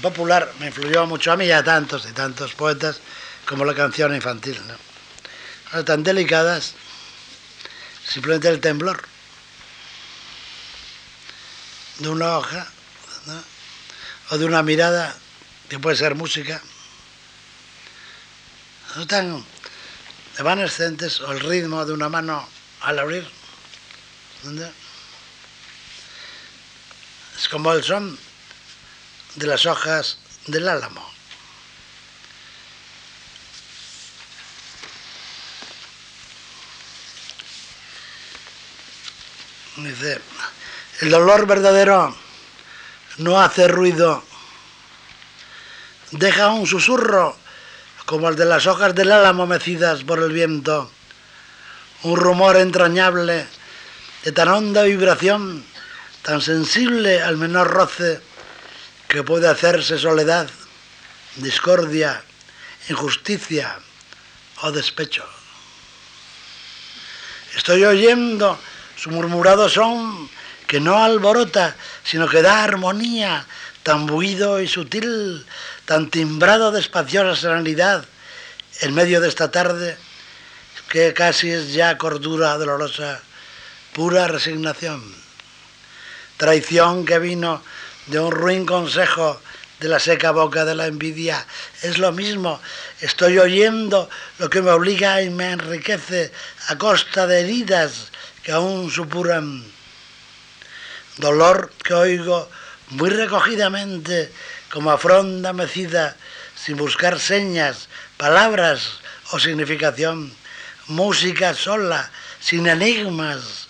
popular 0.00 0.52
me 0.58 0.68
influyó 0.68 1.06
mucho 1.06 1.32
a 1.32 1.36
mí 1.36 1.44
y 1.44 1.52
a 1.52 1.62
tantos 1.62 2.06
y 2.06 2.12
tantos 2.12 2.54
poetas 2.54 3.00
como 3.46 3.64
la 3.64 3.74
canción 3.74 4.14
infantil. 4.14 4.58
¿no? 4.66 5.84
Tan 5.84 6.02
delicadas, 6.02 6.74
simplemente 8.08 8.48
el 8.48 8.60
temblor 8.60 9.02
de 11.98 12.08
una 12.08 12.38
hoja 12.38 12.66
o 14.30 14.38
de 14.38 14.44
una 14.44 14.62
mirada 14.62 15.14
que 15.68 15.78
puede 15.78 15.96
ser 15.96 16.14
música. 16.14 16.62
No 18.96 19.06
tan 19.06 19.44
evanescentes 20.38 21.20
o 21.20 21.32
el 21.32 21.40
ritmo 21.40 21.84
de 21.84 21.92
una 21.92 22.08
mano 22.08 22.46
al 22.82 22.98
abrir. 22.98 23.28
Es 27.36 27.48
como 27.48 27.72
el 27.72 27.82
son 27.82 28.18
de 29.34 29.46
las 29.46 29.66
hojas 29.66 30.18
del 30.46 30.68
álamo. 30.68 31.04
Dice, 39.76 40.20
el 41.02 41.10
dolor 41.10 41.46
verdadero 41.46 42.16
no 43.18 43.40
hace 43.40 43.68
ruido, 43.68 44.24
deja 46.12 46.48
un 46.48 46.66
susurro 46.66 47.36
como 48.06 48.28
el 48.28 48.36
de 48.36 48.44
las 48.44 48.66
hojas 48.66 48.94
del 48.94 49.10
álamo 49.10 49.46
mecidas 49.46 50.04
por 50.04 50.20
el 50.20 50.32
viento, 50.32 50.90
un 52.04 52.16
rumor 52.16 52.56
entrañable 52.56 53.46
de 54.24 54.32
tan 54.32 54.48
honda 54.48 54.84
vibración, 54.84 55.64
tan 56.22 56.40
sensible 56.40 57.20
al 57.20 57.36
menor 57.36 57.68
roce, 57.68 58.20
que 59.08 59.24
puede 59.24 59.48
hacerse 59.48 59.98
soledad, 59.98 60.48
discordia, 61.36 62.22
injusticia 62.88 63.78
o 64.62 64.70
despecho. 64.70 65.24
Estoy 67.56 67.84
oyendo 67.84 68.58
su 68.96 69.10
murmurado 69.10 69.68
son 69.68 70.30
que 70.66 70.78
no 70.80 71.02
alborota, 71.02 71.74
sino 72.04 72.28
que 72.28 72.42
da 72.42 72.62
armonía, 72.62 73.46
tan 73.82 74.06
buido 74.06 74.60
y 74.60 74.68
sutil, 74.68 75.44
tan 75.86 76.10
timbrado 76.10 76.72
de 76.72 76.80
espaciosa 76.80 77.40
serenidad, 77.40 78.04
en 78.80 78.94
medio 78.94 79.20
de 79.20 79.28
esta 79.28 79.50
tarde, 79.50 79.96
que 80.90 81.14
casi 81.14 81.50
es 81.50 81.72
ya 81.72 81.96
cordura 81.96 82.58
dolorosa, 82.58 83.22
pura 83.92 84.26
resignación. 84.26 85.02
Traición 86.36 87.06
que 87.06 87.18
vino 87.18 87.62
de 88.08 88.18
un 88.18 88.30
ruin 88.30 88.66
consejo 88.66 89.40
de 89.80 89.88
la 89.88 90.00
seca 90.00 90.32
boca 90.32 90.64
de 90.64 90.74
la 90.74 90.86
envidia. 90.86 91.46
Es 91.82 91.98
lo 91.98 92.12
mismo, 92.12 92.60
estoy 93.00 93.38
oyendo 93.38 94.10
lo 94.38 94.50
que 94.50 94.62
me 94.62 94.70
obliga 94.70 95.22
y 95.22 95.30
me 95.30 95.52
enriquece 95.52 96.32
a 96.68 96.76
costa 96.76 97.26
de 97.26 97.40
heridas 97.40 98.10
que 98.42 98.52
aún 98.52 98.90
supuran 98.90 99.64
dolor 101.18 101.72
que 101.82 101.94
oigo 101.94 102.48
muy 102.90 103.10
recogidamente 103.10 104.30
como 104.76 104.90
afronda 104.90 105.54
mecida, 105.54 106.14
sin 106.54 106.76
buscar 106.76 107.18
señas, 107.18 107.88
palabras 108.18 109.00
o 109.32 109.40
significación, 109.40 110.36
música 110.86 111.54
sola, 111.54 112.10
sin 112.40 112.66
enigmas, 112.66 113.68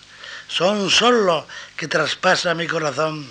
son 0.49 0.89
solo 0.89 1.47
que 1.77 1.87
traspasa 1.87 2.53
mi 2.55 2.67
corazón, 2.67 3.25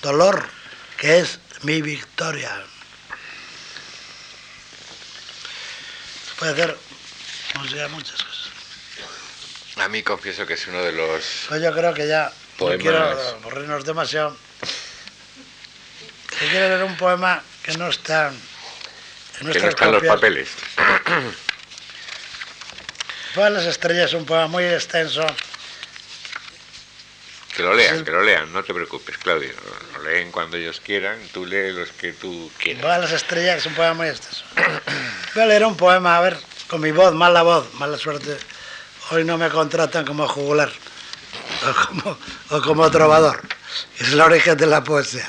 dolor 0.00 0.48
que 0.96 1.18
es 1.18 1.38
mi 1.64 1.82
victoria. 1.82 2.64
Puede 6.38 6.52
hacer 6.52 6.78
muchas 7.90 8.22
cosas. 8.24 8.50
A 9.76 9.88
mí 9.88 10.02
confieso 10.02 10.46
que 10.46 10.54
es 10.54 10.66
uno 10.66 10.82
de 10.82 10.92
los... 10.92 11.44
Pues 11.46 11.60
yo 11.60 11.74
creo 11.74 11.92
que 11.92 12.08
ya 12.08 12.32
no 12.58 12.78
quiero 12.78 13.04
aburrirnos 13.36 13.84
demasiado. 13.84 14.47
Yo 16.40 16.48
quiero 16.48 16.68
leer 16.68 16.84
un 16.84 16.96
poema 16.96 17.42
que 17.64 17.76
no 17.76 17.88
está 17.88 18.32
en 19.40 19.52
que 19.52 19.60
los 19.60 19.74
papeles. 20.04 20.48
Todas 23.34 23.52
las 23.52 23.64
estrellas 23.64 24.06
es 24.10 24.14
un 24.14 24.24
poema 24.24 24.46
muy 24.46 24.64
extenso. 24.64 25.26
Que 27.56 27.62
lo 27.62 27.74
lean, 27.74 28.04
que 28.04 28.10
lo 28.12 28.22
lean, 28.22 28.52
no 28.52 28.62
te 28.62 28.72
preocupes, 28.72 29.18
Claudio. 29.18 29.50
Lo 29.94 30.04
leen 30.04 30.30
cuando 30.30 30.56
ellos 30.56 30.80
quieran, 30.80 31.18
tú 31.32 31.44
lee 31.44 31.72
los 31.72 31.90
que 31.90 32.12
tú 32.12 32.50
quieras. 32.58 32.82
Todas 32.82 33.00
las 33.00 33.12
estrellas 33.12 33.58
es 33.58 33.66
un 33.66 33.74
poema 33.74 33.94
muy 33.94 34.06
extenso. 34.06 34.44
Voy 35.34 35.42
a 35.42 35.46
leer 35.46 35.64
un 35.64 35.76
poema, 35.76 36.16
a 36.18 36.20
ver, 36.20 36.38
con 36.68 36.80
mi 36.80 36.92
voz, 36.92 37.12
mala 37.14 37.42
voz, 37.42 37.74
mala 37.74 37.98
suerte. 37.98 38.36
Hoy 39.10 39.24
no 39.24 39.38
me 39.38 39.48
contratan 39.48 40.04
como 40.04 40.28
jugular 40.28 40.70
o 41.62 41.86
como, 41.86 42.18
o 42.50 42.62
como 42.62 42.90
trovador. 42.90 43.40
Es 43.98 44.12
la 44.12 44.26
origen 44.26 44.56
de 44.56 44.66
la 44.66 44.84
poesía. 44.84 45.26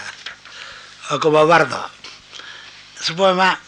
O 1.10 1.20
como 1.20 1.46
bardo. 1.48 1.90
Es 3.00 3.10
un 3.10 3.16
poema 3.16 3.60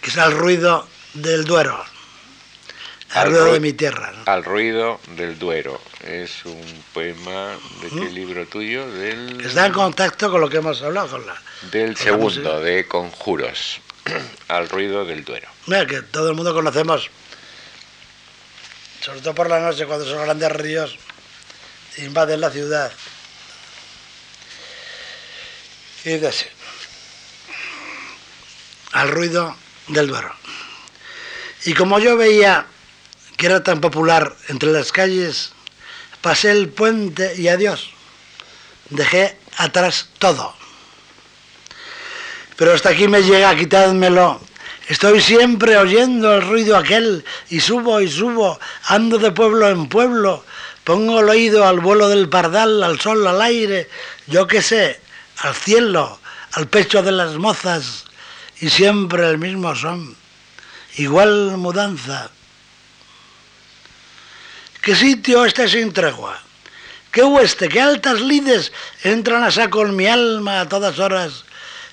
que 0.00 0.10
es 0.10 0.18
al 0.18 0.32
ruido 0.32 0.86
del 1.14 1.44
Duero. 1.44 1.84
Al, 3.10 3.28
ruido 3.28 3.52
de 3.52 3.60
mi 3.60 3.72
tierra. 3.72 4.12
Al 4.26 4.44
ruido 4.44 5.00
del 5.16 5.38
Duero. 5.38 5.80
Es 6.04 6.44
un 6.44 6.84
poema 6.94 7.56
de 7.82 7.88
qué 7.88 8.10
¿Mm? 8.10 8.14
libro 8.14 8.46
tuyo? 8.46 8.90
Del... 8.90 9.40
Está 9.44 9.66
en 9.66 9.72
contacto 9.72 10.30
con 10.30 10.40
lo 10.40 10.48
que 10.48 10.58
hemos 10.58 10.80
hablado. 10.82 11.08
Con 11.08 11.26
la, 11.26 11.34
del 11.70 11.96
segundo, 11.96 12.60
de 12.60 12.86
Conjuros. 12.86 13.80
al 14.48 14.68
ruido 14.68 15.04
del 15.04 15.24
Duero. 15.24 15.48
Mira, 15.66 15.86
que 15.86 16.02
todo 16.02 16.28
el 16.30 16.34
mundo 16.34 16.54
conocemos, 16.54 17.10
sobre 19.00 19.20
todo 19.20 19.34
por 19.34 19.48
la 19.48 19.60
noche, 19.60 19.86
cuando 19.86 20.04
son 20.04 20.22
grandes 20.22 20.52
ríos, 20.52 20.96
invaden 21.98 22.40
la 22.40 22.50
ciudad. 22.50 22.92
Y 26.04 26.10
dice 26.10 26.50
al 28.92 29.08
ruido 29.08 29.56
del 29.88 30.08
Duero. 30.08 30.32
Y 31.64 31.74
como 31.74 31.98
yo 31.98 32.16
veía 32.16 32.66
que 33.36 33.46
era 33.46 33.62
tan 33.62 33.80
popular 33.80 34.36
entre 34.48 34.70
las 34.72 34.92
calles, 34.92 35.52
pasé 36.20 36.50
el 36.50 36.68
puente 36.68 37.34
y 37.36 37.48
adiós. 37.48 37.90
Dejé 38.90 39.36
atrás 39.56 40.08
todo. 40.18 40.54
Pero 42.56 42.74
hasta 42.74 42.90
aquí 42.90 43.08
me 43.08 43.22
llega, 43.22 43.56
quitádmelo. 43.56 44.40
Estoy 44.88 45.20
siempre 45.20 45.76
oyendo 45.76 46.34
el 46.34 46.42
ruido 46.42 46.76
aquel 46.76 47.24
y 47.48 47.60
subo 47.60 48.00
y 48.00 48.10
subo, 48.10 48.58
ando 48.86 49.16
de 49.18 49.30
pueblo 49.30 49.68
en 49.68 49.88
pueblo, 49.88 50.44
pongo 50.84 51.20
el 51.20 51.28
oído 51.28 51.66
al 51.66 51.80
vuelo 51.80 52.08
del 52.08 52.28
pardal, 52.28 52.82
al 52.82 53.00
sol, 53.00 53.26
al 53.26 53.40
aire, 53.40 53.88
yo 54.26 54.46
qué 54.46 54.60
sé, 54.60 55.00
al 55.42 55.54
cielo, 55.56 56.20
al 56.52 56.68
pecho 56.68 57.02
de 57.02 57.10
las 57.10 57.36
mozas 57.36 58.04
y 58.60 58.70
siempre 58.70 59.28
el 59.28 59.38
mismo 59.38 59.74
son, 59.74 60.16
igual 60.96 61.56
mudanza. 61.56 62.30
¿Qué 64.80 64.94
sitio 64.94 65.44
este 65.44 65.68
sin 65.68 65.92
tregua? 65.92 66.40
¿Qué 67.10 67.24
hueste, 67.24 67.68
qué 67.68 67.80
altas 67.80 68.20
lides 68.20 68.72
entran 69.02 69.42
a 69.42 69.50
saco 69.50 69.82
en 69.82 69.96
mi 69.96 70.06
alma 70.06 70.60
a 70.60 70.68
todas 70.68 70.98
horas? 71.00 71.44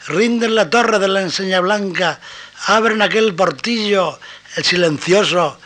Rinden 0.08 0.54
la 0.54 0.70
torre 0.70 1.00
de 1.00 1.08
la 1.08 1.22
enseña 1.22 1.60
blanca, 1.60 2.20
abren 2.68 3.02
aquel 3.02 3.34
portillo, 3.34 4.20
el 4.56 4.64
silencioso, 4.64 5.60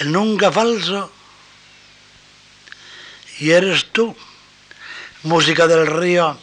el 0.00 0.12
nunca 0.12 0.52
falso. 0.52 1.10
Y 3.38 3.50
eres 3.50 3.86
tú, 3.92 4.14
música 5.22 5.66
del 5.66 5.86
río, 5.86 6.38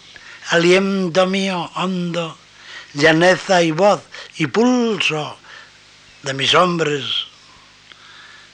aliento 0.50 1.28
mío 1.28 1.70
hondo, 1.76 2.38
llaneza 2.94 3.62
y 3.62 3.72
voz 3.72 4.02
y 4.38 4.48
pulso 4.48 5.38
de 6.24 6.34
mis 6.34 6.54
hombres. 6.54 7.04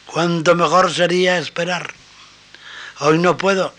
Cuánto 0.05 0.55
mejor 0.55 0.93
sería 0.93 1.37
esperar. 1.37 1.93
Hoy 2.99 3.17
no 3.17 3.37
puedo. 3.37 3.73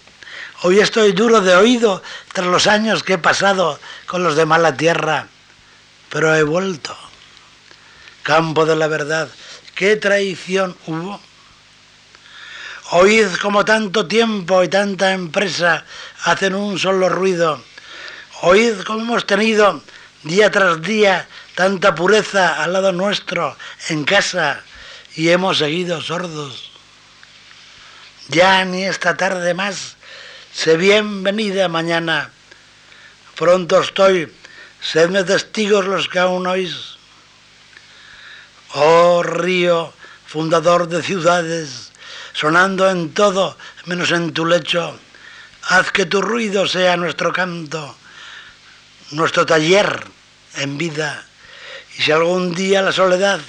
Hoy 0.63 0.81
estoy 0.81 1.13
duro 1.13 1.41
de 1.41 1.55
oído 1.55 2.03
tras 2.33 2.47
los 2.47 2.67
años 2.67 3.03
que 3.03 3.15
he 3.15 3.19
pasado 3.19 3.79
con 4.07 4.23
los 4.23 4.37
de 4.37 4.47
mala 4.47 4.77
tierra, 4.77 5.27
pero 6.09 6.35
he 6.35 6.43
vuelto. 6.43 6.97
Campo 8.23 8.65
de 8.65 8.77
la 8.77 8.87
verdad, 8.87 9.29
¿qué 9.75 9.97
traición 9.97 10.77
hubo? 10.87 11.21
Oíd 12.91 13.29
como 13.43 13.65
tanto 13.65 14.07
tiempo 14.07 14.63
y 14.63 14.69
tanta 14.69 15.13
empresa 15.13 15.85
hacen 16.25 16.55
un 16.55 16.79
solo 16.79 17.09
ruido. 17.09 17.63
Oíd 18.47 18.83
como 18.83 19.01
hemos 19.01 19.25
tenido 19.25 19.81
día 20.23 20.51
tras 20.51 20.83
día 20.83 21.27
tanta 21.55 21.95
pureza 21.95 22.63
al 22.63 22.75
lado 22.75 22.93
nuestro, 22.93 23.57
en 23.89 24.05
casa, 24.05 24.61
y 25.17 25.31
hemos 25.31 25.57
seguido 25.57 26.03
sordos. 26.03 26.71
Ya 28.29 28.63
ni 28.67 28.85
esta 28.85 29.17
tarde 29.17 29.55
más, 29.55 29.97
sé 30.53 30.77
bienvenida 30.77 31.69
mañana. 31.69 32.33
Pronto 33.35 33.81
estoy, 33.81 34.31
sedme 34.79 35.25
testigos 35.25 35.87
los 35.87 36.11
que 36.11 36.19
aún 36.19 36.47
oís. 36.47 36.99
Oh 38.75 39.23
río, 39.23 39.95
fundador 40.27 40.87
de 40.89 41.03
ciudades, 41.03 41.93
sonando 42.35 42.91
en 42.91 43.15
todo 43.15 43.57
menos 43.87 44.11
en 44.11 44.35
tu 44.35 44.45
lecho, 44.45 44.99
haz 45.63 45.91
que 45.93 46.05
tu 46.05 46.21
ruido 46.21 46.67
sea 46.67 46.99
nuestro 46.99 47.33
canto, 47.33 47.97
nuestro 49.15 49.47
taller 49.47 50.05
en 50.57 50.77
vida. 50.77 51.25
Y 51.99 52.03
si 52.03 52.13
algún 52.13 52.55
día 52.55 52.83
la 52.83 52.93
soledad, 52.93 53.41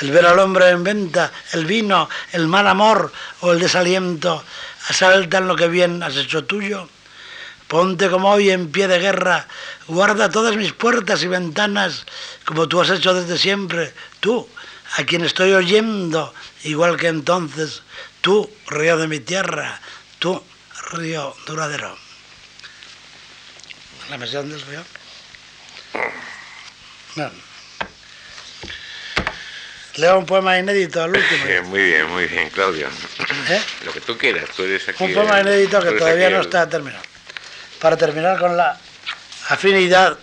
el 0.00 0.10
ver 0.10 0.26
al 0.26 0.38
hombre 0.38 0.68
en 0.68 0.84
venta, 0.84 1.32
el 1.52 1.64
vino, 1.64 2.08
el 2.32 2.46
mal 2.46 2.66
amor 2.66 3.12
o 3.40 3.52
el 3.52 3.58
desaliento, 3.58 4.44
asaltan 4.88 5.48
lo 5.48 5.56
que 5.56 5.68
bien 5.68 6.02
has 6.02 6.16
hecho 6.16 6.44
tuyo, 6.44 6.88
ponte 7.68 8.10
como 8.10 8.30
hoy 8.30 8.50
en 8.50 8.70
pie 8.70 8.88
de 8.88 8.98
guerra, 8.98 9.46
guarda 9.88 10.30
todas 10.30 10.56
mis 10.56 10.72
puertas 10.72 11.22
y 11.22 11.28
ventanas, 11.28 12.04
como 12.44 12.68
tú 12.68 12.80
has 12.80 12.90
hecho 12.90 13.14
desde 13.14 13.38
siempre, 13.38 13.94
tú, 14.20 14.46
a 14.96 15.04
quien 15.04 15.24
estoy 15.24 15.52
oyendo, 15.52 16.34
igual 16.64 16.98
que 16.98 17.08
entonces, 17.08 17.82
tú, 18.20 18.50
río 18.66 18.98
de 18.98 19.08
mi 19.08 19.20
tierra, 19.20 19.80
tú, 20.18 20.42
río 20.90 21.34
duradero. 21.46 22.01
La 24.10 24.18
misión 24.18 24.48
del. 24.50 24.62
No. 27.16 27.30
Leo 29.96 30.18
un 30.18 30.26
poema 30.26 30.58
inédito 30.58 31.02
al 31.02 31.10
último. 31.10 31.44
Eh, 31.46 31.60
muy 31.62 31.82
bien, 31.82 32.08
muy 32.08 32.26
bien, 32.26 32.48
Claudio. 32.50 32.88
¿Eh? 33.50 33.62
Lo 33.84 33.92
que 33.92 34.00
tú 34.00 34.16
quieras, 34.16 34.48
tú 34.56 34.62
eres 34.62 34.88
aquí. 34.88 35.04
Un 35.04 35.12
poema 35.12 35.40
inédito 35.40 35.80
que 35.80 35.92
todavía 35.92 36.30
no 36.30 36.40
está 36.40 36.68
terminado. 36.68 37.02
Para 37.78 37.96
terminar 37.96 38.38
con 38.38 38.56
la 38.56 38.78
afinidad 39.48 40.16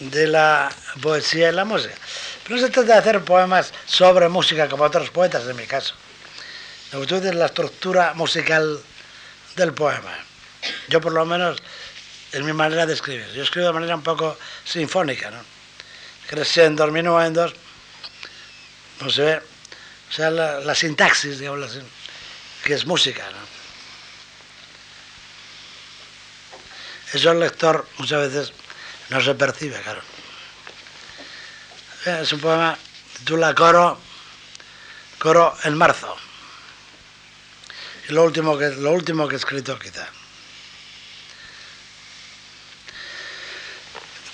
de 0.00 0.26
la 0.26 0.70
poesía 1.00 1.50
y 1.50 1.52
la 1.52 1.64
música. 1.64 1.94
Pero 2.42 2.56
no 2.56 2.66
se 2.66 2.72
trata 2.72 2.94
de 2.94 2.98
hacer 2.98 3.20
poemas 3.22 3.72
sobre 3.86 4.28
música 4.28 4.68
como 4.68 4.84
otros 4.84 5.10
poetas, 5.10 5.46
en 5.46 5.56
mi 5.56 5.66
caso. 5.66 5.94
Lo 6.92 7.00
que 7.00 7.06
tú 7.06 7.16
es 7.16 7.34
la 7.34 7.46
estructura 7.46 8.14
musical 8.14 8.80
del 9.56 9.72
poema. 9.72 10.12
Yo 10.88 11.00
por 11.00 11.12
lo 11.12 11.24
menos 11.24 11.62
es 12.34 12.42
mi 12.42 12.52
manera 12.52 12.84
de 12.84 12.94
escribir. 12.94 13.30
Yo 13.32 13.44
escribo 13.44 13.68
de 13.68 13.72
manera 13.72 13.94
un 13.94 14.02
poco 14.02 14.36
sinfónica, 14.64 15.30
¿no? 15.30 15.38
Crescendo, 16.26 16.84
minuendos, 16.88 17.54
no 19.00 19.08
se 19.08 19.22
ve. 19.22 19.36
O 19.36 20.12
sea, 20.12 20.30
la, 20.30 20.58
la 20.58 20.74
sintaxis, 20.74 21.38
digamos 21.38 21.70
así, 21.70 21.78
que 22.64 22.74
es 22.74 22.86
música, 22.86 23.22
¿no? 23.30 23.38
Eso 27.16 27.30
el 27.30 27.38
lector 27.38 27.86
muchas 27.98 28.32
veces 28.32 28.52
no 29.10 29.20
se 29.20 29.34
percibe, 29.36 29.80
claro. 29.80 30.02
Eh, 32.06 32.18
Es 32.22 32.32
un 32.32 32.40
poema 32.40 32.76
titula 33.18 33.54
Coro, 33.54 34.00
Coro 35.20 35.56
en 35.62 35.76
marzo. 35.78 36.16
Y 38.08 38.12
lo 38.12 38.24
último 38.24 38.58
que, 38.58 38.70
lo 38.70 38.90
último 38.90 39.28
que 39.28 39.36
he 39.36 39.38
escrito 39.38 39.78
quizá. 39.78 40.08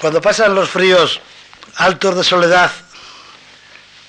Cuando 0.00 0.22
pasan 0.22 0.54
los 0.54 0.70
fríos 0.70 1.20
altos 1.76 2.16
de 2.16 2.24
soledad, 2.24 2.70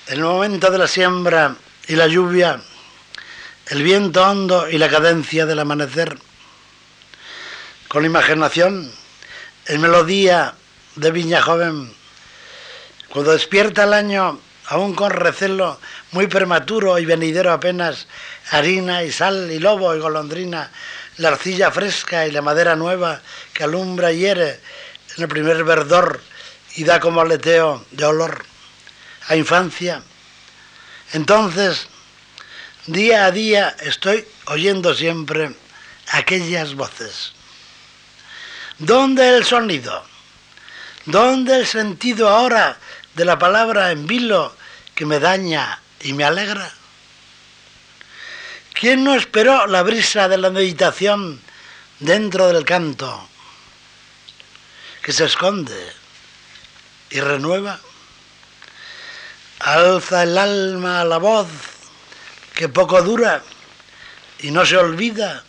el 0.06 0.20
momento 0.20 0.70
de 0.70 0.78
la 0.78 0.88
siembra 0.88 1.54
y 1.86 1.96
la 1.96 2.06
lluvia, 2.06 2.62
el 3.66 3.82
viento 3.82 4.26
hondo 4.26 4.70
y 4.70 4.78
la 4.78 4.88
cadencia 4.88 5.44
del 5.44 5.58
amanecer, 5.58 6.16
con 7.88 8.06
imaginación, 8.06 8.90
en 9.66 9.80
melodía 9.82 10.54
de 10.96 11.10
viña 11.10 11.42
joven, 11.42 11.94
cuando 13.10 13.32
despierta 13.32 13.84
el 13.84 13.92
año, 13.92 14.40
aún 14.68 14.94
con 14.94 15.10
recelo, 15.10 15.78
muy 16.12 16.26
prematuro 16.26 16.98
y 16.98 17.04
venidero 17.04 17.52
apenas, 17.52 18.06
harina 18.50 19.02
y 19.02 19.12
sal 19.12 19.50
y 19.50 19.58
lobo 19.58 19.94
y 19.94 20.00
golondrina, 20.00 20.70
la 21.18 21.28
arcilla 21.28 21.70
fresca 21.70 22.26
y 22.26 22.30
la 22.30 22.40
madera 22.40 22.76
nueva 22.76 23.20
que 23.52 23.64
alumbra 23.64 24.10
y 24.10 24.20
hiere 24.20 24.58
en 25.16 25.22
el 25.22 25.28
primer 25.28 25.64
verdor 25.64 26.20
y 26.76 26.84
da 26.84 27.00
como 27.00 27.20
aleteo 27.20 27.84
de 27.90 28.04
olor 28.04 28.44
a 29.28 29.36
infancia. 29.36 30.02
Entonces, 31.12 31.88
día 32.86 33.26
a 33.26 33.30
día 33.30 33.76
estoy 33.80 34.26
oyendo 34.46 34.94
siempre 34.94 35.54
aquellas 36.08 36.74
voces. 36.74 37.32
¿Dónde 38.78 39.36
el 39.36 39.44
sonido? 39.44 40.04
¿Dónde 41.04 41.56
el 41.56 41.66
sentido 41.66 42.28
ahora 42.28 42.78
de 43.14 43.24
la 43.24 43.38
palabra 43.38 43.90
en 43.90 44.06
vilo 44.06 44.54
que 44.94 45.04
me 45.04 45.20
daña 45.20 45.80
y 46.00 46.12
me 46.14 46.24
alegra? 46.24 46.72
¿Quién 48.72 49.04
no 49.04 49.14
esperó 49.14 49.66
la 49.66 49.82
brisa 49.82 50.28
de 50.28 50.38
la 50.38 50.50
meditación 50.50 51.40
dentro 52.00 52.48
del 52.48 52.64
canto 52.64 53.28
que 55.02 55.12
se 55.12 55.24
esconde 55.24 55.92
y 57.10 57.20
renueva? 57.20 57.78
Alza 59.60 60.22
el 60.22 60.38
alma 60.38 61.04
la 61.04 61.18
voz 61.18 61.48
que 62.54 62.68
poco 62.68 63.02
dura 63.02 63.42
y 64.40 64.50
no 64.50 64.66
se 64.66 64.76
olvida, 64.76 65.44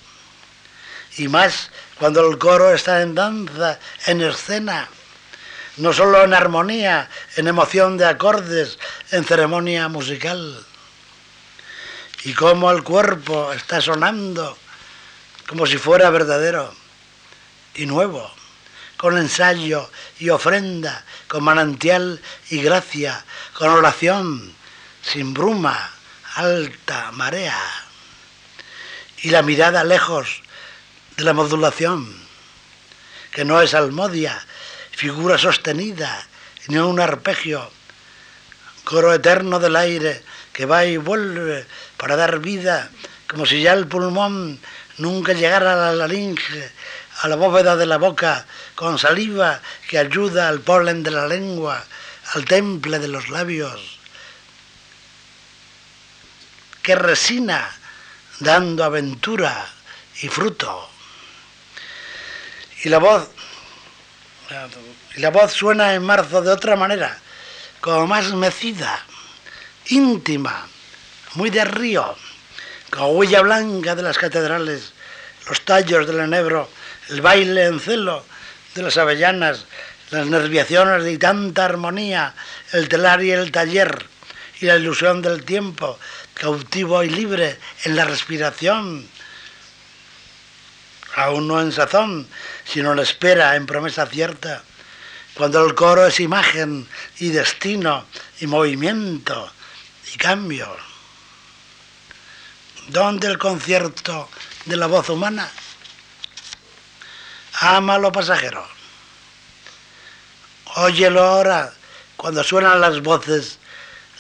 y 1.18 1.28
más 1.28 1.72
cuando 1.98 2.28
el 2.30 2.38
coro 2.38 2.74
está 2.74 3.02
en 3.02 3.16
danza, 3.16 3.80
en 4.06 4.22
escena, 4.22 4.88
no 5.78 5.94
solo 5.94 6.24
en 6.24 6.34
armonía, 6.34 7.10
en 7.36 7.48
emoción 7.48 7.98
de 7.98 8.06
acordes, 8.06 8.78
en 9.12 9.26
ceremonia 9.26 9.88
musical. 9.88 10.64
Y 12.24 12.34
cómo 12.34 12.72
el 12.72 12.84
cuerpo 12.84 13.52
está 13.52 13.82
sonando 13.82 14.58
como 15.48 15.66
si 15.66 15.78
fuera 15.78 16.10
verdadero 16.10 16.74
y 17.76 17.86
nuevo, 17.86 18.32
con 19.04 19.18
ensayo 19.18 19.92
y 20.18 20.30
ofrenda, 20.30 21.04
con 21.28 21.44
manantial 21.44 22.22
y 22.50 22.62
gracia, 22.62 23.26
con 23.54 23.68
oración, 23.68 24.56
sin 25.02 25.34
bruma, 25.34 25.92
alta 26.36 27.12
marea, 27.12 27.60
y 29.18 29.30
la 29.32 29.42
mirada 29.42 29.84
lejos 29.84 30.42
de 31.18 31.26
la 31.26 31.34
modulación, 31.34 32.16
que 33.34 33.44
no 33.44 33.62
es 33.62 33.74
almodia, 33.74 34.42
figura 34.92 35.38
sostenida, 35.38 36.26
ni 36.70 36.78
un 36.78 37.02
arpegio, 37.02 37.70
coro 38.86 39.14
eterno 39.14 39.60
del 39.60 39.76
aire 39.76 40.24
que 40.54 40.66
va 40.66 40.86
y 40.86 40.96
vuelve 40.96 41.68
para 41.98 42.16
dar 42.16 42.40
vida, 42.40 42.90
como 43.28 43.46
si 43.46 43.62
ya 43.64 43.74
el 43.74 43.86
pulmón 43.86 44.62
nunca 44.98 45.34
llegara 45.34 45.74
a 45.74 45.92
la 45.92 45.92
laringe, 45.92 46.72
a 47.22 47.28
la 47.28 47.36
bóveda 47.36 47.76
de 47.76 47.86
la 47.86 47.98
boca, 47.98 48.46
con 48.76 48.98
saliva 48.98 49.62
que 49.88 49.98
ayuda 49.98 50.50
al 50.50 50.62
polen 50.62 51.04
de 51.04 51.12
la 51.12 51.28
lengua, 51.28 51.84
al 52.34 52.46
temple 52.46 53.00
de 53.00 53.08
los 53.08 53.30
labios, 53.30 54.00
que 56.82 56.96
resina 56.96 57.70
dando 58.40 58.84
aventura 58.84 59.66
y 60.22 60.28
fruto. 60.28 60.90
Y 62.84 62.90
la 62.90 62.98
voz, 62.98 63.30
y 65.16 65.20
la 65.22 65.30
voz 65.30 65.54
suena 65.54 65.94
en 65.94 66.04
marzo 66.04 66.42
de 66.42 66.52
otra 66.52 66.76
manera, 66.76 67.18
como 67.80 68.08
más 68.08 68.34
mecida, 68.34 69.06
íntima, 69.88 70.68
muy 71.36 71.50
de 71.50 71.64
río, 71.66 72.16
con 72.90 73.16
huella 73.16 73.42
blanca 73.42 73.96
de 73.96 74.04
las 74.04 74.18
catedrales, 74.18 74.94
los 75.48 75.62
tallos 75.62 76.06
del 76.06 76.20
enebro, 76.20 76.70
el 77.14 77.22
baile 77.22 77.66
en 77.66 77.80
celo 77.80 78.26
de 78.74 78.82
las 78.82 78.98
avellanas, 78.98 79.66
las 80.10 80.26
nerviaciones 80.26 81.04
de 81.04 81.20
tanta 81.20 81.66
armonía, 81.66 82.34
el 82.72 82.90
telar 82.90 83.24
y 83.24 83.32
el 83.32 83.52
taller, 83.52 84.08
y 84.60 84.66
la 84.66 84.78
ilusión 84.78 85.22
del 85.22 85.46
tiempo, 85.46 86.00
cautivo 86.34 87.04
y 87.04 87.10
libre 87.10 87.60
en 87.84 87.96
la 87.96 88.06
respiración, 88.06 89.08
aún 91.16 91.48
no 91.48 91.62
en 91.62 91.72
sazón, 91.72 92.28
sino 92.66 92.94
en 92.94 93.00
espera, 93.00 93.56
en 93.56 93.68
promesa 93.68 94.08
cierta, 94.08 94.64
cuando 95.36 95.64
el 95.64 95.76
coro 95.76 96.08
es 96.08 96.20
imagen 96.20 96.88
y 97.20 97.30
destino 97.30 98.08
y 98.40 98.48
movimiento 98.48 99.52
y 100.12 100.18
cambio. 100.18 100.76
¿Dónde 102.88 103.28
el 103.28 103.38
concierto 103.38 104.30
de 104.66 104.78
la 104.78 104.88
voz 104.88 105.10
humana? 105.10 105.52
Ama 107.64 107.98
lo 107.98 108.12
pasajero. 108.12 108.68
Óyelo 110.76 111.24
ahora 111.24 111.74
cuando 112.18 112.44
suenan 112.44 112.82
las 112.82 113.02
voces, 113.02 113.58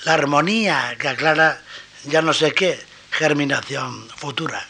la 0.05 0.13
armonía 0.13 0.95
que 0.97 1.09
aclara 1.09 1.61
ya 2.05 2.21
no 2.21 2.33
sé 2.33 2.53
qué, 2.53 2.81
germinación 3.11 4.09
futura. 4.15 4.65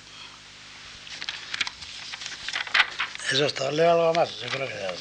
Eso 3.32 3.46
es 3.46 3.54
todo. 3.54 3.70
¿Leo 3.70 3.92
algo 3.92 4.14
más? 4.16 4.40
Yo 4.40 4.50
creo 4.50 4.68
que 4.68 4.74
ya 4.74 4.92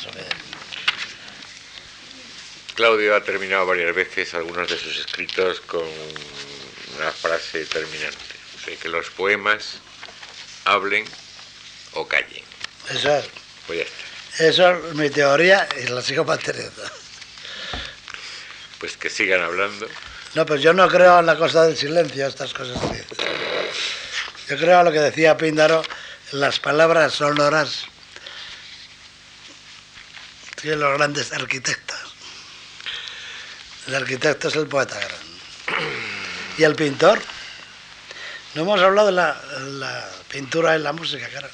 Claudio 2.74 3.16
ha 3.16 3.24
terminado 3.24 3.64
varias 3.64 3.94
veces 3.94 4.34
algunos 4.34 4.68
de 4.68 4.76
sus 4.76 4.98
escritos 4.98 5.60
con 5.60 5.88
una 6.98 7.10
frase 7.10 7.64
terminante. 7.64 8.18
que 8.82 8.88
los 8.90 9.08
poemas 9.10 9.80
hablen 10.66 11.06
o 11.94 12.06
callen. 12.06 12.44
Eso 12.90 13.16
es. 13.16 13.41
Pues 13.66 13.78
ya 13.78 13.84
está. 13.84 14.44
Eso 14.48 14.70
es 14.70 14.94
mi 14.94 15.10
teoría 15.10 15.68
y 15.82 15.88
la 15.88 16.02
sigo 16.02 16.24
manteniendo. 16.24 16.82
Pues 18.78 18.96
que 18.96 19.10
sigan 19.10 19.42
hablando. 19.42 19.86
No, 20.34 20.46
pues 20.46 20.62
yo 20.62 20.72
no 20.72 20.88
creo 20.88 21.20
en 21.20 21.26
la 21.26 21.36
cosa 21.36 21.64
del 21.64 21.76
silencio, 21.76 22.26
estas 22.26 22.54
cosas. 22.54 22.78
Yo 24.48 24.56
creo 24.56 24.80
en 24.80 24.84
lo 24.86 24.92
que 24.92 25.00
decía 25.00 25.36
Píndaro, 25.36 25.82
las 26.32 26.58
palabras 26.58 27.12
sonoras 27.12 27.84
tienen 30.60 30.80
los 30.80 30.96
grandes 30.96 31.32
arquitectos. 31.32 31.98
El 33.86 33.94
arquitecto 33.96 34.48
es 34.48 34.56
el 34.56 34.66
poeta 34.66 34.98
grande. 34.98 35.16
¿Y 36.56 36.64
el 36.64 36.74
pintor? 36.74 37.20
No 38.54 38.62
hemos 38.62 38.80
hablado 38.80 39.08
de 39.08 39.12
la, 39.12 40.10
pintura 40.28 40.74
en 40.74 40.82
la 40.82 40.92
música, 40.92 41.28
claro. 41.28 41.48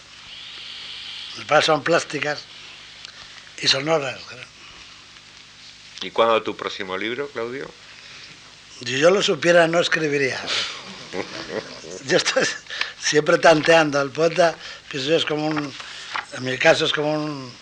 Las 1.49 1.65
son 1.65 1.83
plásticas 1.83 2.45
y 3.61 3.69
sonoras. 3.69 4.19
¿Y 6.03 6.11
cuándo 6.11 6.43
tu 6.43 6.57
próximo 6.57 6.97
libro, 6.97 7.29
Claudio? 7.29 7.71
Si 8.85 8.99
yo 8.99 9.11
lo 9.11 9.23
supiera, 9.23 9.67
no 9.67 9.81
escribiría. 9.81 10.41
Yo 12.07 12.17
estoy 12.17 12.45
siempre 13.01 13.39
tanteando. 13.39 14.01
El 14.01 14.11
poeta, 14.11 14.55
pues 14.91 15.07
es 15.07 15.25
como 15.25 15.49
un. 15.49 15.73
En 16.35 16.45
mi 16.45 16.57
caso, 16.59 16.85
es 16.85 16.93
como 16.93 17.13
un. 17.13 17.53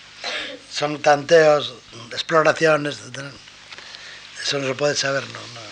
Son 0.71 1.01
tanteos, 1.01 1.75
exploraciones. 2.11 2.99
Eso 4.43 4.59
no 4.59 4.69
se 4.69 4.75
puede 4.75 4.95
saber, 4.95 5.23
no, 5.29 5.66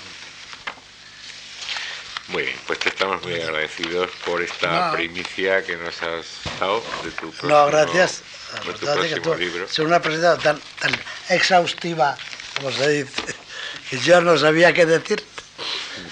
Muy 2.28 2.42
bien, 2.42 2.56
pues 2.66 2.78
te 2.78 2.88
estamos 2.88 3.22
muy 3.22 3.34
agradecidos 3.34 4.10
por 4.24 4.40
esta 4.40 4.92
primicia 4.92 5.62
que 5.62 5.76
nos 5.76 6.02
has 6.02 6.26
dado 6.58 6.82
de 7.02 7.10
tu 7.10 7.30
próximo, 7.30 7.48
No, 7.48 7.66
gracias. 7.66 8.22
De 8.66 8.72
tu 8.72 8.86
próximo 8.86 9.34
libro. 9.34 9.64
Es 9.66 9.78
una 9.78 10.00
presentación 10.00 10.60
tan, 10.80 10.90
tan 10.90 11.00
exhaustiva, 11.28 12.16
como 12.56 12.70
se 12.70 12.88
dice, 12.88 13.22
que 13.90 13.98
yo 13.98 14.22
no 14.22 14.38
sabía 14.38 14.72
qué 14.72 14.86
decir. 14.86 15.22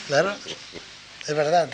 Claro, 0.06 0.36
es 1.26 1.34
verdad. 1.34 1.70